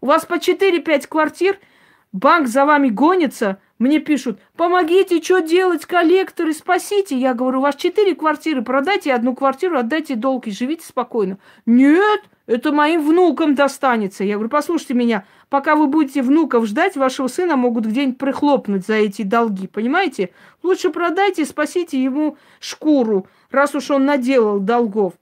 У 0.00 0.06
вас 0.06 0.24
по 0.24 0.36
4-5 0.36 1.08
квартир, 1.08 1.58
банк 2.12 2.48
за 2.48 2.64
вами 2.64 2.88
гонится, 2.88 3.58
мне 3.82 3.98
пишут, 3.98 4.38
помогите, 4.56 5.20
что 5.20 5.40
делать, 5.40 5.86
коллекторы, 5.86 6.52
спасите. 6.52 7.18
Я 7.18 7.34
говорю, 7.34 7.58
у 7.58 7.62
вас 7.62 7.74
4 7.74 8.14
квартиры, 8.14 8.62
продайте 8.62 9.12
одну 9.12 9.34
квартиру, 9.34 9.76
отдайте 9.76 10.14
долг 10.14 10.46
и 10.46 10.52
живите 10.52 10.86
спокойно. 10.86 11.38
Нет, 11.66 12.20
это 12.46 12.70
моим 12.70 13.04
внукам 13.04 13.56
достанется. 13.56 14.22
Я 14.22 14.34
говорю, 14.34 14.50
послушайте 14.50 14.94
меня, 14.94 15.24
пока 15.48 15.74
вы 15.74 15.88
будете 15.88 16.22
внуков 16.22 16.66
ждать, 16.66 16.96
вашего 16.96 17.26
сына 17.26 17.56
могут 17.56 17.84
где-нибудь 17.86 18.18
прихлопнуть 18.18 18.86
за 18.86 18.94
эти 18.94 19.22
долги, 19.22 19.66
понимаете? 19.66 20.30
Лучше 20.62 20.90
продайте, 20.90 21.44
спасите 21.44 22.00
ему 22.00 22.36
шкуру, 22.60 23.26
раз 23.50 23.74
уж 23.74 23.90
он 23.90 24.04
наделал 24.04 24.60
долгов. 24.60 25.14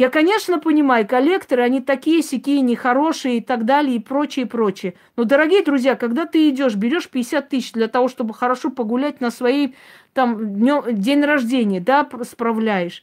Я, 0.00 0.08
конечно, 0.08 0.58
понимаю, 0.58 1.06
коллекторы, 1.06 1.62
они 1.62 1.82
такие, 1.82 2.22
сякие, 2.22 2.62
нехорошие 2.62 3.36
и 3.36 3.40
так 3.42 3.66
далее, 3.66 3.96
и 3.96 3.98
прочее, 3.98 4.46
и 4.46 4.48
прочее. 4.48 4.94
Но, 5.14 5.24
дорогие 5.24 5.62
друзья, 5.62 5.94
когда 5.94 6.24
ты 6.24 6.48
идешь, 6.48 6.74
берешь 6.74 7.10
50 7.10 7.50
тысяч 7.50 7.72
для 7.72 7.86
того, 7.86 8.08
чтобы 8.08 8.32
хорошо 8.32 8.70
погулять 8.70 9.20
на 9.20 9.30
своей 9.30 9.74
там 10.14 10.54
днё, 10.54 10.84
день 10.90 11.22
рождения, 11.22 11.80
да, 11.80 12.08
справляешь, 12.22 13.02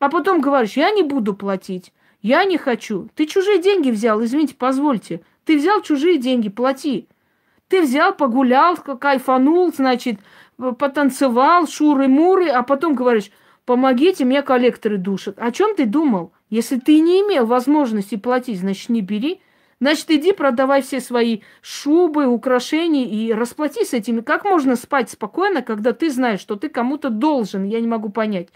а 0.00 0.08
потом 0.08 0.40
говоришь, 0.40 0.72
я 0.72 0.90
не 0.90 1.04
буду 1.04 1.34
платить, 1.34 1.92
я 2.22 2.42
не 2.42 2.58
хочу. 2.58 3.08
Ты 3.14 3.26
чужие 3.26 3.62
деньги 3.62 3.92
взял, 3.92 4.20
извините, 4.24 4.56
позвольте. 4.58 5.20
Ты 5.44 5.56
взял 5.56 5.80
чужие 5.80 6.18
деньги, 6.18 6.48
плати. 6.48 7.06
Ты 7.68 7.82
взял, 7.82 8.16
погулял, 8.16 8.76
кайфанул, 8.76 9.72
значит, 9.72 10.18
потанцевал, 10.56 11.68
шуры-муры, 11.68 12.48
а 12.48 12.64
потом 12.64 12.96
говоришь, 12.96 13.30
помогите, 13.64 14.24
мне 14.24 14.42
коллекторы 14.42 14.98
душат. 14.98 15.36
О 15.38 15.50
чем 15.52 15.74
ты 15.74 15.86
думал? 15.86 16.32
Если 16.50 16.78
ты 16.78 17.00
не 17.00 17.20
имел 17.20 17.46
возможности 17.46 18.16
платить, 18.16 18.60
значит, 18.60 18.88
не 18.88 19.00
бери. 19.00 19.40
Значит, 19.80 20.10
иди 20.10 20.32
продавай 20.32 20.82
все 20.82 21.00
свои 21.00 21.40
шубы, 21.60 22.26
украшения 22.26 23.04
и 23.04 23.32
расплати 23.32 23.84
с 23.84 23.92
этими. 23.92 24.20
Как 24.20 24.44
можно 24.44 24.76
спать 24.76 25.10
спокойно, 25.10 25.62
когда 25.62 25.92
ты 25.92 26.10
знаешь, 26.10 26.40
что 26.40 26.56
ты 26.56 26.68
кому-то 26.68 27.10
должен? 27.10 27.64
Я 27.64 27.80
не 27.80 27.88
могу 27.88 28.08
понять. 28.08 28.48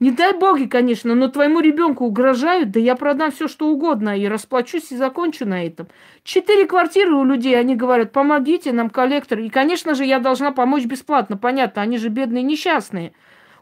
Не 0.00 0.10
дай 0.10 0.32
боги, 0.32 0.64
конечно, 0.64 1.14
но 1.14 1.28
твоему 1.28 1.60
ребенку 1.60 2.04
угрожают, 2.04 2.72
да 2.72 2.80
я 2.80 2.96
продам 2.96 3.30
все, 3.30 3.46
что 3.46 3.68
угодно, 3.68 4.18
и 4.18 4.26
расплачусь, 4.26 4.90
и 4.90 4.96
закончу 4.96 5.46
на 5.46 5.64
этом. 5.64 5.86
Четыре 6.24 6.66
квартиры 6.66 7.14
у 7.14 7.24
людей, 7.24 7.58
они 7.58 7.76
говорят, 7.76 8.10
помогите 8.10 8.72
нам, 8.72 8.90
коллектор. 8.90 9.38
И, 9.38 9.48
конечно 9.48 9.94
же, 9.94 10.04
я 10.04 10.18
должна 10.18 10.50
помочь 10.50 10.84
бесплатно, 10.84 11.36
понятно, 11.36 11.80
они 11.82 11.98
же 11.98 12.08
бедные, 12.08 12.42
несчастные. 12.42 13.12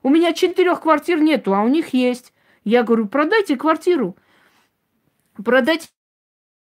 У 0.03 0.09
меня 0.09 0.33
четырех 0.33 0.81
квартир 0.81 1.21
нету, 1.21 1.55
а 1.55 1.63
у 1.63 1.69
них 1.69 1.95
есть. 1.95 2.33
Я 2.65 2.83
говорю, 2.83 3.07
продайте 3.07 3.57
квартиру. 3.57 4.17
Продайте 5.43 5.89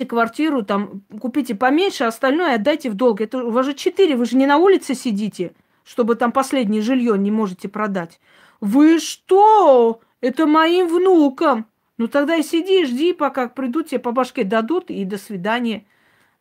квартиру, 0.07 0.63
там, 0.63 1.03
купите 1.19 1.55
поменьше, 1.55 2.05
а 2.05 2.07
остальное 2.07 2.55
отдайте 2.55 2.89
в 2.89 2.95
долг. 2.95 3.21
Это 3.21 3.43
у 3.43 3.51
вас 3.51 3.65
же 3.65 3.73
четыре, 3.73 4.15
вы 4.15 4.25
же 4.25 4.37
не 4.37 4.45
на 4.45 4.57
улице 4.57 4.95
сидите, 4.95 5.53
чтобы 5.83 6.15
там 6.15 6.31
последнее 6.31 6.81
жилье 6.81 7.17
не 7.17 7.31
можете 7.31 7.67
продать. 7.67 8.19
Вы 8.61 8.99
что? 8.99 10.01
Это 10.21 10.45
моим 10.45 10.87
внукам. 10.87 11.65
Ну 11.97 12.07
тогда 12.07 12.35
и 12.35 12.43
сиди, 12.43 12.85
жди, 12.85 13.13
пока 13.13 13.49
придут, 13.49 13.89
тебе 13.89 13.99
по 13.99 14.11
башке 14.11 14.45
дадут, 14.45 14.89
и 14.89 15.03
до 15.03 15.17
свидания. 15.17 15.85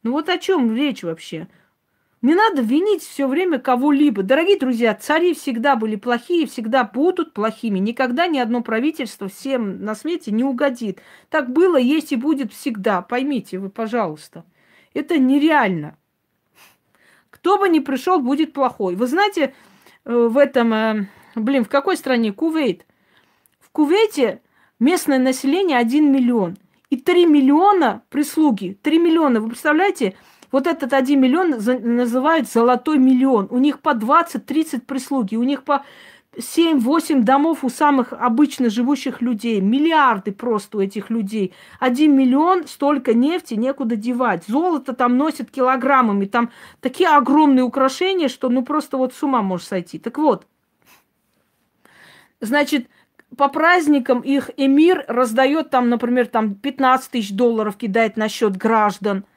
Ну 0.04 0.12
вот 0.12 0.28
о 0.28 0.38
чем 0.38 0.74
речь 0.74 1.02
вообще? 1.02 1.48
Не 2.20 2.34
надо 2.34 2.62
винить 2.62 3.02
все 3.02 3.28
время 3.28 3.60
кого-либо. 3.60 4.24
Дорогие 4.24 4.58
друзья, 4.58 4.92
цари 4.94 5.34
всегда 5.34 5.76
были 5.76 5.94
плохие, 5.94 6.46
всегда 6.46 6.82
будут 6.82 7.32
плохими. 7.32 7.78
Никогда 7.78 8.26
ни 8.26 8.38
одно 8.38 8.60
правительство 8.60 9.28
всем 9.28 9.84
на 9.84 9.94
свете 9.94 10.32
не 10.32 10.42
угодит. 10.42 11.00
Так 11.30 11.52
было, 11.52 11.76
есть 11.76 12.10
и 12.12 12.16
будет 12.16 12.52
всегда. 12.52 13.02
Поймите 13.02 13.58
вы, 13.58 13.70
пожалуйста. 13.70 14.44
Это 14.94 15.16
нереально. 15.16 15.96
Кто 17.30 17.56
бы 17.56 17.68
ни 17.68 17.78
пришел, 17.78 18.18
будет 18.18 18.52
плохой. 18.52 18.96
Вы 18.96 19.06
знаете, 19.06 19.54
э, 20.04 20.12
в 20.12 20.36
этом, 20.36 20.74
э, 20.74 21.06
блин, 21.36 21.64
в 21.64 21.68
какой 21.68 21.96
стране? 21.96 22.32
Кувейт. 22.32 22.84
В 23.60 23.70
Кувейте 23.70 24.42
местное 24.80 25.20
население 25.20 25.78
1 25.78 26.10
миллион. 26.10 26.56
И 26.90 26.96
3 26.96 27.26
миллиона 27.26 28.02
прислуги. 28.08 28.76
3 28.82 28.98
миллиона. 28.98 29.40
Вы 29.40 29.50
представляете? 29.50 30.16
Вот 30.50 30.66
этот 30.66 30.92
1 30.92 31.20
миллион 31.20 31.50
называют 31.96 32.48
золотой 32.48 32.98
миллион. 32.98 33.48
У 33.50 33.58
них 33.58 33.80
по 33.80 33.90
20-30 33.90 34.80
прислуги, 34.80 35.36
у 35.36 35.42
них 35.42 35.62
по 35.62 35.84
7-8 36.34 37.22
домов 37.22 37.64
у 37.64 37.68
самых 37.68 38.12
обычно 38.12 38.70
живущих 38.70 39.20
людей. 39.20 39.60
Миллиарды 39.60 40.32
просто 40.32 40.78
у 40.78 40.80
этих 40.80 41.10
людей. 41.10 41.52
Один 41.80 42.16
миллион, 42.16 42.66
столько 42.66 43.12
нефти, 43.12 43.54
некуда 43.54 43.96
девать. 43.96 44.44
Золото 44.46 44.94
там 44.94 45.16
носят 45.16 45.50
килограммами. 45.50 46.26
Там 46.26 46.50
такие 46.80 47.10
огромные 47.10 47.64
украшения, 47.64 48.28
что 48.28 48.48
ну 48.48 48.62
просто 48.62 48.96
вот 48.96 49.14
с 49.14 49.22
ума 49.22 49.42
можешь 49.42 49.66
сойти. 49.66 49.98
Так 49.98 50.16
вот, 50.18 50.46
значит, 52.40 52.88
по 53.36 53.48
праздникам 53.48 54.20
их 54.20 54.50
эмир 54.56 55.04
раздает 55.08 55.70
там, 55.70 55.90
например, 55.90 56.26
там 56.26 56.54
15 56.54 57.10
тысяч 57.10 57.32
долларов 57.32 57.76
кидает 57.76 58.16
на 58.16 58.30
счет 58.30 58.56
граждан– 58.56 59.26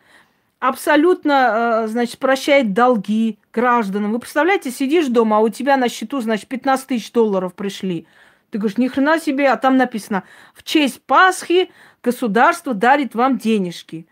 абсолютно, 0.62 1.84
э, 1.84 1.88
значит, 1.88 2.20
прощает 2.20 2.72
долги 2.74 3.40
гражданам. 3.52 4.14
Вы 4.14 4.20
представляете, 4.20 4.70
сидишь 4.72 5.08
дома, 5.08 5.38
а 5.38 5.40
у 5.40 5.50
тебя 5.50 5.76
на 5.76 5.90
счету, 5.90 6.22
значит, 6.22 6.48
15 6.48 6.88
тысяч 6.88 7.12
долларов 7.12 7.56
пришли. 7.56 8.06
Ты 8.52 8.60
говоришь, 8.60 8.78
ни 8.78 8.88
хрена 8.88 9.20
себе, 9.20 9.50
а 9.50 9.58
там 9.58 9.76
написано, 9.76 10.24
в 10.54 10.64
честь 10.64 11.02
Пасхи 11.04 11.72
государство 12.04 12.76
дарит 12.76 13.16
вам 13.16 13.40
денежки. 13.40 14.08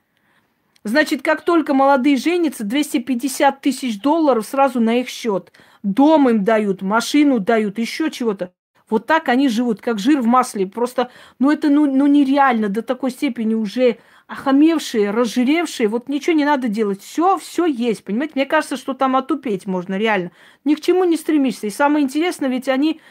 Значит, 0.84 1.22
как 1.22 1.44
только 1.44 1.74
молодые 1.76 2.18
женятся, 2.18 2.64
250 2.64 3.62
тысяч 3.62 4.02
долларов 4.02 4.46
сразу 4.46 4.80
на 4.80 5.02
их 5.02 5.10
счет. 5.10 5.52
Дом 5.84 6.30
им 6.30 6.44
дают, 6.44 6.82
машину 6.82 7.40
дают, 7.40 7.78
еще 7.78 8.10
чего-то. 8.10 8.54
Вот 8.90 9.06
так 9.06 9.30
они 9.30 9.50
живут, 9.50 9.82
как 9.82 10.00
жир 10.00 10.20
в 10.22 10.26
масле. 10.26 10.66
Просто, 10.66 11.12
ну 11.38 11.52
это 11.52 11.70
ну, 11.70 11.86
ну 11.86 12.08
нереально 12.08 12.70
до 12.70 12.82
такой 12.82 13.12
степени 13.12 13.54
уже 13.54 14.00
охамевшие, 14.30 15.10
разжиревшие, 15.10 15.90
вот 15.90 16.08
ничего 16.08 16.36
не 16.36 16.46
надо 16.46 16.68
делать, 16.68 17.02
все, 17.02 17.40
все 17.40 17.66
есть, 17.66 18.04
понимаете? 18.04 18.34
Мне 18.36 18.46
кажется, 18.46 18.78
что 18.78 18.94
там 18.94 19.16
отупеть 19.16 19.66
можно, 19.66 19.98
реально. 19.98 20.32
Ни 20.64 20.76
к 20.76 20.82
чему 20.82 21.04
не 21.04 21.18
стремишься. 21.18 21.66
И 21.66 21.72
самое 21.72 22.06
интересное, 22.06 22.48
ведь 22.48 22.70
они 22.70 23.02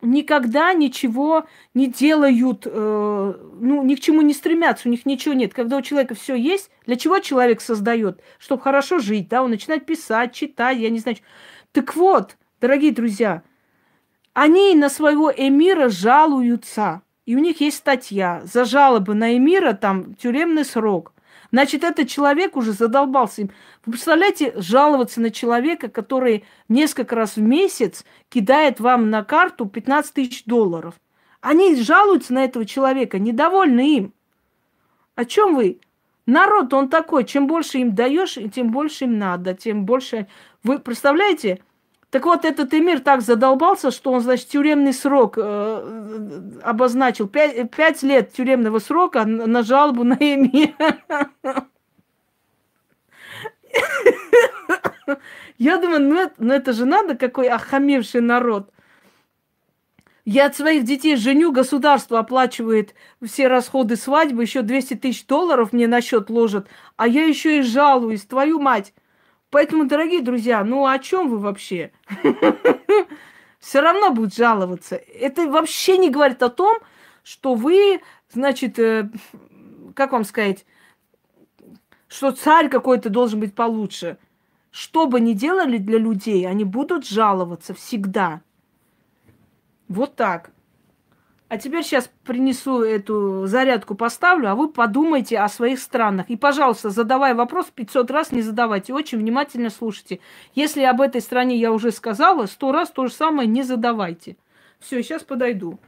никогда 0.00 0.72
ничего 0.72 1.46
не 1.74 1.88
делают, 1.88 2.66
э, 2.66 3.34
ну, 3.60 3.82
ни 3.82 3.96
к 3.96 4.00
чему 4.00 4.22
не 4.22 4.32
стремятся, 4.32 4.88
у 4.88 4.92
них 4.92 5.06
ничего 5.06 5.34
нет. 5.34 5.52
Когда 5.52 5.76
у 5.76 5.82
человека 5.82 6.14
все 6.14 6.36
есть, 6.36 6.70
для 6.86 6.94
чего 6.94 7.18
человек 7.18 7.60
создает? 7.60 8.22
Чтобы 8.38 8.62
хорошо 8.62 9.00
жить, 9.00 9.28
да, 9.28 9.42
он 9.42 9.50
начинает 9.50 9.86
писать, 9.86 10.32
читать, 10.32 10.78
я 10.78 10.88
не 10.90 11.00
знаю. 11.00 11.18
Так 11.72 11.96
вот, 11.96 12.36
дорогие 12.60 12.92
друзья, 12.92 13.42
они 14.34 14.76
на 14.76 14.88
своего 14.88 15.32
эмира 15.36 15.88
жалуются. 15.88 17.02
И 17.26 17.36
у 17.36 17.38
них 17.38 17.60
есть 17.60 17.78
статья 17.78 18.42
за 18.44 18.64
жалобы 18.64 19.14
на 19.14 19.36
эмира, 19.36 19.72
там 19.72 20.14
тюремный 20.14 20.64
срок. 20.64 21.12
Значит, 21.52 21.84
этот 21.84 22.08
человек 22.08 22.56
уже 22.56 22.72
задолбался 22.72 23.42
им. 23.42 23.50
Вы 23.84 23.92
представляете, 23.92 24.52
жаловаться 24.56 25.20
на 25.20 25.30
человека, 25.30 25.88
который 25.88 26.44
несколько 26.68 27.16
раз 27.16 27.36
в 27.36 27.40
месяц 27.40 28.04
кидает 28.28 28.78
вам 28.80 29.10
на 29.10 29.24
карту 29.24 29.66
15 29.66 30.14
тысяч 30.14 30.44
долларов. 30.44 30.94
Они 31.40 31.74
жалуются 31.74 32.34
на 32.34 32.44
этого 32.44 32.64
человека, 32.64 33.18
недовольны 33.18 33.96
им. 33.96 34.14
О 35.14 35.24
чем 35.24 35.54
вы? 35.54 35.80
Народ, 36.26 36.72
он 36.72 36.88
такой, 36.88 37.24
чем 37.24 37.46
больше 37.46 37.78
им 37.78 37.94
даешь, 37.94 38.38
тем 38.54 38.70
больше 38.70 39.04
им 39.04 39.18
надо, 39.18 39.54
тем 39.54 39.84
больше... 39.84 40.28
Вы 40.62 40.78
представляете, 40.78 41.60
так 42.10 42.24
вот, 42.24 42.44
этот 42.44 42.74
эмир 42.74 43.00
так 43.00 43.20
задолбался, 43.22 43.92
что 43.92 44.10
он, 44.10 44.20
значит, 44.20 44.48
тюремный 44.48 44.92
срок 44.92 45.34
э, 45.36 46.58
обозначил. 46.62 47.28
Пять, 47.28 47.70
пять 47.70 48.02
лет 48.02 48.32
тюремного 48.32 48.80
срока 48.80 49.24
на 49.24 49.62
жалобу 49.62 50.02
на 50.02 50.14
эмира. 50.14 50.94
Я 55.58 55.76
думаю, 55.76 56.00
ну 56.00 56.16
это, 56.16 56.34
ну 56.38 56.52
это 56.52 56.72
же 56.72 56.84
надо, 56.84 57.14
какой 57.16 57.48
охамевший 57.48 58.22
народ. 58.22 58.70
Я 60.24 60.46
от 60.46 60.56
своих 60.56 60.84
детей 60.84 61.16
женю, 61.16 61.52
государство 61.52 62.18
оплачивает 62.18 62.94
все 63.24 63.46
расходы 63.46 63.96
свадьбы, 63.96 64.42
еще 64.42 64.62
200 64.62 64.94
тысяч 64.94 65.26
долларов 65.26 65.72
мне 65.72 65.86
на 65.86 66.00
счет 66.00 66.28
ложат, 66.28 66.66
а 66.96 67.06
я 67.06 67.24
еще 67.24 67.58
и 67.58 67.62
жалуюсь, 67.62 68.22
твою 68.22 68.58
мать. 68.58 68.92
Поэтому, 69.50 69.84
дорогие 69.84 70.22
друзья, 70.22 70.64
ну 70.64 70.86
о 70.86 70.98
чем 70.98 71.28
вы 71.28 71.38
вообще? 71.38 71.92
Все 73.58 73.80
равно 73.80 74.10
будут 74.10 74.34
жаловаться. 74.34 74.96
Это 74.96 75.50
вообще 75.50 75.98
не 75.98 76.08
говорит 76.08 76.42
о 76.42 76.48
том, 76.48 76.78
что 77.22 77.54
вы, 77.54 78.00
значит, 78.32 78.78
э, 78.78 79.10
как 79.94 80.12
вам 80.12 80.24
сказать, 80.24 80.64
что 82.08 82.32
царь 82.32 82.68
какой-то 82.68 83.10
должен 83.10 83.40
быть 83.40 83.54
получше. 83.54 84.18
Что 84.70 85.06
бы 85.06 85.20
ни 85.20 85.32
делали 85.32 85.78
для 85.78 85.98
людей, 85.98 86.46
они 86.46 86.64
будут 86.64 87.06
жаловаться 87.06 87.74
всегда. 87.74 88.40
Вот 89.88 90.14
так. 90.14 90.52
А 91.50 91.58
теперь 91.58 91.82
сейчас 91.82 92.08
принесу 92.22 92.80
эту 92.80 93.48
зарядку, 93.48 93.96
поставлю, 93.96 94.50
а 94.50 94.54
вы 94.54 94.68
подумайте 94.68 95.36
о 95.36 95.48
своих 95.48 95.80
странах. 95.80 96.26
И, 96.30 96.36
пожалуйста, 96.36 96.90
задавая 96.90 97.34
вопрос 97.34 97.66
500 97.74 98.08
раз, 98.12 98.30
не 98.30 98.40
задавайте. 98.40 98.94
Очень 98.94 99.18
внимательно 99.18 99.68
слушайте. 99.68 100.20
Если 100.54 100.84
об 100.84 101.00
этой 101.00 101.20
стране 101.20 101.56
я 101.56 101.72
уже 101.72 101.90
сказала, 101.90 102.46
сто 102.46 102.70
раз 102.70 102.92
то 102.92 103.08
же 103.08 103.12
самое 103.12 103.48
не 103.48 103.64
задавайте. 103.64 104.36
Все, 104.78 105.02
сейчас 105.02 105.24
подойду. 105.24 105.80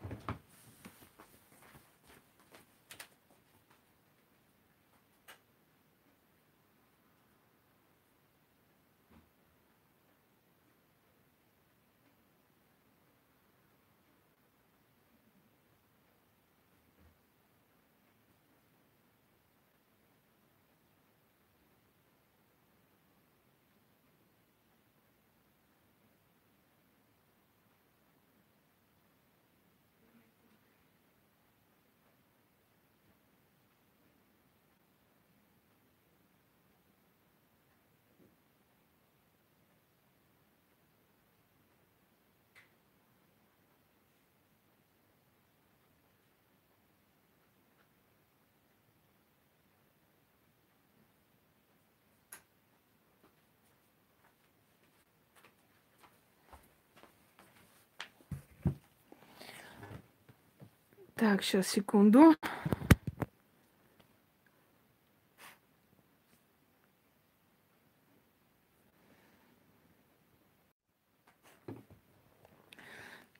Так, 61.22 61.44
сейчас, 61.44 61.68
секунду. 61.68 62.34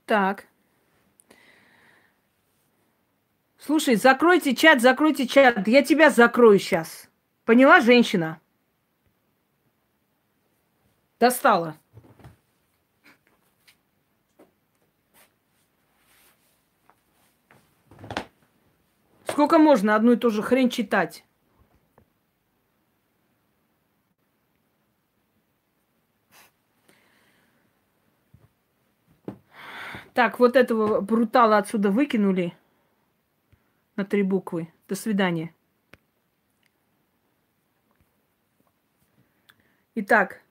Так. 0.06 0.46
Слушай, 3.58 3.96
закройте 3.96 4.54
чат, 4.54 4.80
закройте 4.80 5.26
чат. 5.26 5.66
Я 5.66 5.82
тебя 5.82 6.10
закрою 6.10 6.60
сейчас. 6.60 7.08
Поняла, 7.44 7.80
женщина? 7.80 8.40
Достала. 11.18 11.76
Сколько 19.32 19.56
можно 19.56 19.96
одну 19.96 20.12
и 20.12 20.16
ту 20.16 20.28
же 20.28 20.42
хрень 20.42 20.68
читать? 20.68 21.24
Так, 30.12 30.38
вот 30.38 30.54
этого 30.54 31.00
брутала 31.00 31.56
отсюда 31.56 31.90
выкинули 31.90 32.54
на 33.96 34.04
три 34.04 34.22
буквы. 34.22 34.70
До 34.86 34.94
свидания. 34.94 35.54
Итак. 39.94 40.42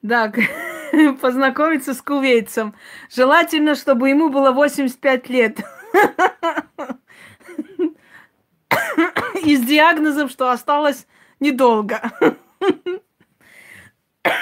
Так. 0.00 0.38
познакомиться 1.20 1.94
с 1.94 2.02
кувейцем. 2.02 2.74
Желательно, 3.10 3.74
чтобы 3.74 4.10
ему 4.10 4.28
было 4.28 4.52
85 4.52 5.28
лет. 5.28 5.60
И 9.44 9.56
с 9.56 9.64
диагнозом, 9.64 10.28
что 10.28 10.50
осталось 10.50 11.06
недолго. 11.40 12.12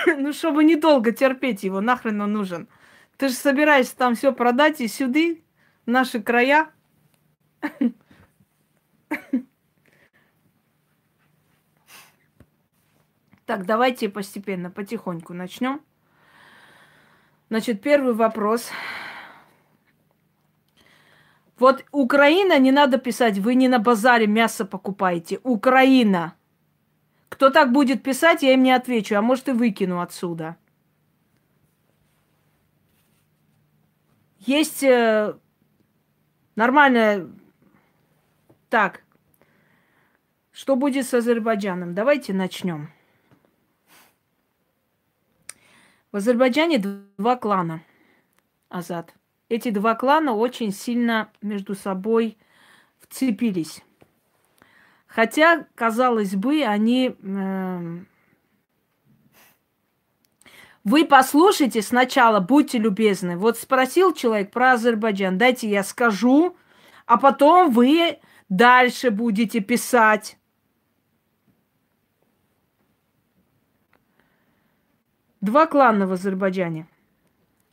Ну, 0.07 0.35
чтобы 0.35 0.63
недолго 0.63 1.11
терпеть 1.11 1.63
его, 1.63 1.81
нахрен 1.81 2.21
он 2.21 2.35
нужен. 2.35 2.69
Ты 3.17 3.29
же 3.29 3.35
собираешься 3.35 3.97
там 3.97 4.15
все 4.15 4.31
продать 4.31 4.79
и 4.83 4.89
сюды, 4.89 5.43
наши 5.87 6.23
края. 6.23 6.71
Так, 13.47 13.65
давайте 13.65 14.11
постепенно, 14.11 14.71
потихоньку 14.71 15.33
начнем. 15.33 15.81
Значит, 17.51 17.83
первый 17.83 18.15
вопрос. 18.15 18.71
Вот 21.59 21.85
Украина, 21.91 22.59
не 22.61 22.71
надо 22.71 22.97
писать, 22.97 23.39
вы 23.39 23.57
не 23.57 23.67
на 23.67 23.81
базаре 23.81 24.29
мясо 24.29 24.65
покупаете. 24.65 25.41
Украина. 25.43 26.35
Кто 27.29 27.51
так 27.51 27.73
будет 27.73 28.05
писать, 28.05 28.45
я 28.45 28.55
им 28.55 28.63
не 28.63 28.71
отвечу, 28.71 29.17
а 29.17 29.23
может 29.23 29.49
и 29.49 29.53
выкину 29.53 30.01
отсюда. 30.01 30.57
Есть 34.39 34.85
э, 34.85 35.35
нормальная... 36.55 37.29
Так, 38.69 39.03
что 40.53 40.77
будет 40.77 41.05
с 41.05 41.13
Азербайджаном? 41.13 41.95
Давайте 41.95 42.33
начнем. 42.33 42.91
В 46.13 46.17
Азербайджане 46.17 46.79
два 46.79 47.37
клана, 47.37 47.83
Азат. 48.69 49.15
Эти 49.49 49.71
два 49.71 49.95
клана 49.95 50.35
очень 50.35 50.73
сильно 50.73 51.31
между 51.41 51.77
собой 51.77 52.37
вцепились. 52.99 53.83
Хотя, 55.07 55.67
казалось 55.77 56.35
бы, 56.35 56.65
они... 56.65 57.15
Э, 57.23 57.99
вы 60.83 61.05
послушайте 61.05 61.81
сначала, 61.83 62.41
будьте 62.41 62.79
любезны. 62.79 63.37
Вот 63.37 63.57
спросил 63.57 64.13
человек 64.13 64.51
про 64.51 64.73
Азербайджан, 64.73 65.39
дайте 65.39 65.69
я 65.69 65.85
скажу, 65.85 66.57
а 67.07 67.19
потом 67.19 67.71
вы 67.71 68.19
дальше 68.49 69.11
будете 69.11 69.61
писать. 69.61 70.40
Два 75.41 75.67
клана 75.67 76.07
в 76.07 76.13
Азербайджане. 76.13 76.87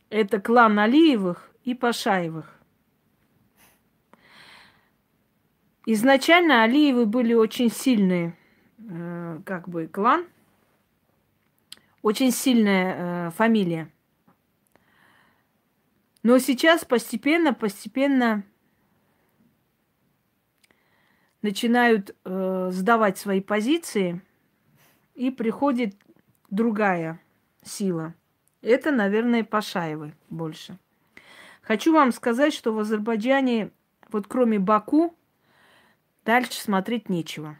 Это 0.08 0.40
клан 0.40 0.78
Алиевых 0.78 1.50
и 1.64 1.74
Пашаевых. 1.74 2.58
Изначально 5.84 6.62
Алиевы 6.62 7.04
были 7.04 7.34
очень 7.34 7.70
сильные, 7.70 8.34
э, 8.78 9.40
как 9.44 9.68
бы, 9.68 9.86
клан, 9.86 10.26
очень 12.00 12.30
сильная 12.30 13.28
э, 13.28 13.30
фамилия. 13.32 13.92
Но 16.22 16.38
сейчас 16.38 16.86
постепенно, 16.86 17.52
постепенно 17.52 18.44
начинают 21.42 22.16
э, 22.24 22.68
сдавать 22.72 23.18
свои 23.18 23.42
позиции, 23.42 24.22
и 25.14 25.30
приходит 25.30 25.94
другая 26.48 27.20
сила. 27.62 28.14
Это, 28.62 28.90
наверное, 28.90 29.44
Пашаевы 29.44 30.14
больше. 30.30 30.78
Хочу 31.62 31.92
вам 31.92 32.12
сказать, 32.12 32.54
что 32.54 32.72
в 32.72 32.78
Азербайджане, 32.78 33.70
вот 34.10 34.26
кроме 34.26 34.58
Баку, 34.58 35.14
дальше 36.24 36.60
смотреть 36.60 37.08
нечего. 37.08 37.56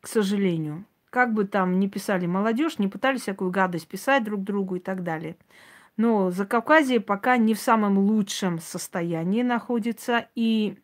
К 0.00 0.06
сожалению. 0.06 0.84
Как 1.10 1.32
бы 1.32 1.44
там 1.44 1.78
ни 1.78 1.86
писали 1.86 2.26
молодежь, 2.26 2.78
не 2.78 2.88
пытались 2.88 3.22
всякую 3.22 3.50
гадость 3.50 3.88
писать 3.88 4.24
друг 4.24 4.42
другу 4.42 4.76
и 4.76 4.80
так 4.80 5.02
далее. 5.02 5.36
Но 5.96 6.30
Закавказье 6.30 7.00
пока 7.00 7.36
не 7.36 7.54
в 7.54 7.60
самом 7.60 7.98
лучшем 7.98 8.58
состоянии 8.58 9.42
находится. 9.42 10.28
И 10.34 10.78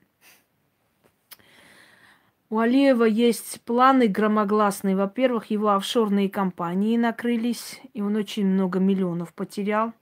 У 2.51 2.59
Алиева 2.59 3.05
есть 3.05 3.61
планы 3.61 4.09
громогласные. 4.09 4.97
Во-первых, 4.97 5.51
его 5.51 5.69
офшорные 5.69 6.29
компании 6.29 6.97
накрылись, 6.97 7.81
и 7.95 8.03
он 8.03 8.17
очень 8.17 8.45
много 8.45 8.81
миллионов 8.81 9.33
потерял. 9.33 9.93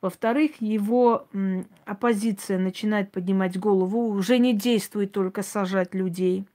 Во-вторых, 0.00 0.62
его 0.62 1.28
оппозиция 1.84 2.58
начинает 2.58 3.12
поднимать 3.12 3.58
голову, 3.58 4.08
уже 4.08 4.38
не 4.38 4.54
действует 4.54 5.12
только 5.12 5.42
сажать 5.42 5.94
людей, 5.94 6.46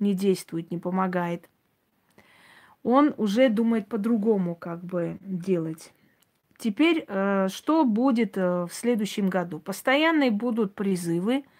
не 0.00 0.12
действует, 0.12 0.72
не 0.72 0.78
помогает. 0.78 1.48
Он 2.82 3.14
уже 3.16 3.50
думает 3.50 3.86
по-другому, 3.86 4.56
как 4.56 4.82
бы 4.82 5.18
делать. 5.20 5.92
Теперь, 6.56 7.04
э, 7.06 7.46
что 7.48 7.84
будет 7.84 8.36
э, 8.36 8.64
в 8.64 8.70
следующем 8.72 9.28
году? 9.28 9.60
Постоянные 9.60 10.32
будут 10.32 10.74
призывы– 10.74 11.44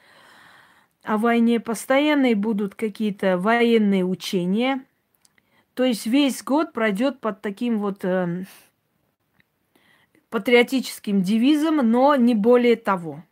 о 1.03 1.16
войне, 1.16 1.61
постоянные 1.61 2.34
будут 2.34 2.74
какие-то 2.74 3.38
военные 3.38 4.05
учения. 4.05 4.84
То 5.74 5.84
есть 5.84 6.07
весь 6.07 6.42
год 6.42 6.72
пройдет 6.72 7.20
под 7.20 7.40
таким 7.40 7.78
вот 7.78 8.05
э, 8.05 8.44
патриотическим 10.30 11.22
девизом, 11.22 11.76
но 11.76 12.16
не 12.16 12.34
более 12.34 12.76
того. 12.76 13.24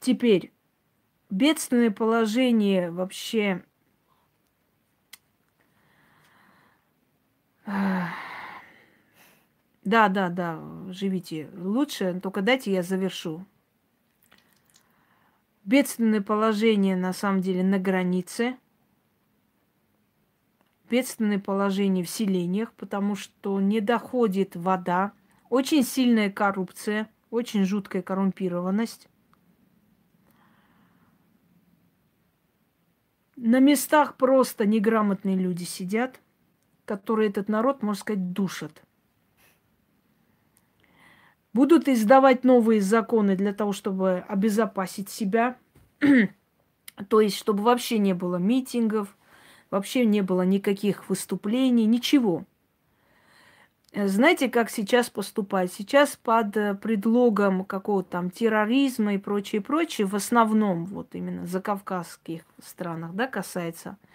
Теперь, 0.00 0.52
бедственное 1.30 1.90
положение 1.90 2.90
вообще... 2.90 3.62
Да, 9.84 10.08
да, 10.08 10.28
да, 10.28 10.60
живите 10.88 11.48
лучше, 11.54 12.18
только 12.22 12.42
дайте 12.42 12.72
я 12.72 12.82
завершу 12.82 13.46
бедственное 15.68 16.22
положение 16.22 16.96
на 16.96 17.12
самом 17.12 17.42
деле 17.42 17.62
на 17.62 17.78
границе, 17.78 18.56
бедственное 20.88 21.38
положение 21.38 22.02
в 22.02 22.08
селениях, 22.08 22.72
потому 22.72 23.14
что 23.14 23.60
не 23.60 23.82
доходит 23.82 24.56
вода, 24.56 25.12
очень 25.50 25.84
сильная 25.84 26.30
коррупция, 26.30 27.10
очень 27.28 27.64
жуткая 27.64 28.00
коррумпированность. 28.00 29.08
На 33.36 33.60
местах 33.60 34.16
просто 34.16 34.64
неграмотные 34.64 35.36
люди 35.36 35.64
сидят, 35.64 36.18
которые 36.86 37.28
этот 37.28 37.50
народ, 37.50 37.82
можно 37.82 38.00
сказать, 38.00 38.32
душат. 38.32 38.82
Будут 41.58 41.88
издавать 41.88 42.44
новые 42.44 42.80
законы 42.80 43.34
для 43.34 43.52
того, 43.52 43.72
чтобы 43.72 44.24
обезопасить 44.28 45.10
себя. 45.10 45.56
То 47.08 47.20
есть, 47.20 47.36
чтобы 47.36 47.64
вообще 47.64 47.98
не 47.98 48.12
было 48.12 48.36
митингов, 48.36 49.16
вообще 49.68 50.06
не 50.06 50.20
было 50.20 50.42
никаких 50.42 51.08
выступлений, 51.08 51.84
ничего. 51.84 52.44
Знаете, 53.92 54.48
как 54.48 54.70
сейчас 54.70 55.10
поступать? 55.10 55.72
Сейчас 55.72 56.14
под 56.14 56.56
э, 56.56 56.76
предлогом 56.76 57.64
какого-то 57.64 58.08
там 58.08 58.30
терроризма 58.30 59.14
и 59.14 59.18
прочее, 59.18 59.60
прочее, 59.60 60.06
в 60.06 60.14
основном 60.14 60.84
вот 60.84 61.08
именно 61.16 61.44
за 61.44 61.60
кавказских 61.60 62.42
странах, 62.62 63.14
да, 63.14 63.26
касается– 63.26 63.96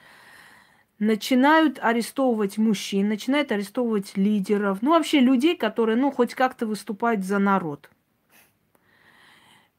начинают 1.00 1.80
арестовывать 1.80 2.58
мужчин, 2.58 3.10
начинают 3.10 3.52
арестовывать 3.52 4.16
лидеров, 4.18 4.82
ну 4.82 4.92
вообще 4.92 5.20
людей, 5.20 5.56
которые, 5.56 5.98
ну, 5.98 6.12
хоть 6.12 6.34
как-то 6.34 6.66
выступают 6.66 7.24
за 7.24 7.40
народ. 7.40 7.90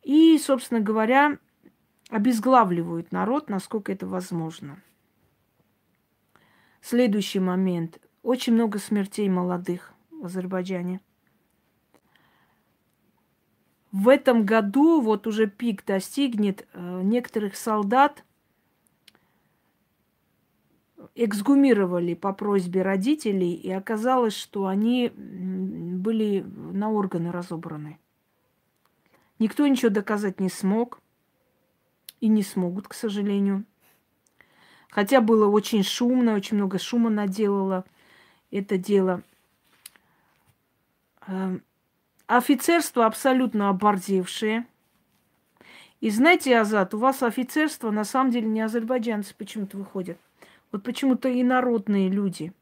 И, 0.03 0.39
собственно 0.39 0.81
говоря, 0.81 1.39
обезглавливают 2.11 3.13
народ, 3.13 3.49
насколько 3.49 3.93
это 3.93 4.07
возможно. 4.07 4.83
Следующий 6.83 7.41
момент. 7.41 7.99
Очень 8.23 8.55
много 8.55 8.79
смертей 8.79 9.29
молодых 9.29 9.95
в 10.11 10.27
Азербайджане. 10.27 11.01
В 13.93 14.09
этом 14.09 14.45
году 14.45 15.01
вот 15.01 15.27
уже 15.27 15.47
пик 15.47 15.85
достигнет 15.87 16.67
э, 16.73 17.01
некоторых 17.03 17.57
солдат– 17.57 18.25
эксгумировали 21.15 22.15
по 22.15 22.33
просьбе 22.33 22.83
родителей, 22.83 23.55
и 23.55 23.71
оказалось, 23.71 24.37
что 24.37 24.67
они 24.67 25.13
были 25.15 26.41
на 26.41 26.91
органы 26.91 27.31
разобраны. 27.31 27.99
Никто 29.39 29.67
ничего 29.67 29.91
доказать 29.91 30.41
не 30.41 30.49
смог 30.49 31.01
и 32.21 32.29
не 32.29 32.43
смогут, 32.43 32.89
к 32.89 32.95
сожалению. 32.95 33.65
Хотя 34.91 35.21
было 35.21 35.49
очень 35.49 35.83
шумно, 35.83 36.35
очень 36.35 36.57
много 36.57 36.79
шума 36.79 37.11
наделало 37.11 37.85
это 38.59 38.79
дело. 38.79 39.23
Эм, 41.27 41.63
офицерство 42.27 43.07
абсолютно 43.07 43.69
обордевшее. 43.69 44.67
И 46.01 46.11
знаете, 46.11 46.59
Азат, 46.59 46.95
у 46.95 46.99
вас 46.99 47.23
офицерство 47.23 47.91
на 47.91 48.05
самом 48.05 48.31
деле 48.31 48.47
не 48.47 48.61
азербайджанцы 48.61 49.35
почему-то 49.35 49.77
выходят. 49.77 50.19
Вот 50.75 50.83
почему-то 50.83 51.31
инородные 51.33 52.09
люди. 52.09 52.53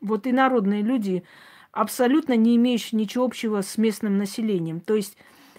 Вот 0.00 0.28
инородные 0.28 0.80
люди, 0.80 1.24
абсолютно 1.72 2.36
не 2.36 2.54
имеющие 2.54 2.96
ничего 2.96 3.24
общего 3.24 3.60
с 3.60 3.76
местным 3.76 4.16
населением. 4.16 4.78
То 4.78 4.94
есть 4.94 5.16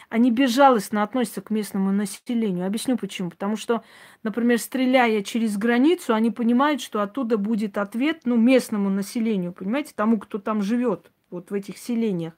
они 0.08 0.32
безжалостно 0.32 1.04
относятся 1.04 1.42
к 1.42 1.50
местному 1.50 1.92
населению. 1.92 2.66
Объясню 2.66 2.96
почему. 2.98 3.30
Потому 3.30 3.58
что, 3.58 3.84
например, 4.24 4.58
стреляя 4.58 5.22
через 5.22 5.58
границу, 5.58 6.14
они 6.14 6.32
понимают, 6.32 6.80
что 6.80 7.02
оттуда 7.02 7.38
будет 7.38 7.78
ответ 7.78 8.22
ну, 8.24 8.38
местному 8.38 8.90
населению, 8.90 9.52
понимаете, 9.52 9.92
тому, 9.94 10.18
кто 10.18 10.38
там 10.38 10.62
живет, 10.62 11.12
вот 11.30 11.52
в 11.52 11.54
этих 11.54 11.78
селениях. 11.78 12.32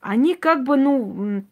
Они 0.00 0.34
как 0.34 0.64
бы, 0.64 0.76
ну, 0.76 1.44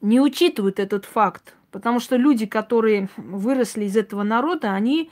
не 0.00 0.18
учитывают 0.18 0.80
этот 0.80 1.04
факт. 1.04 1.56
Потому 1.74 1.98
что 1.98 2.14
люди, 2.14 2.46
которые 2.46 3.08
выросли 3.16 3.86
из 3.86 3.96
этого 3.96 4.22
народа, 4.22 4.74
они, 4.74 5.10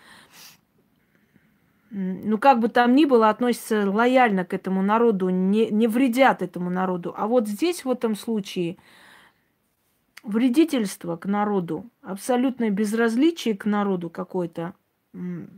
ну 1.90 2.38
как 2.38 2.60
бы 2.60 2.68
там 2.68 2.94
ни 2.94 3.04
было, 3.04 3.30
относятся 3.30 3.90
лояльно 3.90 4.44
к 4.44 4.54
этому 4.54 4.80
народу, 4.80 5.28
не, 5.28 5.70
не 5.70 5.88
вредят 5.88 6.40
этому 6.40 6.70
народу. 6.70 7.14
А 7.16 7.26
вот 7.26 7.48
здесь, 7.48 7.84
в 7.84 7.90
этом 7.90 8.14
случае, 8.14 8.76
вредительство 10.22 11.16
к 11.16 11.26
народу, 11.26 11.90
абсолютное 12.00 12.70
безразличие 12.70 13.56
к 13.56 13.64
народу 13.64 14.08
какой-то, 14.08 14.74
не, 15.12 15.50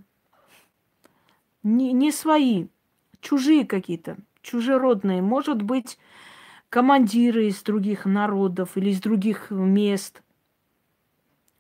не 1.63 2.13
свои, 2.13 2.69
чужие 3.21 3.67
какие-то, 3.67 4.17
чужеродные. 4.41 5.21
Может 5.21 5.61
быть, 5.61 5.99
командиры 6.71 7.49
из 7.49 7.63
других 7.63 8.07
народов 8.07 8.79
или 8.79 8.89
из 8.89 9.03
других 9.03 9.51
мест 9.51 10.23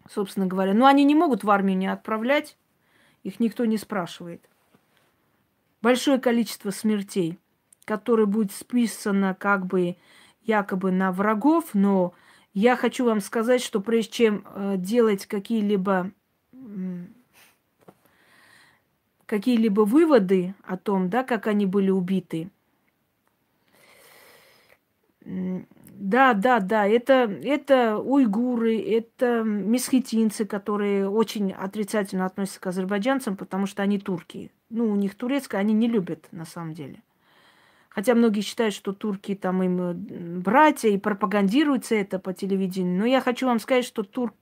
собственно 0.09 0.46
говоря. 0.46 0.74
Но 0.74 0.86
они 0.86 1.05
не 1.05 1.14
могут 1.14 1.44
в 1.44 1.50
армию 1.50 1.76
не 1.76 1.86
отправлять, 1.86 2.57
их 3.22 3.40
никто 3.40 3.64
не 3.64 3.78
спрашивает. 3.78 4.48
Большое 5.82 6.18
количество 6.18 6.70
смертей, 6.70 7.39
которое 7.85 8.26
будет 8.26 8.52
списано 8.52 9.35
как 9.35 9.66
бы 9.66 9.97
якобы 10.43 10.90
на 10.90 11.12
врагов, 11.12 11.70
но 11.74 12.14
я 12.52 12.76
хочу 12.76 13.05
вам 13.05 13.20
сказать, 13.20 13.62
что 13.62 13.81
прежде 13.81 14.12
чем 14.12 14.47
э, 14.47 14.74
делать 14.78 15.26
какие-либо 15.26 16.10
какие-либо 19.26 19.82
выводы 19.82 20.55
о 20.62 20.76
том, 20.76 21.09
да, 21.09 21.24
как 21.24 21.47
они 21.47 21.66
были 21.66 21.90
убиты, 21.90 22.51
да, 25.96 26.34
да, 26.34 26.60
да, 26.60 26.86
это, 26.86 27.30
это 27.42 27.98
уйгуры, 27.98 28.78
это 28.78 29.42
месхетинцы, 29.42 30.44
которые 30.44 31.08
очень 31.08 31.52
отрицательно 31.52 32.26
относятся 32.26 32.60
к 32.60 32.66
азербайджанцам, 32.66 33.36
потому 33.36 33.66
что 33.66 33.82
они 33.82 33.98
турки. 33.98 34.50
Ну, 34.70 34.90
у 34.90 34.96
них 34.96 35.14
турецкое, 35.14 35.60
они 35.60 35.72
не 35.72 35.88
любят 35.88 36.26
на 36.32 36.44
самом 36.44 36.74
деле. 36.74 37.02
Хотя 37.94 38.16
многие 38.16 38.40
считают, 38.40 38.74
что 38.74 38.92
турки 38.92 39.36
там 39.36 39.62
им 39.62 39.80
э, 39.80 39.94
братья 40.40 40.88
и 40.88 40.98
пропагандируется 40.98 41.94
это 41.94 42.18
по 42.18 42.32
телевидению. 42.32 42.98
Но 42.98 43.06
я 43.06 43.20
хочу 43.20 43.46
вам 43.46 43.60
сказать, 43.60 43.84
что 43.84 44.02
тур... 44.02 44.34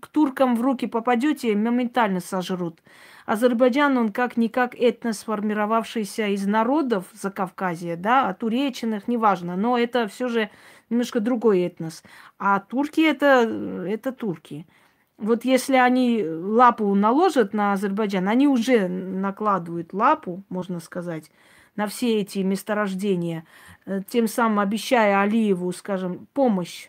к 0.00 0.06
туркам 0.06 0.56
в 0.56 0.62
руки 0.62 0.86
попадете, 0.86 1.54
моментально 1.54 2.20
сожрут. 2.20 2.80
Азербайджан, 3.26 3.98
он 3.98 4.10
как-никак 4.10 4.74
этно 4.74 5.12
сформировавшийся 5.12 6.28
из 6.28 6.46
народов 6.46 7.04
Закавказья, 7.12 7.96
да, 7.96 8.28
от 8.28 8.38
туреченных, 8.38 9.06
неважно, 9.06 9.54
но 9.56 9.78
это 9.78 10.08
все 10.08 10.28
же 10.28 10.50
немножко 10.94 11.20
другой 11.20 11.66
этнос. 11.66 12.02
А 12.38 12.60
турки 12.60 13.00
это, 13.00 13.42
это 13.86 14.12
турки. 14.12 14.66
Вот 15.18 15.44
если 15.44 15.76
они 15.76 16.24
лапу 16.24 16.94
наложат 16.94 17.52
на 17.52 17.72
Азербайджан, 17.72 18.28
они 18.28 18.48
уже 18.48 18.88
накладывают 18.88 19.92
лапу, 19.92 20.42
можно 20.48 20.80
сказать, 20.80 21.30
на 21.76 21.86
все 21.86 22.20
эти 22.20 22.38
месторождения, 22.38 23.44
э, 23.86 24.00
тем 24.08 24.26
самым 24.28 24.60
обещая 24.60 25.20
Алиеву, 25.20 25.72
скажем, 25.72 26.26
помощь 26.32 26.88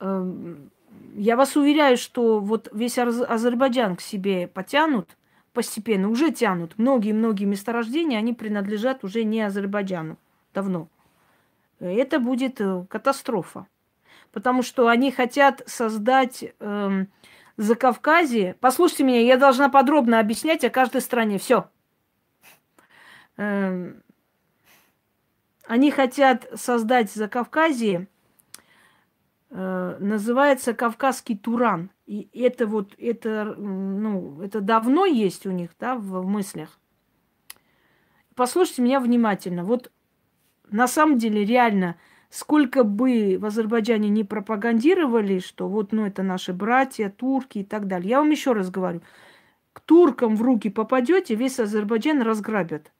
эм, 0.00 0.70
я 1.14 1.36
вас 1.36 1.56
уверяю, 1.56 1.96
что 1.96 2.40
вот 2.40 2.68
весь 2.72 2.98
Азербайджан 2.98 3.96
к 3.96 4.00
себе 4.00 4.48
потянут 4.48 5.16
постепенно, 5.52 6.08
уже 6.08 6.30
тянут. 6.30 6.74
Многие-многие 6.76 7.44
месторождения, 7.44 8.18
они 8.18 8.32
принадлежат 8.32 9.02
уже 9.04 9.24
не 9.24 9.42
Азербайджану 9.42 10.16
давно. 10.54 10.88
Это 11.80 12.18
будет 12.18 12.60
э, 12.60 12.84
катастрофа. 12.88 13.66
Потому 14.32 14.62
что 14.62 14.88
они 14.88 15.10
хотят 15.10 15.62
создать 15.66 16.44
э, 16.58 17.06
Закавказье. 17.56 18.56
Послушайте 18.60 19.04
меня, 19.04 19.20
я 19.20 19.36
должна 19.36 19.68
подробно 19.68 20.20
объяснять 20.20 20.64
о 20.64 20.70
каждой 20.70 21.00
стране. 21.00 21.38
Все. 21.38 21.68
Э, 23.36 23.94
они 25.66 25.90
хотят 25.90 26.48
создать 26.54 27.12
Закавказье 27.12 28.08
Э, 29.50 29.96
называется 29.98 30.74
Кавказский 30.74 31.36
Туран. 31.36 31.90
И 32.06 32.28
это 32.34 32.66
вот, 32.66 32.94
это, 32.98 33.54
ну, 33.56 34.42
это 34.42 34.60
давно 34.60 35.06
есть 35.06 35.46
у 35.46 35.50
них, 35.50 35.70
да, 35.78 35.94
в, 35.94 36.02
в 36.02 36.26
мыслях. 36.26 36.78
Послушайте 38.34 38.82
меня 38.82 39.00
внимательно. 39.00 39.64
Вот 39.64 39.90
на 40.70 40.88
самом 40.88 41.18
деле 41.18 41.44
реально, 41.44 41.96
сколько 42.30 42.84
бы 42.84 43.38
в 43.40 43.46
Азербайджане 43.46 44.08
не 44.08 44.24
пропагандировали, 44.24 45.38
что 45.38 45.68
вот, 45.68 45.92
ну, 45.92 46.06
это 46.06 46.22
наши 46.22 46.52
братья, 46.52 47.08
турки 47.10 47.58
и 47.58 47.64
так 47.64 47.86
далее. 47.86 48.10
Я 48.10 48.18
вам 48.18 48.30
еще 48.30 48.52
раз 48.52 48.70
говорю, 48.70 49.02
к 49.72 49.80
туркам 49.80 50.36
в 50.36 50.42
руки 50.42 50.70
попадете, 50.70 51.34
весь 51.34 51.60
Азербайджан 51.60 52.22
разграбят. 52.22 52.92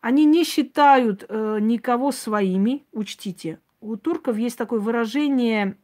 Они 0.00 0.24
не 0.24 0.44
считают 0.44 1.24
э, 1.28 1.58
никого 1.60 2.12
своими, 2.12 2.84
учтите. 2.92 3.58
У 3.80 3.96
турков 3.96 4.36
есть 4.36 4.58
такое 4.58 4.80
выражение 4.80 5.76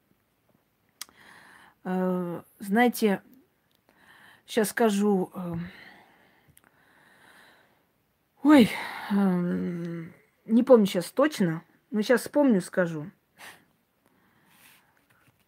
Э, 1.84 2.42
знаете, 2.58 3.22
сейчас 4.46 4.70
скажу. 4.70 5.30
Э, 5.34 5.54
ой, 8.42 8.70
эм, 9.10 10.12
не 10.50 10.62
помню 10.62 10.86
сейчас 10.86 11.10
точно, 11.10 11.62
но 11.90 12.02
сейчас 12.02 12.22
вспомню, 12.22 12.60
скажу. 12.60 13.10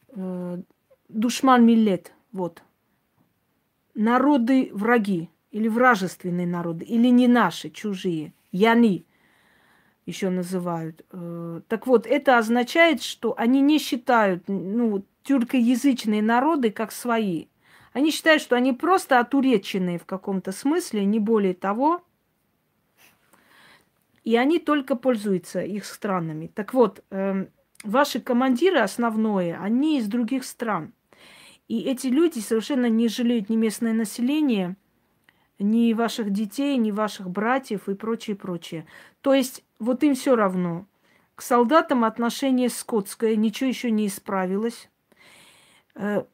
Э, 0.08 0.58
душман 1.08 1.66
Миллет, 1.66 2.12
вот. 2.32 2.62
Народы 3.94 4.70
враги, 4.72 5.28
или 5.50 5.68
вражественные 5.68 6.46
народы, 6.46 6.84
или 6.84 7.08
не 7.08 7.28
наши, 7.28 7.70
чужие. 7.70 8.32
Яни 8.50 9.06
еще 10.06 10.30
называют. 10.30 11.06
Так 11.68 11.86
вот, 11.86 12.06
это 12.06 12.38
означает, 12.38 13.02
что 13.02 13.34
они 13.36 13.60
не 13.60 13.78
считают, 13.78 14.44
ну, 14.48 15.04
тюркоязычные 15.22 16.22
народы 16.22 16.70
как 16.70 16.90
свои. 16.90 17.46
Они 17.92 18.10
считают, 18.10 18.42
что 18.42 18.56
они 18.56 18.72
просто 18.72 19.20
отуреченные 19.20 19.98
в 19.98 20.06
каком-то 20.06 20.52
смысле, 20.52 21.04
не 21.04 21.18
более 21.20 21.54
того. 21.54 22.02
И 24.24 24.36
они 24.36 24.58
только 24.58 24.94
пользуются 24.96 25.60
их 25.60 25.84
странами. 25.84 26.50
Так 26.54 26.74
вот, 26.74 27.04
э, 27.10 27.46
ваши 27.82 28.20
командиры 28.20 28.78
основное, 28.78 29.58
они 29.60 29.98
из 29.98 30.06
других 30.06 30.44
стран. 30.44 30.92
И 31.68 31.80
эти 31.80 32.08
люди 32.08 32.38
совершенно 32.38 32.86
не 32.86 33.08
жалеют 33.08 33.48
ни 33.48 33.56
местное 33.56 33.92
население, 33.92 34.76
ни 35.58 35.92
ваших 35.92 36.30
детей, 36.30 36.76
ни 36.76 36.90
ваших 36.90 37.30
братьев 37.30 37.88
и 37.88 37.94
прочее, 37.94 38.36
прочее. 38.36 38.86
То 39.20 39.34
есть 39.34 39.64
вот 39.78 40.02
им 40.02 40.14
все 40.14 40.36
равно. 40.36 40.86
К 41.34 41.42
солдатам 41.42 42.04
отношение 42.04 42.68
скотское, 42.68 43.36
ничего 43.36 43.68
еще 43.68 43.90
не 43.90 44.06
исправилось. 44.06 44.90
Э, 45.94 46.24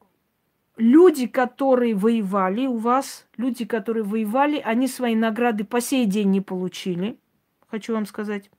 люди, 0.77 1.27
которые 1.27 1.95
воевали 1.95 2.67
у 2.67 2.77
вас, 2.77 3.27
люди, 3.37 3.65
которые 3.65 4.03
воевали, 4.03 4.59
они 4.59 4.89
свои 4.89 5.15
награды 5.15 5.65
по 5.65 5.81
сей 5.81 6.07
день 6.07 6.31
не 6.31 6.41
получили, 6.41 7.19
хочу 7.71 7.95
вам 7.95 8.07
сказать. 8.07 8.51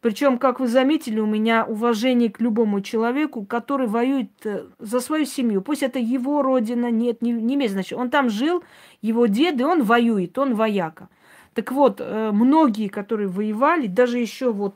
Причем, 0.00 0.38
как 0.38 0.58
вы 0.58 0.66
заметили, 0.66 1.20
у 1.20 1.26
меня 1.26 1.64
уважение 1.64 2.28
к 2.28 2.40
любому 2.40 2.80
человеку, 2.80 3.44
который 3.44 3.86
воюет 3.86 4.30
э, 4.44 4.64
за 4.80 4.98
свою 4.98 5.24
семью. 5.26 5.62
Пусть 5.62 5.84
это 5.84 6.00
его 6.00 6.42
родина, 6.42 6.90
нет, 6.90 7.22
не, 7.22 7.30
не 7.30 7.54
имеет 7.54 7.70
значения. 7.70 8.02
Он 8.02 8.10
там 8.10 8.28
жил, 8.28 8.64
его 9.00 9.26
деды, 9.26 9.64
он 9.64 9.84
воюет, 9.84 10.36
он 10.38 10.56
вояка. 10.56 11.08
Так 11.54 11.70
вот, 11.70 12.00
э, 12.00 12.30
многие, 12.32 12.88
которые 12.88 13.28
воевали, 13.28 13.86
даже 13.86 14.18
еще 14.18 14.52
вот 14.52 14.74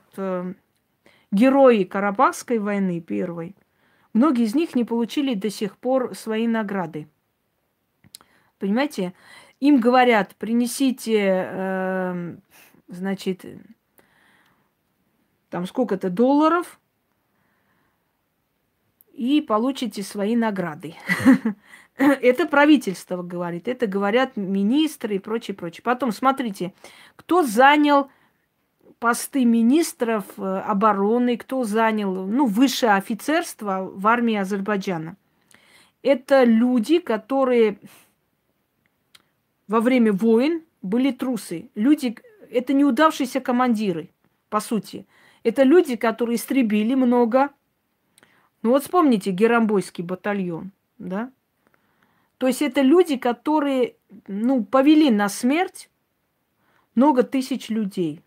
герои 1.33 1.83
Карабахской 1.83 2.59
войны 2.59 3.01
первой– 3.01 3.57
Многие 4.17 4.45
из 4.45 4.55
них 4.55 4.75
не 4.75 4.85
получили 4.85 5.35
до 5.35 5.51
сих 5.51 5.77
пор 5.77 6.15
свои 6.15 6.47
награды. 6.47 7.07
Понимаете? 8.59 9.13
Им 9.61 9.79
говорят, 9.79 10.35
принесите, 10.37 11.47
э, 11.53 12.37
значит, 12.89 13.45
там 15.51 15.67
сколько-то 15.67 16.11
долларов, 16.11 16.79
и 19.17 19.41
получите 19.41 20.03
свои 20.03 20.37
награды. 20.37 20.95
Это 21.97 22.47
правительство 22.47 23.23
говорит, 23.23 23.69
это 23.69 23.87
говорят 23.87 24.37
министры 24.37 25.17
и 25.17 25.19
прочее, 25.19 25.55
прочее. 25.55 25.83
Потом 25.83 26.13
смотрите, 26.13 26.75
кто 27.17 27.43
занял 27.43 28.11
посты 28.99 29.47
министров 29.47 30.25
э, 30.37 30.43
обороны, 30.43 31.39
кто 31.39 31.65
занял 31.65 32.27
ну, 32.27 32.45
высшее 32.45 32.93
офицерство 32.93 33.91
в 33.91 34.07
армии 34.07 34.37
Азербайджана. 34.37 35.17
Это 36.03 36.45
люди, 36.45 36.99
которые 36.99 37.79
во 39.69 39.81
время 39.81 40.13
войн 40.13 40.63
были 40.83 41.13
трусы. 41.13 41.71
Люди, 41.75 42.17
это 42.51 42.73
неудавшиеся 42.73 43.41
командиры, 43.41 44.11
по 44.49 44.61
сути. 44.61 45.07
Это 45.43 45.63
люди, 45.63 45.97
которые 45.97 46.37
истребили 46.37 46.95
много. 46.95 47.51
Ну 48.63 48.71
вот 48.71 48.83
вспомните 48.83 49.31
Герамбойский 49.31 50.05
батальон, 50.05 50.73
да? 50.99 51.31
То 52.39 52.47
есть 52.47 52.63
это 52.63 52.83
люди, 52.83 53.17
которые, 53.17 53.97
ну, 54.27 54.65
повели 54.65 55.11
на 55.11 55.29
смерть 55.29 55.89
много 56.95 57.23
тысяч 57.23 57.69
людей 57.69 58.23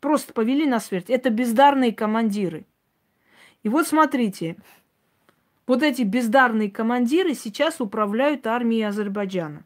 просто 0.00 0.32
повели 0.32 0.66
на 0.66 0.80
смерть. 0.80 1.10
Это 1.10 1.30
бездарные 1.30 1.92
командиры. 1.92 2.66
И 3.62 3.68
вот 3.68 3.88
смотрите, 3.88 4.56
вот 5.66 5.82
эти 5.82 6.02
бездарные 6.02 6.70
командиры 6.70 7.34
сейчас 7.34 7.80
управляют 7.80 8.46
армией 8.46 8.82
Азербайджана. 8.82 9.64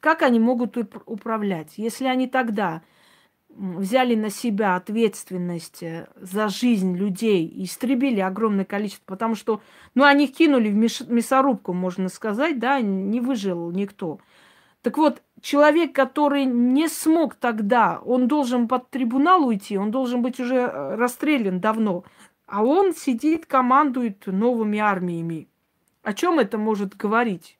Как 0.00 0.22
они 0.22 0.38
могут 0.38 0.76
управлять, 1.06 1.74
если 1.76 2.06
они 2.06 2.28
тогда 2.28 2.82
взяли 3.48 4.14
на 4.14 4.30
себя 4.30 4.76
ответственность 4.76 5.82
э, 5.82 6.06
за 6.14 6.48
жизнь 6.48 6.96
людей 6.96 7.44
и 7.44 7.64
истребили 7.64 8.20
огромное 8.20 8.64
количество, 8.64 9.04
потому 9.06 9.34
что, 9.34 9.60
ну, 9.94 10.04
они 10.04 10.28
кинули 10.28 10.70
в 10.70 11.10
мясорубку, 11.10 11.72
можно 11.72 12.08
сказать, 12.08 12.60
да, 12.60 12.80
не 12.80 13.20
выжил 13.20 13.72
никто. 13.72 14.20
Так 14.82 14.96
вот, 14.96 15.22
человек, 15.40 15.92
который 15.92 16.44
не 16.44 16.88
смог 16.88 17.34
тогда, 17.34 18.00
он 18.04 18.28
должен 18.28 18.68
под 18.68 18.90
трибунал 18.90 19.44
уйти, 19.44 19.76
он 19.76 19.90
должен 19.90 20.22
быть 20.22 20.38
уже 20.38 20.56
э, 20.56 20.94
расстрелян 20.94 21.60
давно. 21.60 22.04
А 22.46 22.62
он 22.62 22.94
сидит, 22.94 23.46
командует 23.46 24.26
новыми 24.26 24.78
армиями. 24.78 25.48
О 26.02 26.14
чем 26.14 26.38
это 26.38 26.58
может 26.58 26.96
говорить? 26.96 27.57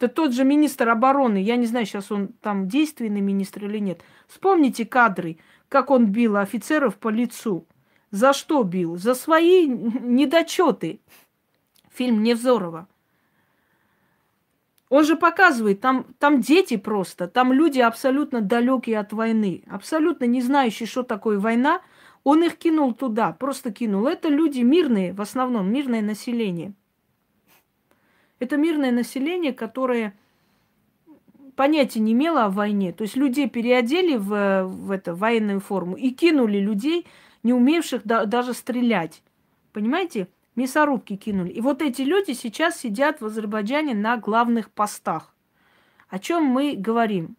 Да 0.00 0.06
тот 0.06 0.32
же 0.32 0.44
министр 0.44 0.90
обороны, 0.90 1.38
я 1.38 1.56
не 1.56 1.66
знаю, 1.66 1.84
сейчас 1.84 2.12
он 2.12 2.28
там 2.40 2.68
действенный 2.68 3.20
министр 3.20 3.64
или 3.64 3.78
нет. 3.78 4.02
Вспомните 4.28 4.86
кадры, 4.86 5.38
как 5.68 5.90
он 5.90 6.06
бил 6.06 6.36
офицеров 6.36 6.96
по 6.96 7.08
лицу. 7.08 7.66
За 8.10 8.32
что 8.32 8.62
бил? 8.62 8.96
За 8.96 9.14
свои 9.14 9.66
недочеты. 9.66 11.00
Фильм 11.92 12.22
Невзорова. 12.22 12.86
Он 14.88 15.04
же 15.04 15.16
показывает, 15.16 15.80
там, 15.80 16.06
там 16.18 16.40
дети 16.40 16.76
просто, 16.78 17.28
там 17.28 17.52
люди 17.52 17.78
абсолютно 17.78 18.40
далекие 18.40 18.98
от 18.98 19.12
войны, 19.12 19.62
абсолютно 19.68 20.24
не 20.24 20.40
знающие, 20.40 20.86
что 20.86 21.02
такое 21.02 21.38
война. 21.38 21.82
Он 22.24 22.42
их 22.42 22.56
кинул 22.56 22.94
туда, 22.94 23.32
просто 23.32 23.70
кинул. 23.70 24.06
Это 24.06 24.28
люди 24.28 24.60
мирные, 24.60 25.12
в 25.12 25.20
основном 25.20 25.70
мирное 25.70 26.00
население. 26.00 26.72
Это 28.38 28.56
мирное 28.56 28.92
население, 28.92 29.52
которое 29.52 30.14
понятия 31.56 32.00
не 32.00 32.12
имело 32.12 32.44
о 32.44 32.50
войне. 32.50 32.92
То 32.92 33.02
есть 33.02 33.16
людей 33.16 33.48
переодели 33.48 34.16
в, 34.16 34.64
в 34.64 34.90
это, 34.90 35.14
военную 35.14 35.60
форму 35.60 35.96
и 35.96 36.10
кинули 36.10 36.58
людей, 36.58 37.06
не 37.42 37.52
умевших 37.52 38.02
да, 38.04 38.24
даже 38.24 38.54
стрелять. 38.54 39.22
Понимаете? 39.72 40.28
мясорубки 40.58 41.16
кинули. 41.16 41.50
И 41.50 41.60
вот 41.60 41.80
эти 41.80 42.02
люди 42.02 42.32
сейчас 42.32 42.80
сидят 42.80 43.20
в 43.20 43.26
Азербайджане 43.26 43.94
на 43.94 44.16
главных 44.16 44.70
постах. 44.70 45.32
О 46.08 46.18
чем 46.18 46.44
мы 46.44 46.74
говорим? 46.76 47.36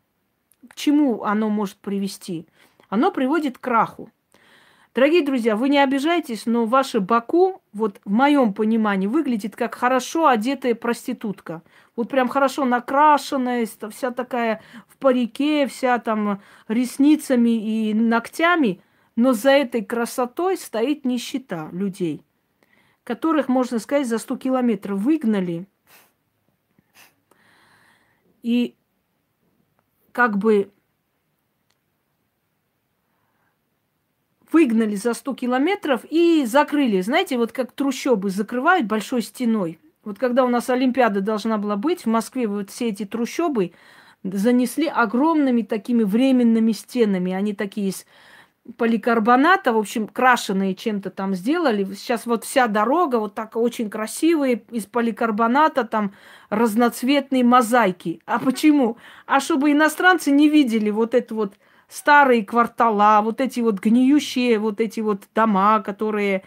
К 0.68 0.76
чему 0.76 1.24
оно 1.24 1.50
может 1.50 1.78
привести? 1.78 2.48
Оно 2.88 3.12
приводит 3.12 3.58
к 3.58 3.62
краху. 3.62 4.10
Дорогие 4.96 5.24
друзья, 5.24 5.56
вы 5.56 5.70
не 5.70 5.78
обижайтесь, 5.78 6.48
но 6.48 6.66
ваше 6.66 7.00
Баку, 7.00 7.62
вот 7.74 8.02
в 8.06 8.10
моем 8.10 8.54
понимании, 8.54 9.06
выглядит 9.06 9.56
как 9.56 9.76
хорошо 9.76 10.28
одетая 10.28 10.74
проститутка. 10.74 11.62
Вот 11.96 12.10
прям 12.10 12.28
хорошо 12.28 12.66
накрашенная, 12.66 13.68
вся 13.92 14.10
такая 14.10 14.62
в 14.88 14.98
парике, 14.98 15.68
вся 15.68 16.00
там 16.00 16.42
ресницами 16.68 17.90
и 17.90 17.94
ногтями. 17.94 18.82
Но 19.16 19.34
за 19.34 19.52
этой 19.52 19.86
красотой 19.86 20.58
стоит 20.58 21.06
нищета 21.06 21.70
людей, 21.72 22.24
которых, 23.04 23.48
можно 23.48 23.78
сказать, 23.78 24.08
за 24.08 24.18
100 24.18 24.38
километров 24.38 24.98
выгнали. 25.00 25.68
И 28.42 28.76
как 30.14 30.38
бы 30.38 30.72
выгнали 34.52 34.96
за 34.96 35.14
100 35.14 35.36
километров 35.36 36.02
и 36.10 36.46
закрыли. 36.46 37.02
Знаете, 37.02 37.38
вот 37.38 37.52
как 37.52 37.72
трущобы 37.72 38.30
закрывают 38.30 38.88
большой 38.88 39.22
стеной. 39.22 39.80
Вот 40.04 40.18
когда 40.18 40.44
у 40.46 40.48
нас 40.48 40.70
Олимпиада 40.70 41.22
должна 41.22 41.58
была 41.58 41.76
быть, 41.76 42.04
в 42.04 42.08
Москве 42.08 42.48
вот 42.48 42.70
все 42.70 42.90
эти 42.90 43.06
трущобы 43.06 43.74
занесли 44.24 44.88
огромными 44.88 45.62
такими 45.62 46.04
временными 46.04 46.72
стенами. 46.72 47.32
Они 47.34 47.54
такие 47.54 47.90
из 47.90 48.06
поликарбоната, 48.78 49.74
в 49.74 49.78
общем, 49.78 50.08
крашеные 50.08 50.76
чем-то 50.76 51.10
там 51.10 51.34
сделали. 51.34 51.84
Сейчас 51.94 52.26
вот 52.26 52.44
вся 52.44 52.68
дорога 52.68 53.18
вот 53.18 53.34
так 53.34 53.56
очень 53.56 53.90
красивая, 53.90 54.62
из 54.72 54.86
поликарбоната, 54.86 55.84
там 55.84 56.14
разноцветные 56.50 57.44
мозаики. 57.44 58.22
А 58.26 58.40
почему? 58.40 58.98
А 59.26 59.40
чтобы 59.40 59.72
иностранцы 59.72 60.32
не 60.32 60.50
видели 60.50 60.90
вот 60.90 61.14
это 61.14 61.34
вот 61.34 61.54
старые 61.90 62.46
квартала, 62.46 63.22
вот 63.22 63.42
эти 63.42 63.60
вот 63.60 63.80
гниющие, 63.80 64.60
вот 64.60 64.80
эти 64.80 65.02
вот 65.02 65.24
дома, 65.36 65.82
которые 65.82 66.44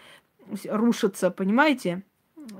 рушатся, 0.65 1.29
понимаете? 1.29 2.01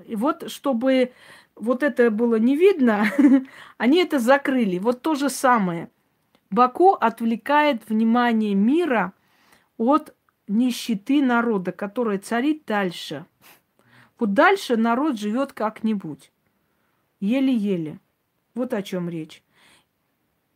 И 0.05 0.15
вот, 0.15 0.51
чтобы 0.51 1.11
вот 1.55 1.81
это 1.81 2.11
было 2.11 2.35
не 2.35 2.55
видно, 2.55 3.05
они 3.77 3.97
это 3.99 4.19
закрыли. 4.19 4.77
Вот 4.77 5.01
то 5.01 5.15
же 5.15 5.29
самое. 5.29 5.89
Баку 6.51 6.91
отвлекает 6.93 7.89
внимание 7.89 8.53
мира 8.53 9.13
от 9.77 10.13
нищеты 10.47 11.23
народа, 11.23 11.71
которая 11.71 12.19
царит 12.19 12.63
дальше. 12.65 13.25
Вот 14.19 14.33
дальше 14.33 14.77
народ 14.77 15.17
живет 15.17 15.53
как-нибудь. 15.53 16.31
Еле-еле. 17.19 17.99
Вот 18.53 18.73
о 18.73 18.83
чем 18.83 19.09
речь. 19.09 19.41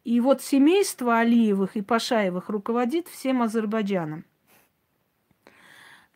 И 0.08 0.22
вот 0.22 0.42
семейство 0.42 1.20
Алиевых 1.20 1.76
и 1.76 1.82
Пашаевых 1.82 2.48
руководит 2.48 3.10
всем 3.10 3.42
Азербайджаном. 3.42 4.24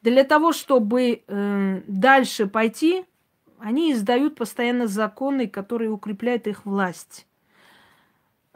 Для 0.01 0.23
того, 0.23 0.53
чтобы 0.53 1.23
э, 1.27 1.81
дальше 1.87 2.47
пойти, 2.47 3.03
они 3.59 3.91
издают 3.91 4.37
постоянно 4.37 4.87
законы, 4.87 5.45
которые 5.45 5.91
укрепляют 5.91 6.47
их 6.47 6.65
власть. 6.65 7.27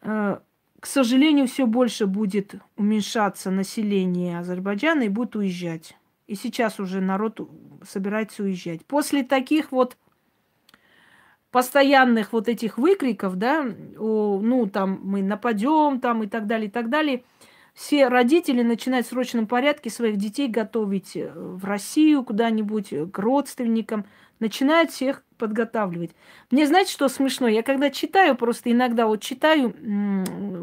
Э, 0.03 0.39
к 0.79 0.85
сожалению, 0.85 1.47
все 1.49 1.67
больше 1.67 2.05
будет 2.05 2.55
уменьшаться 2.77 3.51
население 3.51 4.39
Азербайджана 4.39 5.03
и 5.03 5.09
будет 5.09 5.35
уезжать. 5.35 5.97
И 6.27 6.35
сейчас 6.35 6.79
уже 6.79 7.01
народ 7.01 7.41
собирается 7.85 8.43
уезжать. 8.43 8.85
После 8.85 9.21
таких 9.21 9.73
вот 9.73 9.97
постоянных 11.55 12.33
вот 12.33 12.49
этих 12.49 12.77
выкриков, 12.77 13.37
да, 13.37 13.65
о, 13.97 14.41
ну, 14.43 14.65
там, 14.65 14.99
мы 15.01 15.23
нападем, 15.23 16.01
там, 16.01 16.21
и 16.23 16.27
так 16.27 16.47
далее, 16.47 16.67
и 16.67 16.69
так 16.69 16.89
далее, 16.89 17.23
все 17.73 18.09
родители 18.09 18.61
начинают 18.61 19.07
в 19.07 19.09
срочном 19.11 19.47
порядке 19.47 19.89
своих 19.89 20.17
детей 20.17 20.49
готовить 20.49 21.15
э, 21.15 21.31
в 21.33 21.63
Россию 21.63 22.25
куда-нибудь, 22.25 22.91
э, 22.91 23.05
к 23.05 23.17
родственникам, 23.19 24.03
начинают 24.41 24.91
всех 24.91 25.23
подготавливать. 25.37 26.11
Мне 26.51 26.67
знаете, 26.67 26.91
что 26.91 27.07
смешно? 27.07 27.47
Я 27.47 27.63
когда 27.63 27.89
читаю, 27.89 28.35
просто 28.35 28.69
иногда 28.69 29.07
вот 29.07 29.21
читаю 29.21 29.73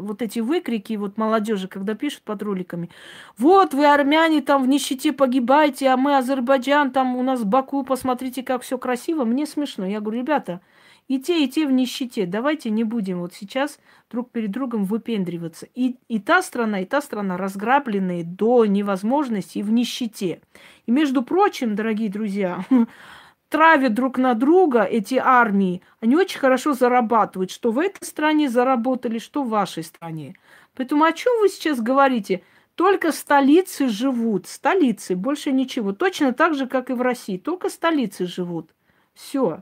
вот 0.03 0.21
эти 0.21 0.41
выкрики 0.41 0.93
вот 0.93 1.17
молодежи, 1.17 1.67
когда 1.67 1.95
пишут 1.95 2.21
под 2.21 2.43
роликами. 2.43 2.91
Вот 3.35 3.73
вы, 3.73 3.87
армяне, 3.87 4.43
там 4.43 4.61
в 4.61 4.67
нищете 4.67 5.11
погибаете, 5.11 5.87
а 5.89 5.97
мы, 5.97 6.17
Азербайджан, 6.17 6.91
там 6.91 7.15
у 7.15 7.23
нас 7.23 7.43
Баку, 7.43 7.83
посмотрите, 7.83 8.43
как 8.43 8.61
все 8.61 8.77
красиво. 8.77 9.25
Мне 9.25 9.47
смешно. 9.47 9.87
Я 9.87 9.99
говорю, 9.99 10.21
ребята, 10.21 10.61
и 11.07 11.19
те, 11.19 11.43
и 11.43 11.47
те 11.47 11.67
в 11.67 11.71
нищете. 11.71 12.25
Давайте 12.25 12.69
не 12.69 12.83
будем 12.83 13.19
вот 13.19 13.33
сейчас 13.33 13.79
друг 14.09 14.31
перед 14.31 14.51
другом 14.51 14.85
выпендриваться. 14.85 15.67
И, 15.75 15.97
и 16.07 16.19
та 16.19 16.41
страна, 16.41 16.81
и 16.81 16.85
та 16.85 17.01
страна 17.01 17.37
разграбленные 17.37 18.23
до 18.23 18.65
невозможности 18.65 19.59
и 19.59 19.63
в 19.63 19.71
нищете. 19.71 20.41
И, 20.85 20.91
между 20.91 21.23
прочим, 21.23 21.75
дорогие 21.75 22.09
друзья, 22.09 22.63
травят 23.49 23.93
друг 23.93 24.17
на 24.17 24.33
друга 24.33 24.83
эти 24.83 25.15
армии. 25.15 25.81
Они 25.99 26.15
очень 26.15 26.39
хорошо 26.39 26.73
зарабатывают, 26.73 27.51
что 27.51 27.71
в 27.71 27.79
этой 27.79 28.03
стране 28.05 28.49
заработали, 28.49 29.19
что 29.19 29.43
в 29.43 29.49
вашей 29.49 29.83
стране. 29.83 30.35
Поэтому 30.75 31.03
о 31.03 31.13
чем 31.13 31.39
вы 31.39 31.49
сейчас 31.49 31.79
говорите? 31.79 32.43
Только 32.75 33.11
столицы 33.11 33.87
живут, 33.87 34.47
столицы, 34.47 35.15
больше 35.15 35.51
ничего. 35.51 35.93
Точно 35.93 36.33
так 36.33 36.55
же, 36.55 36.67
как 36.67 36.89
и 36.89 36.93
в 36.93 37.01
России, 37.01 37.37
только 37.37 37.69
столицы 37.69 38.25
живут. 38.25 38.71
Все. 39.13 39.61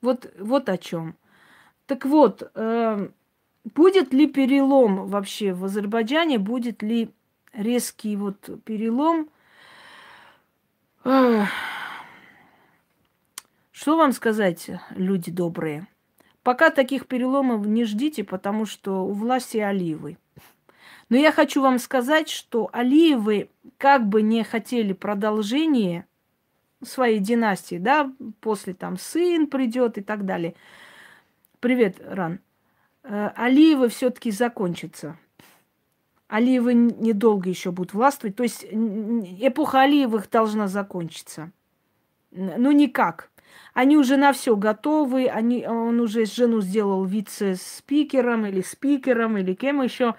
Вот, 0.00 0.32
вот 0.38 0.68
о 0.68 0.78
чем. 0.78 1.16
Так 1.86 2.04
вот, 2.04 2.50
э, 2.54 3.08
будет 3.74 4.12
ли 4.12 4.26
перелом 4.26 5.06
вообще 5.08 5.52
в 5.52 5.64
Азербайджане, 5.64 6.38
будет 6.38 6.82
ли 6.82 7.10
резкий 7.52 8.16
вот 8.16 8.48
перелом? 8.64 9.28
Что 13.70 13.96
вам 13.96 14.12
сказать, 14.12 14.70
люди 14.90 15.30
добрые? 15.30 15.86
Пока 16.42 16.70
таких 16.70 17.06
переломов 17.06 17.66
не 17.66 17.84
ждите, 17.84 18.24
потому 18.24 18.66
что 18.66 19.04
у 19.04 19.12
власти 19.12 19.58
Алиевы. 19.58 20.18
Но 21.08 21.16
я 21.16 21.32
хочу 21.32 21.62
вам 21.62 21.78
сказать, 21.78 22.28
что 22.28 22.68
Алиевы 22.72 23.50
как 23.78 24.06
бы 24.06 24.22
не 24.22 24.44
хотели 24.44 24.92
продолжения 24.92 26.06
своей 26.82 27.18
династии, 27.18 27.78
да, 27.78 28.12
после 28.40 28.74
там 28.74 28.96
сын 28.96 29.46
придет 29.46 29.98
и 29.98 30.02
так 30.02 30.24
далее. 30.24 30.54
Привет, 31.60 31.96
Ран. 32.04 32.40
Э, 33.02 33.30
Алиевы 33.34 33.88
все-таки 33.88 34.30
закончится. 34.30 35.16
Алиевы 36.28 36.74
недолго 36.74 37.48
еще 37.48 37.72
будут 37.72 37.94
властвовать. 37.94 38.36
То 38.36 38.42
есть 38.42 38.64
эпоха 38.64 39.80
Алиевых 39.80 40.30
должна 40.30 40.68
закончиться. 40.68 41.50
Ну, 42.30 42.70
никак. 42.70 43.30
Они 43.72 43.96
уже 43.96 44.16
на 44.18 44.32
все 44.32 44.54
готовы. 44.54 45.26
Они, 45.26 45.66
он 45.66 46.00
уже 46.00 46.26
жену 46.26 46.60
сделал 46.60 47.04
вице-спикером 47.04 48.44
или 48.46 48.60
спикером, 48.60 49.38
или 49.38 49.54
кем 49.54 49.82
еще 49.82 50.14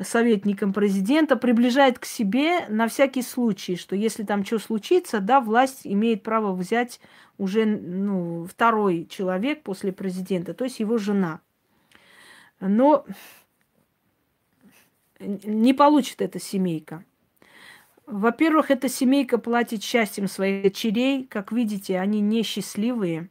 советником 0.00 0.72
президента, 0.72 1.36
приближает 1.36 1.98
к 1.98 2.04
себе 2.04 2.66
на 2.68 2.88
всякий 2.88 3.22
случай, 3.22 3.76
что 3.76 3.94
если 3.94 4.24
там 4.24 4.44
что 4.44 4.58
случится, 4.58 5.20
да, 5.20 5.40
власть 5.40 5.82
имеет 5.84 6.22
право 6.22 6.52
взять 6.52 7.00
уже 7.38 7.64
ну, 7.64 8.46
второй 8.46 9.06
человек 9.06 9.62
после 9.62 9.92
президента, 9.92 10.54
то 10.54 10.64
есть 10.64 10.80
его 10.80 10.98
жена. 10.98 11.40
Но 12.60 13.04
не 15.20 15.74
получит 15.74 16.20
эта 16.22 16.40
семейка. 16.40 17.04
Во-первых, 18.06 18.70
эта 18.70 18.88
семейка 18.88 19.38
платит 19.38 19.82
счастьем 19.82 20.28
своих 20.28 20.62
дочерей. 20.62 21.24
Как 21.24 21.52
видите, 21.52 21.98
они 21.98 22.20
несчастливые. 22.20 23.30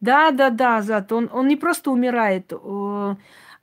Да, 0.00 0.30
да, 0.30 0.50
да, 0.50 0.80
Зат, 0.80 1.12
он, 1.12 1.28
он 1.32 1.48
не 1.48 1.56
просто 1.56 1.90
умирает, 1.90 2.52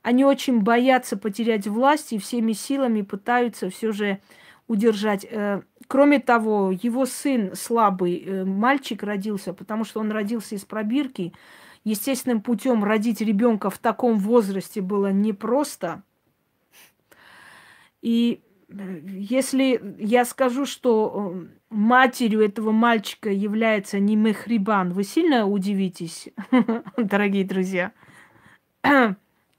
они 0.06 0.24
очень 0.24 0.60
боятся 0.60 1.16
потерять 1.16 1.66
власть 1.66 2.12
и 2.12 2.18
всеми 2.18 2.52
силами 2.52 3.02
пытаются 3.02 3.70
все 3.70 3.90
же 3.90 4.20
удержать. 4.68 5.26
Э, 5.28 5.62
кроме 5.88 6.20
того, 6.20 6.70
его 6.70 7.06
сын 7.06 7.56
слабый, 7.56 8.22
э, 8.24 8.44
мальчик 8.44 9.02
родился, 9.02 9.52
потому 9.52 9.82
что 9.82 9.98
он 9.98 10.12
родился 10.12 10.54
из 10.54 10.64
пробирки. 10.64 11.32
Естественным 11.82 12.40
путем 12.40 12.84
родить 12.84 13.20
ребенка 13.20 13.68
в 13.68 13.78
таком 13.78 14.18
возрасте 14.18 14.80
было 14.80 15.10
непросто. 15.10 16.04
И 18.00 18.42
э, 18.68 19.00
если 19.02 19.96
я 19.98 20.24
скажу, 20.24 20.66
что 20.66 21.46
матерью 21.68 22.44
этого 22.44 22.70
мальчика 22.70 23.28
является 23.28 23.98
не 23.98 24.14
Мехрибан, 24.14 24.92
вы 24.92 25.02
сильно 25.02 25.48
удивитесь, 25.48 26.28
дорогие 26.96 27.44
друзья. 27.44 27.90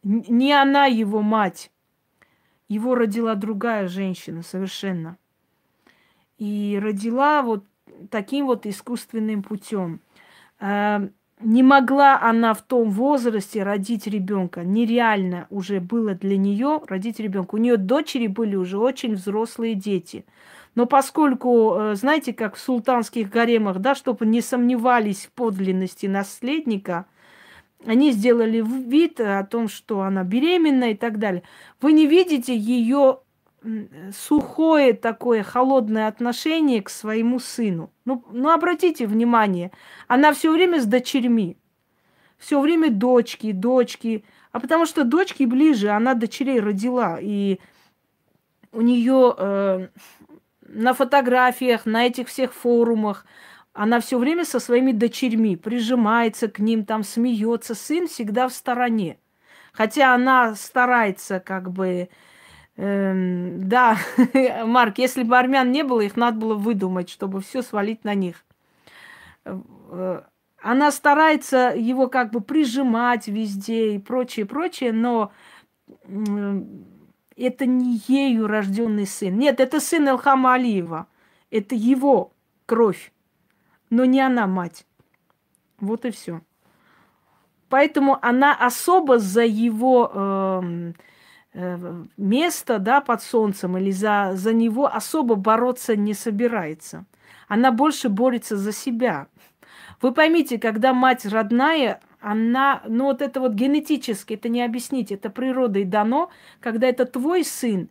Не 0.04 0.54
она 0.54 0.86
его 0.86 1.22
мать. 1.22 1.72
Его 2.68 2.96
родила 2.96 3.36
другая 3.36 3.88
женщина 3.88 4.44
совершенно. 4.44 5.18
И 6.38 6.80
родила 6.82 7.42
вот 7.42 7.64
таким 8.10 8.46
вот 8.46 8.66
искусственным 8.66 9.44
путем. 9.44 10.02
Э, 10.60 11.08
не 11.40 11.62
могла 11.62 12.20
она 12.20 12.54
в 12.54 12.62
том 12.64 12.90
возрасте 12.90 13.64
родить 13.64 14.08
ребенка. 14.08 14.64
Нереально 14.64 15.48
уже 15.50 15.80
было 15.80 16.16
для 16.16 16.38
нее 16.38 16.82
родить 16.88 17.20
ребенка. 17.20 17.56
У 17.56 17.58
нее 17.60 17.78
дочери 17.78 18.28
были 18.28 18.56
уже 18.56 18.78
очень 18.78 19.14
взрослые 19.14 19.76
дети. 19.76 20.26
Но 20.76 20.86
поскольку, 20.86 21.76
э, 21.76 21.96
знаете, 21.96 22.34
как 22.34 22.56
в 22.56 22.60
султанских 22.60 23.30
гаремах, 23.30 23.80
да, 23.80 23.96
чтобы 23.96 24.26
не 24.26 24.42
сомневались 24.42 25.26
в 25.26 25.32
подлинности 25.32 26.08
наследника, 26.08 27.06
они 27.88 28.12
сделали 28.12 28.62
вид 28.62 29.22
о 29.22 29.44
том, 29.46 29.70
что 29.70 30.02
она 30.02 30.24
беременна 30.24 30.92
и 30.92 30.94
так 30.94 31.20
далее. 31.20 31.44
Вы 31.80 31.94
не 31.94 32.06
видите 32.06 32.56
ее 32.56 33.20
сухое 34.14 34.94
такое 34.94 35.42
холодное 35.42 36.08
отношение 36.08 36.82
к 36.82 36.90
своему 36.90 37.40
сыну. 37.40 37.90
Ну, 38.04 38.24
ну 38.32 38.50
обратите 38.50 39.08
внимание, 39.08 39.72
она 40.08 40.34
все 40.34 40.52
время 40.52 40.82
с 40.82 40.86
дочерьми. 40.86 41.58
Все 42.38 42.60
время 42.60 42.92
дочки, 42.92 43.54
дочки. 43.54 44.26
А 44.52 44.60
потому 44.60 44.86
что 44.86 45.06
дочки 45.06 45.44
ближе, 45.44 45.90
она 45.90 46.14
дочерей 46.14 46.60
родила. 46.60 47.18
И 47.22 47.60
у 48.74 48.82
нее 48.82 49.34
э, 49.38 49.88
на 50.62 50.94
фотографиях, 50.94 51.86
на 51.86 52.06
этих 52.06 52.28
всех 52.28 52.54
форумах, 52.54 53.26
она 53.78 54.00
все 54.00 54.18
время 54.18 54.44
со 54.46 54.60
своими 54.60 54.92
дочерьми 54.92 55.56
прижимается 55.56 56.48
к 56.48 56.60
ним, 56.60 56.86
там 56.86 57.04
смеется. 57.04 57.76
Сын 57.76 58.08
всегда 58.08 58.48
в 58.48 58.54
стороне. 58.54 59.18
Хотя 59.74 60.14
она 60.14 60.56
старается 60.56 61.40
как 61.40 61.72
бы 61.72 62.10
Эм, 62.78 63.68
да, 63.68 63.98
Марк, 64.66 65.00
если 65.00 65.24
бы 65.24 65.38
армян 65.38 65.72
не 65.72 65.84
было, 65.84 66.02
их 66.02 66.16
надо 66.16 66.38
было 66.38 66.54
выдумать, 66.54 67.10
чтобы 67.10 67.42
все 67.42 67.64
свалить 67.64 68.04
на 68.04 68.14
них. 68.14 68.46
Э, 69.46 70.22
она 70.62 70.92
старается 70.92 71.74
его 71.76 72.08
как 72.08 72.32
бы 72.32 72.40
прижимать 72.40 73.28
везде 73.28 73.96
и 73.96 74.00
прочее, 74.00 74.46
прочее, 74.46 74.92
но 74.92 75.32
это 77.36 77.66
не 77.66 78.02
ею 78.08 78.48
рожденный 78.48 79.08
сын. 79.08 79.38
Нет, 79.38 79.60
это 79.60 79.80
сын 79.80 80.08
Элхама 80.08 80.54
Алиева. 80.54 81.08
Это 81.50 81.74
его 81.74 82.34
кровь, 82.66 83.12
но 83.90 84.06
не 84.06 84.22
она 84.22 84.48
мать. 84.48 84.86
Вот 85.80 86.06
и 86.06 86.12
все. 86.12 86.42
Поэтому 87.70 88.18
она 88.22 88.56
особо 88.56 89.20
за 89.20 89.44
его 89.44 90.12
э, 90.14 90.94
Э, 91.60 92.04
место 92.18 92.78
да, 92.78 93.02
под 93.02 93.24
солнцем 93.24 93.80
или 93.80 93.90
за, 93.90 94.34
за 94.36 94.54
него 94.54 94.86
особо 94.86 95.34
бороться 95.34 95.96
не 95.96 96.14
собирается. 96.14 97.06
Она 97.48 97.72
больше 97.72 98.10
борется 98.10 98.58
за 98.58 98.72
себя. 98.72 99.28
Вы 100.00 100.14
поймите, 100.14 100.60
когда 100.60 100.94
мать 100.94 101.26
родная, 101.26 102.00
она, 102.20 102.84
ну 102.88 103.06
вот 103.06 103.24
это 103.24 103.40
вот 103.40 103.54
генетически, 103.54 104.36
это 104.36 104.50
не 104.50 104.62
объяснить, 104.62 105.12
это 105.12 105.32
природой 105.32 105.86
дано, 105.86 106.30
когда 106.60 106.86
это 106.86 107.06
твой 107.06 107.44
сын, 107.44 107.90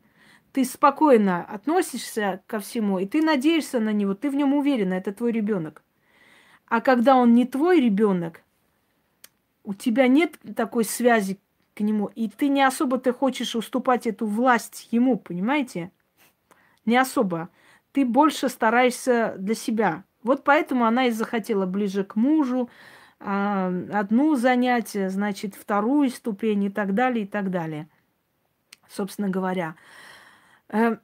ты 0.56 0.64
спокойно 0.64 1.44
относишься 1.44 2.40
ко 2.46 2.60
всему, 2.60 2.98
и 2.98 3.04
ты 3.04 3.20
надеешься 3.20 3.78
на 3.78 3.92
него, 3.92 4.14
ты 4.14 4.30
в 4.30 4.34
нем 4.34 4.54
уверена, 4.54 4.94
это 4.94 5.12
твой 5.12 5.30
ребенок. 5.30 5.82
А 6.66 6.80
когда 6.80 7.16
он 7.16 7.34
не 7.34 7.44
твой 7.44 7.78
ребенок, 7.78 8.40
у 9.64 9.74
тебя 9.74 10.08
нет 10.08 10.38
такой 10.56 10.84
связи 10.84 11.38
к 11.74 11.80
нему. 11.80 12.06
И 12.14 12.30
ты 12.30 12.48
не 12.48 12.62
особо 12.62 12.96
ты 12.96 13.12
хочешь 13.12 13.54
уступать 13.54 14.06
эту 14.06 14.26
власть 14.26 14.88
ему, 14.92 15.18
понимаете? 15.18 15.90
Не 16.86 16.96
особо. 16.96 17.50
Ты 17.92 18.06
больше 18.06 18.48
стараешься 18.48 19.34
для 19.36 19.54
себя. 19.54 20.04
Вот 20.22 20.42
поэтому 20.42 20.86
она 20.86 21.08
и 21.08 21.10
захотела 21.10 21.66
ближе 21.66 22.02
к 22.02 22.16
мужу, 22.16 22.70
а, 23.20 23.70
одну 23.92 24.36
занятие, 24.36 25.10
значит, 25.10 25.54
вторую 25.54 26.08
ступень 26.08 26.64
и 26.64 26.70
так 26.70 26.94
далее, 26.94 27.26
и 27.26 27.28
так 27.28 27.50
далее. 27.50 27.90
Собственно 28.88 29.28
говоря. 29.28 29.74
Э, 30.68 30.96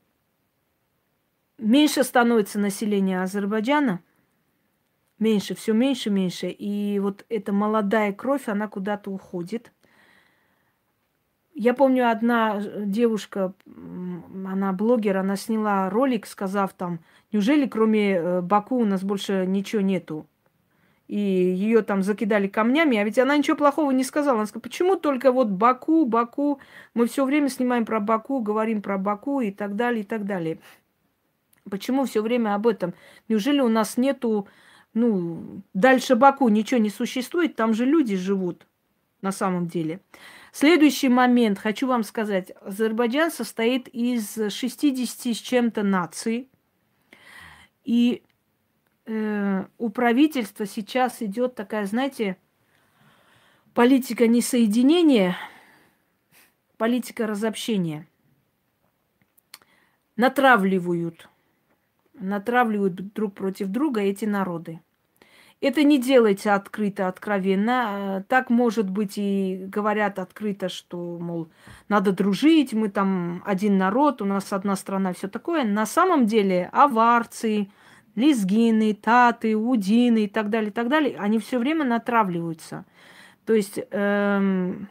меньше 1.59 2.05
становится 2.05 2.59
население 2.59 3.23
Азербайджана, 3.23 4.01
меньше, 5.19 5.55
все 5.55 5.73
меньше, 5.73 6.11
меньше. 6.11 6.49
И 6.49 6.99
вот 6.99 7.25
эта 7.29 7.53
молодая 7.53 8.13
кровь, 8.13 8.49
она 8.49 8.69
куда-то 8.69 9.11
уходит– 9.11 9.73
я 11.55 11.75
помню, 11.75 12.11
одна 12.11 12.61
девушка, 12.61 13.53
она 13.67 14.73
блогер, 14.73 15.19
она 15.19 15.37
сняла 15.37 15.91
ролик, 15.91 16.27
сказав 16.27 16.73
там, 16.73 17.01
неужели 17.31 17.67
кроме 17.67 18.15
э, 18.15 18.41
Баку 18.41 18.79
у 18.79 18.85
нас 18.85 19.05
больше 19.05 19.45
ничего 19.47 19.83
нету? 19.83 20.27
И 21.09 21.19
ее 21.19 21.83
там 21.83 22.03
закидали 22.03 22.49
камнями, 22.49 22.97
а 22.97 23.05
ведь 23.05 23.19
она 23.19 23.37
ничего 23.37 23.57
плохого 23.57 23.91
не 23.91 24.05
сказала. 24.05 24.39
Она 24.39 24.47
сказала, 24.47 24.63
почему 24.63 24.97
только 24.97 25.33
вот 25.33 25.49
Баку, 25.49 26.07
Баку, 26.07 26.61
мы 26.95 27.07
все 27.07 27.25
время 27.25 27.49
снимаем 27.49 27.85
про 27.85 28.01
Баку, 28.01 28.41
говорим 28.41 28.81
про 28.83 28.99
Баку 28.99 29.41
и 29.41 29.51
так 29.51 29.77
далее, 29.77 30.03
и 30.03 30.07
так 30.07 30.25
далее. 30.25 30.59
Почему 31.71 32.05
все 32.05 32.23
время 32.23 32.55
об 32.55 32.67
этом? 32.67 32.95
Неужели 33.29 33.61
у 33.61 33.69
нас 33.69 33.97
нету, 33.97 34.49
ну, 34.95 35.63
дальше 35.75 36.17
Баку 36.17 36.49
ничего 36.49 36.81
не 36.81 36.91
существует, 36.91 37.57
там 37.57 37.75
же 37.75 37.85
люди 37.85 38.17
живут 38.17 38.67
на 39.21 39.33
самом 39.33 39.69
деле. 39.69 40.01
Следующий 40.53 41.09
момент, 41.09 41.59
хочу 41.59 41.87
вам 41.87 42.03
сказать. 42.03 42.53
Азербайджан 42.61 43.31
состоит 43.31 43.89
из 43.89 44.35
60 44.35 45.35
с 45.35 45.39
чем-то 45.39 45.83
наций. 45.83 46.51
И 47.85 48.23
э, 49.07 49.65
у 49.79 49.89
правительства 49.91 50.67
сейчас 50.67 51.23
идет 51.23 51.55
такая, 51.55 51.87
знаете, 51.87 52.37
политика 53.75 54.27
несоединения, 54.27 55.37
политика 56.77 57.27
разобщения. 57.27 58.07
Натравливают, 60.17 61.29
натравливают 62.15 63.13
друг 63.15 63.35
против 63.35 63.69
друга 63.69 64.01
эти 64.03 64.25
народы. 64.25 64.81
Это 65.63 65.85
не 65.85 65.99
делайте 65.99 66.51
открыто, 66.51 67.07
откровенно. 67.07 68.19
Э, 68.19 68.23
так, 68.27 68.51
может 68.51 68.91
быть, 68.91 69.13
и 69.17 69.65
говорят 69.69 70.19
открыто, 70.19 70.69
что, 70.69 71.19
мол, 71.21 71.49
надо 71.89 72.11
дружить, 72.11 72.73
мы 72.73 72.89
там 72.89 73.45
один 73.47 73.79
народ, 73.79 74.21
у 74.21 74.25
нас 74.25 74.53
одна 74.53 74.75
страна, 74.75 75.13
все 75.13 75.29
такое. 75.29 75.63
На 75.63 75.87
самом 75.87 76.27
деле 76.27 76.69
аварцы, 76.73 77.71
лезгины, 78.15 78.95
таты, 78.95 79.57
удины 79.57 80.25
и 80.25 80.29
так 80.29 80.51
далее, 80.51 80.71
и 80.71 80.73
так 80.73 80.89
далее, 80.89 81.17
они 81.19 81.39
все 81.39 81.59
время 81.59 81.85
натравливаются. 81.85 82.85
То 83.47 83.55
есть, 83.55 83.79
эм, 83.91 84.89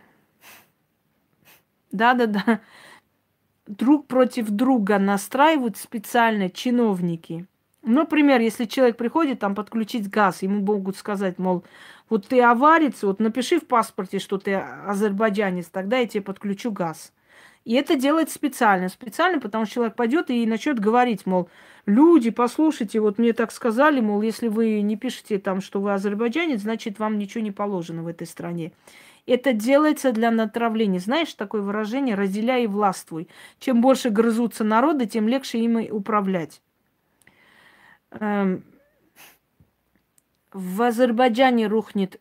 да-да-да, 1.91 2.61
друг 3.67 4.07
против 4.07 4.49
друга 4.49 4.99
настраивают 4.99 5.77
специально 5.77 6.49
чиновники– 6.49 7.45
Например, 7.83 8.39
если 8.39 8.65
человек 8.65 8.97
приходит 8.97 9.39
там 9.39 9.55
подключить 9.55 10.09
газ, 10.09 10.43
ему 10.43 10.61
могут 10.61 10.97
сказать, 10.97 11.39
мол, 11.39 11.63
вот 12.09 12.27
ты 12.27 12.41
аварец, 12.41 13.01
вот 13.01 13.19
напиши 13.19 13.59
в 13.59 13.65
паспорте, 13.65 14.19
что 14.19 14.37
ты 14.37 14.53
азербайджанец, 14.53 15.67
тогда 15.67 15.97
я 15.97 16.07
тебе 16.07 16.21
подключу 16.21 16.71
газ. 16.71 17.11
И 17.63 17.73
это 17.73 17.95
делается 17.95 18.35
специально. 18.35 18.89
Специально, 18.89 19.39
потому 19.39 19.65
что 19.65 19.75
человек 19.75 19.95
пойдет 19.95 20.29
и 20.29 20.45
начнет 20.47 20.79
говорить, 20.79 21.25
мол, 21.25 21.49
люди, 21.85 22.31
послушайте, 22.31 22.99
вот 22.99 23.19
мне 23.19 23.33
так 23.33 23.51
сказали, 23.51 23.99
мол, 23.99 24.21
если 24.21 24.47
вы 24.47 24.81
не 24.81 24.97
пишете 24.97 25.37
там, 25.37 25.61
что 25.61 25.79
вы 25.79 25.93
азербайджанец, 25.93 26.61
значит, 26.61 26.97
вам 26.97 27.17
ничего 27.17 27.43
не 27.43 27.51
положено 27.51 28.03
в 28.03 28.07
этой 28.07 28.25
стране. 28.25 28.71
Это 29.27 29.53
делается 29.53 30.11
для 30.11 30.31
натравления. 30.31 30.99
Знаешь, 30.99 31.33
такое 31.35 31.61
выражение 31.61 32.15
«разделяй 32.15 32.63
и 32.63 32.67
властвуй». 32.67 33.29
Чем 33.59 33.79
больше 33.81 34.09
грызутся 34.09 34.63
народы, 34.63 35.05
тем 35.05 35.27
легче 35.27 35.59
им 35.59 35.77
управлять. 35.91 36.61
Эм, 38.09 38.63
в 40.51 40.81
Азербайджане 40.81 41.67
рухнет 41.67 42.19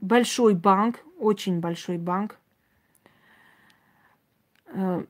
большой 0.00 0.54
банк, 0.54 1.04
очень 1.18 1.60
большой 1.60 1.98
банк. 1.98 2.38
Э, 4.72 5.04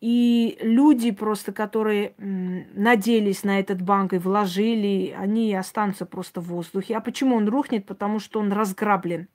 и 0.00 0.58
люди 0.60 1.12
просто, 1.12 1.52
которые 1.52 2.14
надеялись 2.18 3.42
на 3.42 3.58
этот 3.58 3.80
банк 3.80 4.12
и 4.12 4.18
вложили, 4.18 5.14
они 5.16 5.54
останутся 5.54 6.04
просто 6.04 6.42
в 6.42 6.48
воздухе. 6.48 6.96
А 6.96 7.00
почему 7.00 7.36
он 7.36 7.48
рухнет? 7.48 7.86
Потому 7.86 8.18
что 8.18 8.40
он 8.40 8.52
разграблен. 8.52 9.28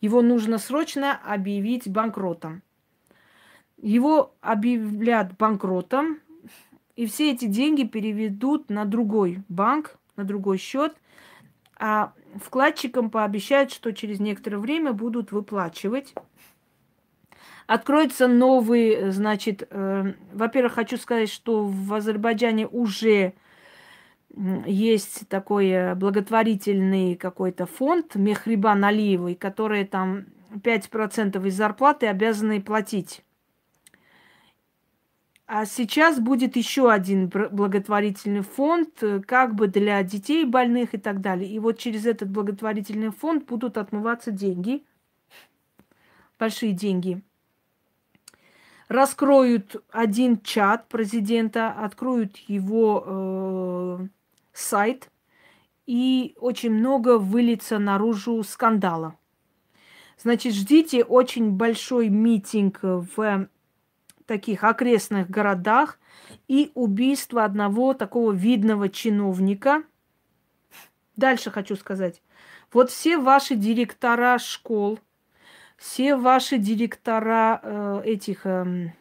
Его 0.00 0.22
нужно 0.22 0.56
срочно 0.56 1.20
объявить 1.24 1.88
банкротом. 1.88 2.62
Его 3.76 4.34
объявляют 4.40 5.36
банкротом, 5.36 6.20
и 6.96 7.06
все 7.06 7.32
эти 7.32 7.44
деньги 7.44 7.84
переведут 7.84 8.70
на 8.70 8.84
другой 8.84 9.42
банк, 9.48 9.98
на 10.16 10.24
другой 10.24 10.58
счет, 10.58 10.96
а 11.78 12.12
вкладчикам 12.42 13.10
пообещают, 13.10 13.72
что 13.72 13.92
через 13.92 14.20
некоторое 14.20 14.58
время 14.58 14.92
будут 14.92 15.32
выплачивать. 15.32 16.14
Откроется 17.68 18.28
новый, 18.28 19.10
значит, 19.10 19.68
э, 19.68 20.14
во-первых, 20.32 20.72
хочу 20.72 20.96
сказать, 20.96 21.28
что 21.28 21.66
в 21.66 21.92
Азербайджане 21.92 22.66
уже 22.66 23.34
есть 24.64 25.28
такой 25.28 25.94
благотворительный 25.94 27.14
какой-то 27.14 27.66
фонд 27.66 28.14
Мехрибан 28.14 28.82
Алиевой, 28.86 29.34
который 29.34 29.84
там 29.84 30.24
5% 30.54 31.46
из 31.46 31.54
зарплаты 31.54 32.06
обязаны 32.06 32.62
платить. 32.62 33.22
А 35.46 35.66
сейчас 35.66 36.20
будет 36.20 36.56
еще 36.56 36.90
один 36.90 37.28
благотворительный 37.28 38.40
фонд, 38.40 39.02
э, 39.02 39.20
как 39.20 39.54
бы 39.54 39.68
для 39.68 40.02
детей 40.02 40.46
больных 40.46 40.94
и 40.94 40.98
так 40.98 41.20
далее. 41.20 41.50
И 41.50 41.58
вот 41.58 41.78
через 41.78 42.06
этот 42.06 42.30
благотворительный 42.30 43.10
фонд 43.10 43.44
будут 43.44 43.76
отмываться 43.76 44.30
деньги, 44.30 44.86
большие 46.38 46.72
деньги. 46.72 47.22
Раскроют 48.88 49.84
один 49.90 50.40
чат 50.40 50.88
президента, 50.88 51.70
откроют 51.70 52.36
его 52.48 53.04
э, 53.06 54.06
сайт, 54.52 55.10
и 55.86 56.34
очень 56.38 56.72
много 56.72 57.18
выльется 57.18 57.78
наружу 57.78 58.42
скандала. 58.42 59.14
Значит, 60.18 60.54
ждите 60.54 61.04
очень 61.04 61.52
большой 61.52 62.08
митинг 62.08 62.80
в 62.82 63.48
таких 64.26 64.64
окрестных 64.64 65.30
городах 65.30 65.98
и 66.48 66.70
убийство 66.74 67.44
одного 67.44 67.94
такого 67.94 68.32
видного 68.32 68.88
чиновника. 68.88 69.82
Дальше 71.16 71.50
хочу 71.50 71.76
сказать. 71.76 72.22
Вот 72.72 72.90
все 72.90 73.18
ваши 73.18 73.54
директора 73.54 74.38
школ, 74.38 74.98
все 75.78 76.16
ваши 76.16 76.58
директора 76.58 77.60
э, 77.62 78.02
этих, 78.04 78.44
э, 78.44 78.92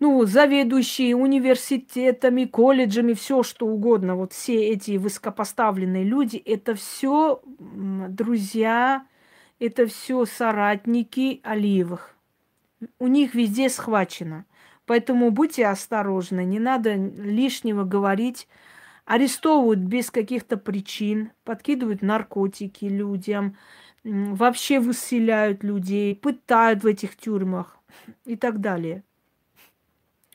ну, 0.00 0.24
заведующие 0.26 1.16
университетами, 1.16 2.44
колледжами, 2.44 3.14
все 3.14 3.42
что 3.42 3.66
угодно, 3.66 4.16
вот 4.16 4.34
все 4.34 4.68
эти 4.68 4.98
высокопоставленные 4.98 6.04
люди, 6.04 6.36
это 6.36 6.74
все 6.74 7.40
друзья, 7.46 9.06
это 9.58 9.86
все 9.86 10.26
соратники 10.26 11.40
Алиевых 11.42 12.14
у 12.98 13.06
них 13.06 13.34
везде 13.34 13.68
схвачено. 13.68 14.44
Поэтому 14.86 15.30
будьте 15.30 15.66
осторожны, 15.66 16.44
не 16.44 16.58
надо 16.58 16.94
лишнего 16.94 17.84
говорить. 17.84 18.48
Арестовывают 19.06 19.80
без 19.80 20.10
каких-то 20.10 20.56
причин, 20.56 21.32
подкидывают 21.44 22.02
наркотики 22.02 22.86
людям, 22.86 23.56
вообще 24.04 24.80
выселяют 24.80 25.64
людей, 25.64 26.14
пытают 26.14 26.82
в 26.82 26.86
этих 26.86 27.16
тюрьмах 27.16 27.78
и 28.24 28.36
так 28.36 28.60
далее. 28.60 29.02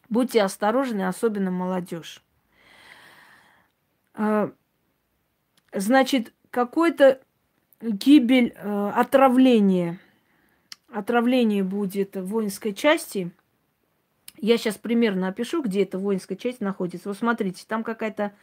Будьте 0.09 0.41
осторожны, 0.41 1.07
особенно 1.07 1.51
молодежь. 1.51 2.23
А, 4.15 4.51
значит, 5.71 6.33
какой-то 6.49 7.21
гибель, 7.81 8.53
э, 8.55 8.91
отравление– 8.95 9.99
отравление 10.91 11.63
будет 11.63 12.15
в 12.15 12.25
воинской 12.25 12.73
части. 12.73 13.31
Я 14.37 14.57
сейчас 14.57 14.77
примерно 14.77 15.27
опишу, 15.27 15.61
где 15.61 15.83
эта 15.83 15.97
воинская 15.97 16.37
часть 16.37 16.61
находится. 16.61 17.09
Вот 17.09 17.17
смотрите, 17.17 17.65
там 17.67 17.83
какая-то 17.83 18.33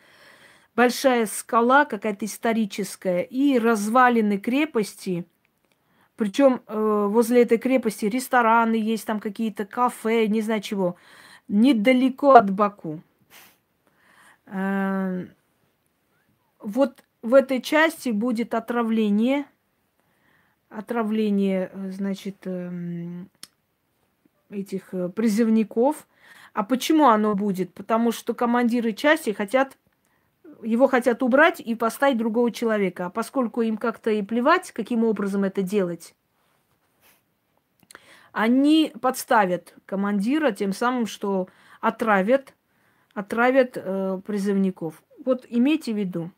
большая 0.76 1.26
скала, 1.26 1.84
какая-то 1.84 2.26
историческая, 2.26 3.22
и 3.22 3.58
развалины 3.58 4.38
крепости. 4.38 5.26
Причем 6.16 6.62
э, 6.66 7.06
возле 7.10 7.42
этой 7.42 7.58
крепости 7.58 8.06
рестораны 8.06 8.76
есть, 8.76 9.06
там 9.06 9.18
какие-то 9.18 9.66
кафе, 9.66 10.26
не 10.28 10.40
знаю 10.42 10.60
чего. 10.60 10.96
Недалеко 11.48 12.34
от 12.34 12.50
Баку. 12.50 13.02
Э, 14.46 15.26
вот 16.60 17.02
в 17.22 17.34
этой 17.34 17.60
части 17.60 18.10
будет 18.10 18.54
отравление– 18.54 19.46
отравление, 20.68 21.70
э, 21.72 21.90
значит, 21.90 22.36
эм, 22.44 23.28
этих 24.50 24.92
э, 24.92 25.08
призывников. 25.08 26.06
А 26.52 26.64
почему 26.64 27.08
оно 27.08 27.34
будет? 27.34 27.72
Потому 27.74 28.12
что 28.12 28.34
командиры 28.34 28.92
части 28.92 29.30
хотят, 29.30 29.76
его 30.62 30.88
хотят 30.88 31.22
убрать 31.22 31.60
и 31.60 31.74
поставить 31.74 32.18
другого 32.18 32.50
человека. 32.50 33.06
А 33.06 33.10
поскольку 33.10 33.62
им 33.62 33.76
как-то 33.76 34.10
и 34.10 34.22
плевать, 34.22 34.72
каким 34.72 35.04
образом 35.04 35.44
это 35.44 35.62
делать, 35.62 36.14
они 38.32 38.92
подставят 39.00 39.74
командира 39.86 40.50
тем 40.50 40.72
самым, 40.72 41.06
что 41.06 41.48
отравят, 41.80 42.54
отравят 43.14 43.72
э, 43.76 44.20
призывников. 44.26 45.02
Вот 45.24 45.46
имейте 45.48 45.92
в 45.94 45.96
виду. 45.96 46.30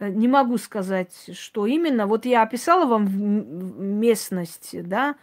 Э, 0.00 0.08
не 0.08 0.26
могу 0.26 0.58
сказать, 0.58 1.14
что 1.32 1.66
именно. 1.66 2.06
Вот 2.06 2.24
я 2.24 2.42
описала 2.42 2.86
вам 2.86 4.00
местность, 4.00 4.70
да, 4.82 5.14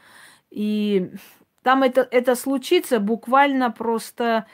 и 0.50 1.12
там 1.64 1.84
это, 1.84 2.08
это 2.10 2.36
случится 2.36 3.02
буквально 3.02 3.72
просто, 3.72 4.46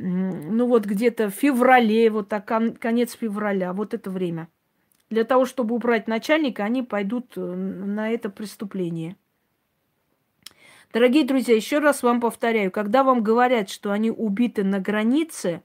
ну 0.00 0.66
вот 0.66 0.84
где-то 0.84 1.28
в 1.30 1.34
феврале, 1.34 2.10
вот 2.10 2.28
так, 2.28 2.46
конец 2.78 3.12
февраля, 3.12 3.72
вот 3.72 3.94
это 3.94 4.10
время. 4.10 4.48
Для 5.10 5.24
того, 5.24 5.44
чтобы 5.44 5.74
убрать 5.74 6.06
начальника, 6.06 6.64
они 6.64 6.82
пойдут 6.82 7.32
э, 7.36 7.40
на 7.40 8.10
это 8.10 8.30
преступление. 8.30 9.16
Дорогие 10.92 11.24
друзья, 11.24 11.54
еще 11.54 11.78
раз 11.78 12.02
вам 12.02 12.20
повторяю, 12.20 12.70
когда 12.70 13.02
вам 13.02 13.22
говорят, 13.22 13.70
что 13.70 13.90
они 13.90 14.10
убиты 14.10 14.64
на 14.64 14.80
границе, 14.80 15.62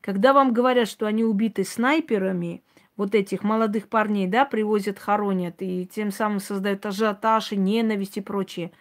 когда 0.00 0.32
вам 0.32 0.52
говорят, 0.52 0.88
что 0.88 1.06
они 1.06 1.24
убиты 1.24 1.64
снайперами– 1.64 2.62
вот 3.00 3.14
этих 3.14 3.42
молодых 3.42 3.88
парней, 3.88 4.26
да, 4.26 4.44
привозят, 4.44 4.98
хоронят, 4.98 5.62
и 5.62 5.86
тем 5.86 6.10
самым 6.10 6.38
создают 6.38 6.84
ажиотаж 6.84 7.52
и 7.52 7.56
ненависть 7.56 8.18
и 8.18 8.20
прочее. 8.20 8.72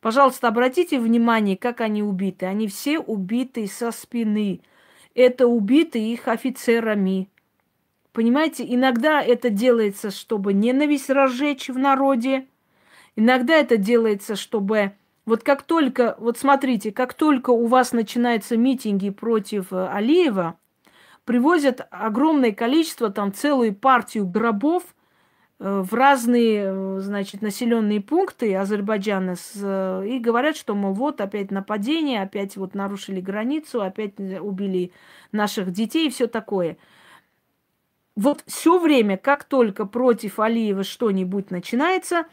Пожалуйста, 0.00 0.48
обратите 0.48 1.00
внимание, 1.00 1.56
как 1.56 1.80
они 1.80 2.02
убиты. 2.02 2.46
Они 2.46 2.68
все 2.68 2.98
убиты 2.98 3.66
со 3.66 3.90
спины. 3.90 4.60
Это 5.14 5.46
убиты 5.46 5.98
их 5.98 6.28
офицерами. 6.28 7.28
Понимаете, 8.12 8.64
иногда 8.66 9.22
это 9.22 9.50
делается, 9.50 10.10
чтобы 10.10 10.52
ненависть 10.52 11.10
разжечь 11.10 11.68
в 11.68 11.78
народе. 11.78 12.46
Иногда 13.14 13.54
это 13.56 13.76
делается, 13.76 14.36
чтобы... 14.36 14.92
Вот 15.26 15.42
как 15.42 15.64
только, 15.64 16.14
вот 16.18 16.38
смотрите, 16.38 16.92
как 16.92 17.12
только 17.12 17.50
у 17.50 17.66
вас 17.66 17.92
начинаются 17.92 18.56
митинги 18.56 19.10
против 19.10 19.72
э, 19.72 19.88
Алиева, 19.88 20.56
привозят 21.24 21.86
огромное 21.90 22.52
количество, 22.52 23.10
там 23.10 23.34
целую 23.34 23.74
партию 23.74 24.26
гробов 24.26 24.95
в 25.58 25.94
разные, 25.94 26.64
э, 26.66 26.98
значит, 27.00 27.42
населенные 27.42 28.00
пункты 28.00 28.54
Азербайджана 28.54 29.36
с, 29.36 29.52
э, 29.56 30.06
и 30.06 30.18
говорят, 30.18 30.56
что, 30.56 30.74
мол, 30.74 30.92
вот 30.92 31.20
опять 31.20 31.50
нападение, 31.50 32.22
опять 32.22 32.56
вот 32.56 32.74
нарушили 32.74 33.20
границу, 33.20 33.80
опять 33.80 34.18
убили 34.18 34.92
наших 35.32 35.72
детей 35.72 36.08
и 36.08 36.10
все 36.10 36.26
такое. 36.26 36.76
Вот 38.16 38.42
все 38.46 38.78
время, 38.78 39.16
как 39.16 39.44
только 39.44 39.86
против 39.86 40.38
Алиева 40.38 40.84
что-нибудь 40.84 41.50
начинается, 41.50 42.26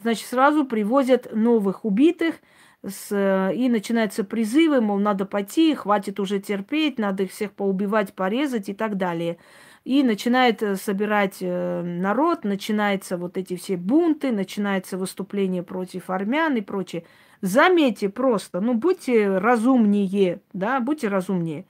значит, 0.00 0.26
сразу 0.26 0.64
привозят 0.64 1.34
новых 1.34 1.84
убитых– 1.84 2.36
с, 2.88 3.08
э, 3.10 3.54
и 3.54 3.68
начинаются 3.68 4.24
призывы, 4.24 4.80
мол, 4.80 4.98
надо 4.98 5.26
пойти, 5.26 5.74
хватит 5.74 6.20
уже 6.20 6.40
терпеть, 6.40 6.98
надо 6.98 7.24
их 7.24 7.32
всех 7.32 7.52
поубивать, 7.52 8.14
порезать 8.14 8.68
и 8.68 8.74
так 8.74 8.96
далее. 8.96 9.38
И 9.86 10.02
начинает 10.02 10.64
э, 10.64 10.74
собирать 10.74 11.36
э, 11.40 11.82
народ, 11.82 12.42
начинаются 12.42 13.16
вот 13.16 13.36
эти 13.36 13.54
все 13.54 13.76
бунты, 13.76 14.32
начинается 14.32 14.98
выступление 14.98 15.62
против 15.62 16.10
армян 16.10 16.56
и 16.56 16.60
прочее. 16.60 17.04
Заметьте 17.40 18.08
просто, 18.08 18.60
ну 18.60 18.74
будьте 18.74 19.38
разумнее, 19.38 20.40
да, 20.52 20.80
будьте 20.80 21.06
разумнее. 21.06 21.66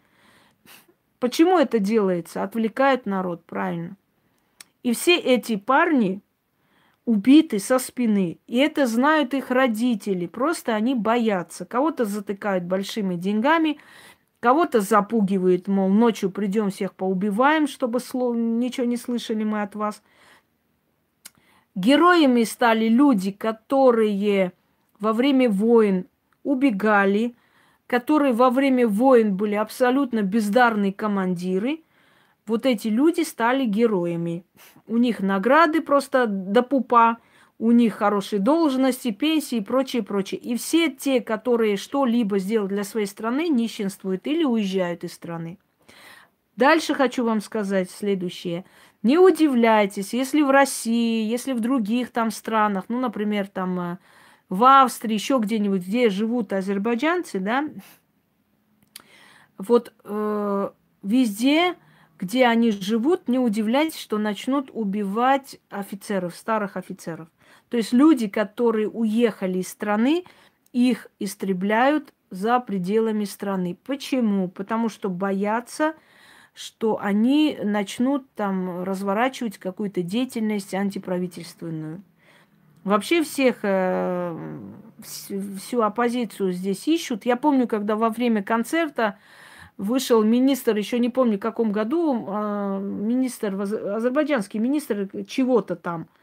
Почему 1.19 1.59
это 1.59 1.79
делается? 1.79 2.43
Отвлекает 2.43 3.05
народ, 3.05 3.45
правильно. 3.45 3.99
И 4.83 4.95
все 4.95 5.19
эти 5.19 5.57
парни, 5.57 6.23
убиты 7.05 7.59
со 7.59 7.79
спины. 7.79 8.39
И 8.47 8.57
это 8.57 8.87
знают 8.87 9.35
их 9.35 9.51
родители. 9.51 10.27
Просто 10.27 10.75
они 10.75 10.95
боятся. 10.95 11.67
Кого-то 11.67 12.07
затыкают 12.07 12.65
большими 12.65 13.17
деньгами, 13.17 13.79
кого-то 14.47 14.81
запугивают, 14.81 15.67
мол, 15.67 15.89
ночью 15.89 16.31
придем 16.31 16.71
всех 16.71 16.95
поубиваем, 16.95 17.67
чтобы 17.67 17.99
слов... 17.99 18.37
ничего 18.37 18.87
не 18.87 18.97
слышали 18.97 19.43
мы 19.43 19.61
от 19.61 19.75
вас. 19.75 20.01
Героями 21.75 22.45
стали 22.45 22.89
люди, 22.89 23.33
которые 23.33 24.53
во 25.01 25.13
время 25.13 25.51
войн 25.51 26.07
убегали, 26.45 27.35
которые 27.89 28.35
во 28.35 28.51
время 28.51 28.87
войн 28.87 29.37
были 29.37 29.57
абсолютно 29.57 30.23
бездарные 30.23 30.93
командиры– 30.93 31.81
вот 32.47 32.65
эти 32.65 32.87
люди 32.87 33.23
стали 33.23 33.65
героями. 33.65 34.45
У 34.87 34.99
них 34.99 35.19
награды 35.19 35.81
просто 35.81 36.27
до 36.29 36.63
пупа, 36.63 37.17
у 37.59 37.71
них 37.71 37.95
хорошие 37.95 38.41
должности, 38.41 39.11
пенсии 39.11 39.59
и 39.59 39.63
прочее, 39.63 40.03
прочее. 40.03 40.41
И 40.41 40.57
все 40.57 40.91
те, 40.91 41.21
которые 41.21 41.77
что-либо 41.77 42.39
сделали 42.39 42.69
для 42.69 42.85
своей 42.85 43.07
страны, 43.07 43.49
нищенствуют 43.49 44.27
или 44.27 44.45
уезжают 44.45 45.05
из 45.05 45.15
страны. 45.15 45.59
Дальше 46.57 46.95
хочу 46.95 47.25
вам 47.25 47.41
сказать 47.41 47.91
следующее. 47.91 48.65
Не 49.03 49.19
удивляйтесь, 49.19 50.15
если 50.15 50.43
в 50.43 50.51
России, 50.51 51.25
если 51.25 51.53
в 51.53 51.61
других 51.61 52.11
там 52.11 52.31
странах, 52.31 52.85
ну, 52.89 52.99
например, 52.99 53.47
там 53.47 53.79
э, 53.79 53.99
в 54.49 54.65
Австрии, 54.65 55.15
еще 55.15 55.39
где-нибудь, 55.39 55.83
где 55.83 56.09
живут 56.09 56.53
азербайджанцы, 56.53 57.39
да, 57.39 57.69
вот 59.59 59.93
э, 60.05 60.71
везде, 61.03 61.75
где 62.19 62.47
они 62.47 62.71
живут, 62.71 63.29
не 63.29 63.39
удивляйтесь, 63.39 64.01
что 64.01 64.19
начнут 64.19 64.71
убивать 64.73 65.61
офицеров, 65.69 66.35
старых 66.35 66.77
офицеров. 66.77 67.29
То 67.69 67.77
есть 67.77 67.93
люди, 67.93 68.29
которые 68.29 68.89
уехали 68.89 69.59
из 69.59 69.69
страны, 69.69 70.25
их 70.73 71.09
истребляют 71.19 72.13
за 72.31 72.61
пределами 72.61 73.25
страны. 73.25 73.77
Почему? 73.85 74.49
Потому 74.49 74.89
что 74.89 75.09
боятся, 75.09 75.95
что 76.55 76.99
они 77.01 77.59
начнут 77.63 78.31
там 78.35 78.85
разворачивать 78.85 79.59
какую-то 79.59 80.03
деятельность 80.03 80.75
антиправительственную. 80.75 82.03
Вообще 82.85 83.25
всех, 83.25 83.59
э, 83.63 84.59
всю 85.03 85.83
оппозицию 85.83 86.53
здесь 86.53 86.87
ищут. 86.87 87.27
Я 87.27 87.37
помню, 87.37 87.67
когда 87.67 87.97
во 87.97 88.11
время 88.11 88.45
концерта 88.45 89.19
вышел 89.77 90.23
министр, 90.23 90.77
еще 90.77 91.01
не 91.01 91.11
помню 91.11 91.37
в 91.37 91.41
каком 91.41 91.73
году, 91.73 92.27
э, 92.29 92.81
министр, 92.81 93.61
азербайджанский 93.61 94.61
министр 94.61 95.09
чего-то 95.27 95.75
там– 95.75 96.07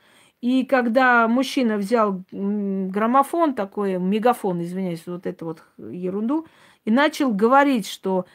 и 0.44 0.66
когда 0.66 1.30
мужчина 1.30 1.78
взял 1.78 2.22
граммофон 2.30 3.54
такой, 3.54 3.98
мегафон, 3.98 4.62
извиняюсь, 4.62 5.04
вот 5.06 5.26
эту 5.26 5.46
вот 5.46 5.64
ерунду, 5.78 6.48
и 6.84 6.92
начал 6.92 7.32
говорить, 7.32 7.88
что 7.88 8.26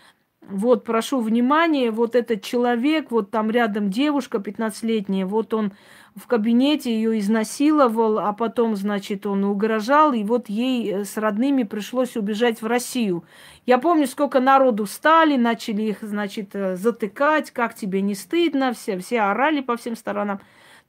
вот, 0.40 0.84
прошу 0.84 1.20
внимания, 1.20 1.90
вот 1.90 2.16
этот 2.16 2.40
человек, 2.40 3.10
вот 3.10 3.30
там 3.30 3.50
рядом 3.50 3.90
девушка 3.90 4.38
15-летняя, 4.38 5.26
вот 5.26 5.52
он 5.52 5.72
в 6.16 6.26
кабинете 6.26 6.94
ее 6.94 7.18
изнасиловал, 7.18 8.20
а 8.20 8.32
потом, 8.32 8.74
значит, 8.74 9.26
он 9.26 9.44
угрожал, 9.44 10.14
и 10.14 10.24
вот 10.24 10.48
ей 10.48 10.90
э, 10.90 11.04
с 11.04 11.18
родными 11.18 11.64
пришлось 11.64 12.16
убежать 12.16 12.62
в 12.62 12.66
Россию. 12.66 13.24
Я 13.66 13.76
помню, 13.76 14.06
сколько 14.06 14.40
народу 14.40 14.86
стали, 14.86 15.36
начали 15.36 15.82
их, 15.82 15.98
значит, 16.00 16.54
э, 16.54 16.76
затыкать, 16.76 17.50
как 17.50 17.74
тебе 17.74 18.00
не 18.00 18.14
стыдно, 18.14 18.72
все, 18.72 18.98
все 18.98 19.20
орали 19.20 19.60
по 19.60 19.76
всем 19.76 19.94
сторонам. 19.94 20.40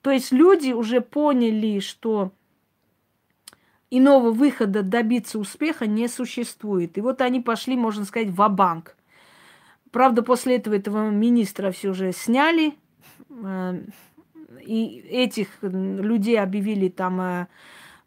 То 0.02 0.12
есть 0.12 0.32
люди 0.32 0.72
уже 0.72 1.02
поняли, 1.02 1.80
что 1.80 2.32
иного 3.90 4.32
выхода 4.32 4.84
добиться 4.84 5.40
успеха 5.40 5.88
не 5.88 6.08
существует. 6.08 6.98
И 6.98 7.02
вот 7.02 7.22
они 7.22 7.42
пошли, 7.42 7.76
можно 7.76 8.06
сказать, 8.06 8.30
в 8.30 8.48
банк 8.50 8.96
Правда, 9.92 10.22
после 10.22 10.58
этого 10.58 10.76
этого 10.76 11.10
министра 11.10 11.72
все 11.72 11.94
же 11.94 12.12
сняли, 12.12 12.76
э, 13.30 13.82
и 14.64 15.04
этих 15.10 15.48
людей 15.62 16.40
объявили 16.40 16.90
там 16.90 17.20
э, 17.20 17.48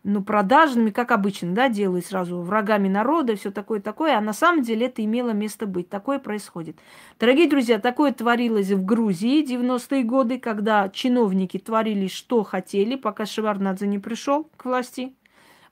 ну, 0.04 0.22
продажными, 0.22 0.90
как 0.90 1.12
обычно, 1.12 1.54
да, 1.54 1.68
делают 1.68 2.06
сразу 2.06 2.40
врагами 2.40 2.88
народа, 2.88 3.36
все 3.36 3.52
такое 3.52 3.80
такое, 3.80 4.16
а 4.16 4.20
на 4.20 4.32
самом 4.32 4.62
деле 4.62 4.86
это 4.86 5.04
имело 5.04 5.30
место 5.30 5.66
быть. 5.66 5.88
Такое 5.88 6.18
происходит. 6.18 6.76
Дорогие 7.20 7.48
друзья, 7.48 7.78
такое 7.78 8.12
творилось 8.12 8.70
в 8.70 8.84
Грузии 8.84 9.44
90-е 9.44 10.02
годы, 10.02 10.40
когда 10.40 10.88
чиновники 10.88 11.58
творили, 11.58 12.08
что 12.08 12.42
хотели, 12.42 12.96
пока 12.96 13.26
Шеварнадзе 13.26 13.86
не 13.86 14.00
пришел 14.00 14.50
к 14.56 14.64
власти. 14.64 15.14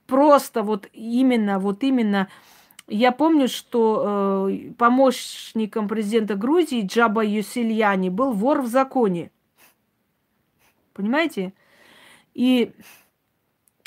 Просто 0.07 0.63
вот 0.63 0.87
именно, 0.93 1.59
вот 1.59 1.83
именно 1.83 2.29
я 2.87 3.11
помню, 3.11 3.47
что 3.47 4.49
э, 4.49 4.71
помощником 4.77 5.87
президента 5.87 6.35
Грузии 6.35 6.85
Джаба 6.85 7.23
Юсильяни 7.23 8.09
был 8.09 8.31
вор 8.31 8.61
в 8.61 8.67
законе. 8.67 9.31
Понимаете? 10.93 11.53
И 12.33 12.73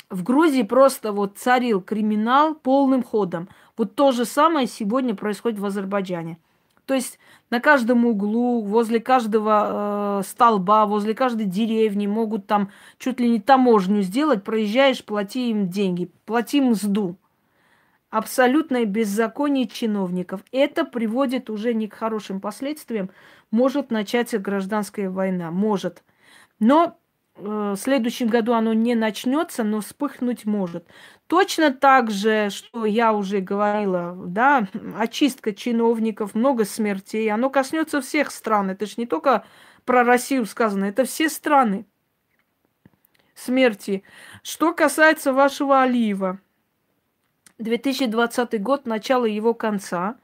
в 0.09 0.23
Грузии 0.23 0.63
просто 0.63 1.11
вот 1.11 1.37
царил 1.37 1.81
криминал 1.81 2.55
полным 2.55 3.03
ходом. 3.03 3.49
Вот 3.77 3.95
то 3.95 4.11
же 4.11 4.25
самое 4.25 4.67
сегодня 4.67 5.15
происходит 5.15 5.59
в 5.59 5.65
Азербайджане. 5.65 6.37
То 6.85 6.93
есть 6.93 7.19
на 7.49 7.59
каждом 7.59 8.05
углу, 8.05 8.61
возле 8.61 8.99
каждого 8.99 10.19
э, 10.19 10.23
столба, 10.27 10.85
возле 10.85 11.15
каждой 11.15 11.45
деревни 11.45 12.05
могут 12.05 12.45
там 12.45 12.69
чуть 12.99 13.19
ли 13.19 13.27
не 13.27 13.39
таможню 13.39 14.01
сделать, 14.01 14.43
проезжаешь, 14.43 15.03
плати 15.03 15.49
им 15.49 15.69
деньги, 15.69 16.11
плати 16.25 16.61
мзду. 16.61 17.15
Абсолютное 18.11 18.85
беззаконие 18.85 19.67
чиновников. 19.67 20.41
Это 20.51 20.85
приводит 20.85 21.49
уже 21.49 21.73
не 21.73 21.87
к 21.87 21.95
хорошим 21.95 22.39
последствиям. 22.39 23.09
Может 23.51 23.91
начаться 23.91 24.37
гражданская 24.37 25.09
война. 25.09 25.51
Может. 25.51 26.03
Но 26.59 26.97
в 27.35 27.75
следующем 27.75 28.27
году 28.27 28.53
оно 28.53 28.73
не 28.73 28.95
начнется, 28.95 29.63
но 29.63 29.81
вспыхнуть 29.81 30.45
может. 30.45 30.87
Точно 31.27 31.71
так 31.73 32.09
же, 32.09 32.49
что 32.49 32.85
я 32.85 33.13
уже 33.13 33.39
говорила, 33.39 34.15
да, 34.15 34.67
очистка 34.97 35.53
чиновников, 35.53 36.33
много 36.33 36.65
смертей, 36.65 37.29
оно 37.29 37.49
коснется 37.49 38.01
всех 38.01 38.31
стран. 38.31 38.69
Это 38.69 38.85
же 38.85 38.93
не 38.97 39.05
только 39.05 39.45
про 39.83 40.03
Россию 40.03 40.45
сказано, 40.45 40.85
это 40.85 41.03
все 41.03 41.29
страны 41.29 41.85
смерти. 43.33 44.03
Что 44.41 44.73
касается 44.73 45.33
вашего 45.33 45.81
Алиева, 45.81 46.39
2020 47.59 48.61
год, 48.61 48.85
начало 48.85 49.25
его 49.25 49.53
конца. 49.53 50.15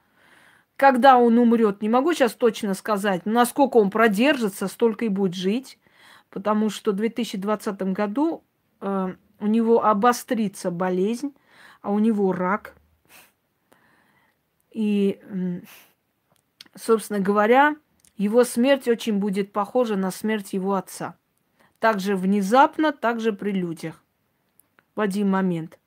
Когда 0.77 1.17
он 1.17 1.37
умрет, 1.37 1.81
не 1.81 1.89
могу 1.89 2.13
сейчас 2.13 2.33
точно 2.33 2.73
сказать, 2.73 3.25
насколько 3.25 3.77
он 3.77 3.89
продержится, 3.89 4.67
столько 4.67 5.05
и 5.05 5.09
будет 5.09 5.35
жить 5.35 5.77
потому 6.31 6.69
что 6.69 6.91
в 6.93 6.95
2020 6.95 7.81
году 7.93 8.43
э, 8.79 9.13
у 9.39 9.47
него 9.47 9.85
обострится 9.85 10.71
болезнь, 10.71 11.35
а 11.81 11.91
у 11.91 11.99
него 11.99 12.31
рак. 12.31 12.75
И, 14.71 15.21
собственно 16.75 17.19
говоря, 17.19 17.75
его 18.15 18.43
смерть 18.43 18.87
очень 18.87 19.17
будет 19.17 19.51
похожа 19.51 19.97
на 19.97 20.09
смерть 20.11 20.53
его 20.53 20.75
отца. 20.75 21.15
Также 21.79 22.15
внезапно, 22.15 22.93
также 22.93 23.33
при 23.33 23.51
людях 23.51 24.01
в 24.95 25.01
один 25.01 25.29
момент. 25.29 25.79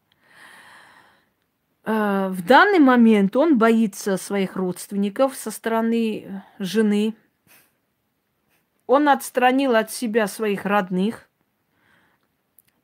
Э, 1.85 2.29
в 2.29 2.45
данный 2.45 2.81
момент 2.81 3.37
он 3.37 3.57
боится 3.57 4.17
своих 4.17 4.57
родственников 4.57 5.35
со 5.37 5.51
стороны 5.51 6.43
жены, 6.59 7.15
он 8.87 9.09
отстранил 9.09 9.75
от 9.77 9.91
себя 9.91 10.27
своих 10.27 10.65
родных, 10.67 11.29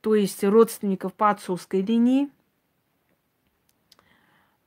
то 0.01 0.15
есть 0.15 0.43
родственников 0.43 1.13
по 1.13 1.31
отцовской 1.31 1.83
линии. 1.83 2.31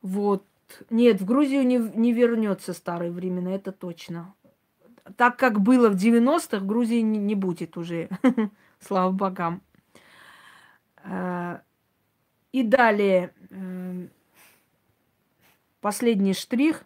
Вот. 0.02 0.46
Нет, 0.90 1.22
в 1.22 1.26
Грузию 1.26 1.66
не, 1.66 1.78
не 1.78 2.14
вернется 2.14 2.74
старые 2.74 3.12
времена, 3.12 3.52
это 3.52 3.72
точно. 3.72 4.34
Так 5.18 5.38
как 5.38 5.60
было 5.60 5.90
в 5.90 5.96
90-х, 5.96 6.60
Грузии 6.66 7.02
не, 7.02 7.20
не 7.20 7.36
будет 7.36 7.78
уже, 7.78 8.10
слава 8.80 9.12
богам. 9.12 9.62
А, 11.04 11.62
и 12.52 12.64
далее, 12.64 13.34
эм, 13.50 14.10
последний 15.82 16.34
штрих, 16.34 16.86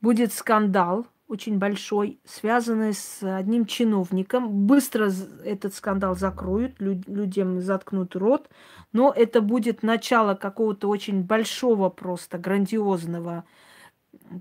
будет 0.00 0.32
скандал– 0.32 1.06
очень 1.28 1.58
большой, 1.58 2.20
связанный 2.24 2.94
с 2.94 3.22
одним 3.22 3.66
чиновником. 3.66 4.66
Быстро 4.66 5.10
этот 5.44 5.74
скандал 5.74 6.16
закроют, 6.16 6.76
людям 6.78 7.60
заткнут 7.60 8.14
рот, 8.14 8.48
но 8.92 9.12
это 9.14 9.40
будет 9.40 9.82
начало 9.82 10.34
какого-то 10.34 10.88
очень 10.88 11.22
большого, 11.22 11.88
просто 11.88 12.38
грандиозного 12.38 13.44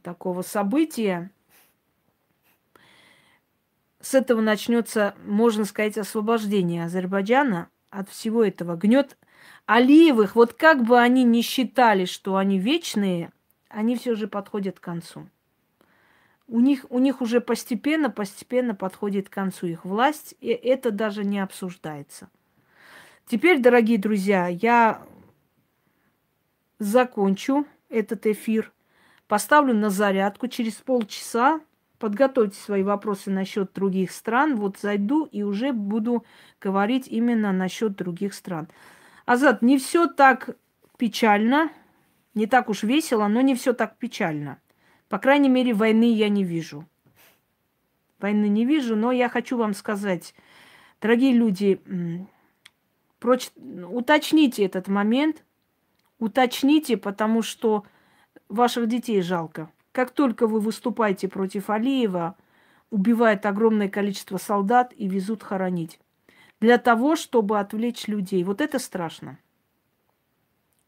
такого 0.03 0.43
события. 0.43 1.31
С 3.99 4.13
этого 4.13 4.41
начнется, 4.41 5.15
можно 5.25 5.65
сказать, 5.65 5.97
освобождение 5.97 6.85
Азербайджана 6.85 7.69
от 7.89 8.09
всего 8.09 8.43
этого. 8.43 8.75
Гнет 8.75 9.17
Алиевых, 9.65 10.35
вот 10.35 10.53
как 10.53 10.83
бы 10.83 10.99
они 10.99 11.23
ни 11.23 11.41
считали, 11.41 12.05
что 12.05 12.35
они 12.35 12.59
вечные, 12.59 13.31
они 13.67 13.95
все 13.95 14.13
же 14.13 14.27
подходят 14.27 14.79
к 14.79 14.83
концу 14.83 15.27
у 16.47 16.59
них, 16.59 16.85
у 16.89 16.99
них 16.99 17.21
уже 17.21 17.41
постепенно, 17.41 18.09
постепенно 18.09 18.75
подходит 18.75 19.29
к 19.29 19.33
концу 19.33 19.67
их 19.67 19.85
власть, 19.85 20.35
и 20.41 20.49
это 20.49 20.91
даже 20.91 21.23
не 21.23 21.39
обсуждается. 21.39 22.29
Теперь, 23.25 23.59
дорогие 23.59 23.97
друзья, 23.97 24.47
я 24.47 25.01
закончу 26.77 27.65
этот 27.89 28.27
эфир, 28.27 28.71
поставлю 29.27 29.73
на 29.73 29.89
зарядку 29.89 30.47
через 30.47 30.73
полчаса. 30.73 31.61
Подготовьте 31.97 32.59
свои 32.59 32.83
вопросы 32.83 33.31
насчет 33.31 33.73
других 33.73 34.11
стран. 34.11 34.57
Вот 34.57 34.77
зайду 34.77 35.25
и 35.25 35.43
уже 35.43 35.71
буду 35.71 36.25
говорить 36.61 37.07
именно 37.07 37.51
насчет 37.51 37.95
других 37.95 38.33
стран. 38.33 38.67
Азат, 39.25 39.61
не 39.61 39.77
все 39.79 40.05
так 40.05 40.57
печально, 40.97 41.71
не 42.35 42.47
так 42.47 42.69
уж 42.69 42.83
весело, 42.83 43.27
но 43.27 43.41
не 43.41 43.55
все 43.55 43.73
так 43.73 43.97
печально. 43.97 44.59
По 45.15 45.19
крайней 45.19 45.47
мере, 45.47 45.73
войны 45.73 46.13
я 46.13 46.27
не 46.27 46.43
вижу. 46.43 46.85
войны 48.19 48.49
не 48.49 48.65
вижу, 48.65 48.97
но 48.97 49.13
я 49.13 49.29
хочу 49.29 49.55
вам 49.55 49.73
сказать, 49.73 50.35
дорогие 50.99 51.31
люди, 51.31 51.81
проч... 53.19 53.49
уточните 53.55 54.65
этот 54.65 54.89
момент, 54.89 55.45
уточните, 56.19 56.97
потому 56.97 57.43
что 57.43 57.85
ваших 58.49 58.89
детей 58.89 59.21
жалко. 59.21 59.71
Как 59.93 60.11
только 60.11 60.47
вы 60.47 60.59
выступаете 60.59 61.29
против 61.29 61.69
Алиева, 61.69 62.35
убивает 62.89 63.45
огромное 63.45 63.87
количество 63.87 64.35
солдат 64.35 64.91
и 64.97 65.07
везут 65.07 65.43
хоронить. 65.43 65.97
Для 66.59 66.77
того, 66.77 67.15
чтобы 67.15 67.57
отвлечь 67.57 68.09
людей. 68.09 68.43
Вот 68.43 68.59
это 68.59 68.79
страшно. 68.79 69.39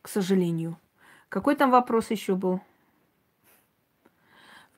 К 0.01 0.09
сожалению. 0.09 0.77
Какой 1.29 1.55
там 1.55 1.71
вопрос 1.71 2.11
еще 2.11 2.35
был? 2.35 2.59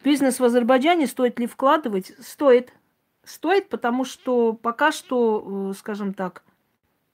Бизнес 0.03 0.39
в 0.39 0.43
Азербайджане 0.43 1.07
стоит 1.07 1.39
ли 1.39 1.47
вкладывать? 1.47 2.13
Стоит. 2.19 2.73
Стоит, 3.23 3.69
потому 3.69 4.05
что 4.05 4.53
пока 4.53 4.91
что, 4.91 5.71
э, 5.71 5.73
скажем 5.77 6.13
так, 6.13 6.43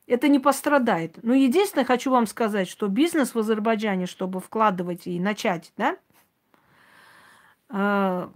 это 0.08 0.28
не 0.28 0.40
пострадает. 0.40 1.18
Но 1.24 1.34
единственное, 1.34 1.84
хочу 1.84 2.12
вам 2.12 2.28
сказать, 2.28 2.70
что 2.70 2.88
бизнес 2.88 3.34
в 3.34 3.40
Азербайджане, 3.40 4.06
чтобы 4.06 4.40
вкладывать 4.40 5.08
и 5.08 5.20
начать, 5.20 5.74
да, 5.78 5.98
э, 7.70 8.28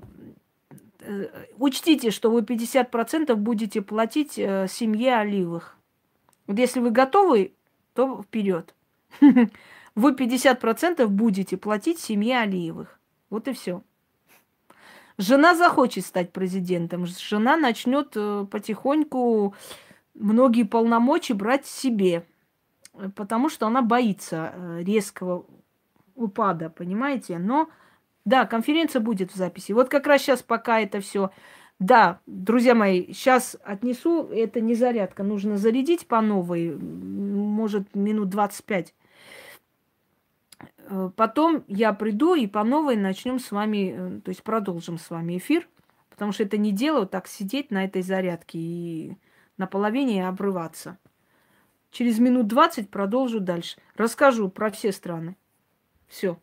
э, 1.01 1.27
учтите, 1.57 2.09
что 2.09 2.31
вы 2.31 2.41
50% 2.41 3.35
будете 3.35 3.81
платить 3.81 4.34
семье 4.34 5.17
Оливых. 5.17 5.77
Вот 6.47 6.57
если 6.57 6.80
вы 6.80 6.89
готовы, 6.89 7.53
то 7.93 8.23
вперед. 8.23 8.73
Вы 9.95 10.13
50% 10.13 11.05
будете 11.07 11.57
платить 11.57 11.99
семье 11.99 12.39
Алиевых. 12.39 12.99
Вот 13.30 13.47
и 13.47 13.53
все. 13.53 13.84
Жена 15.20 15.54
захочет 15.54 16.06
стать 16.06 16.32
президентом, 16.32 17.06
жена 17.06 17.58
начнет 17.58 18.14
э, 18.16 18.46
потихоньку 18.50 19.54
многие 20.14 20.64
полномочия 20.64 21.34
брать 21.34 21.66
себе, 21.66 22.26
потому 23.16 23.50
что 23.50 23.68
она 23.68 23.82
боится 23.82 24.54
э, 24.56 24.80
резкого 24.82 25.46
упада, 26.16 26.70
понимаете? 26.70 27.38
Но 27.38 27.68
да, 28.24 28.46
конференция 28.46 29.02
будет 29.02 29.34
в 29.34 29.36
записи. 29.36 29.74
Вот 29.74 29.90
как 29.90 30.08
раз 30.08 30.22
сейчас, 30.22 30.41
пока 30.41 30.80
это 30.80 31.02
все. 31.02 31.32
Да, 31.80 32.22
друзья 32.26 32.74
мои, 32.74 33.08
сейчас 33.08 33.58
отнесу. 33.62 34.24
Это 34.24 34.62
не 34.62 34.74
зарядка, 34.74 35.24
нужно 35.24 35.58
зарядить 35.58 36.08
по 36.08 36.22
новой, 36.22 36.78
может 36.78 37.94
минут 37.94 38.30
25. 38.30 38.94
Э, 40.90 41.11
потом 41.16 41.64
я 41.68 41.94
приду 41.94 42.36
и 42.36 42.48
по 42.48 42.64
новой 42.64 42.95
начнем 42.95 43.40
с 43.40 43.52
вами, 43.52 43.94
э, 43.95 44.22
то 44.22 44.30
есть 44.30 44.44
продолжим 44.44 44.98
с 44.98 45.10
вами 45.10 45.38
эфир, 45.38 45.68
потому 46.10 46.32
что 46.32 46.44
это 46.44 46.57
не 46.57 46.72
дело 46.72 47.02
вот 47.02 47.11
так 47.11 47.28
сидеть 47.28 47.70
на 47.72 47.86
этой 47.86 48.02
зарядке 48.02 48.57
и 48.57 49.18
на 49.57 49.68
половине 49.68 50.28
обрываться. 50.28 50.98
Через 51.91 52.20
минут 52.20 52.48
20 52.48 52.90
продолжу 52.90 53.40
дальше. 53.40 53.78
Расскажу 53.95 54.49
про 54.49 54.72
все 54.72 54.91
страны. 54.91 55.38
Все. 56.07 56.40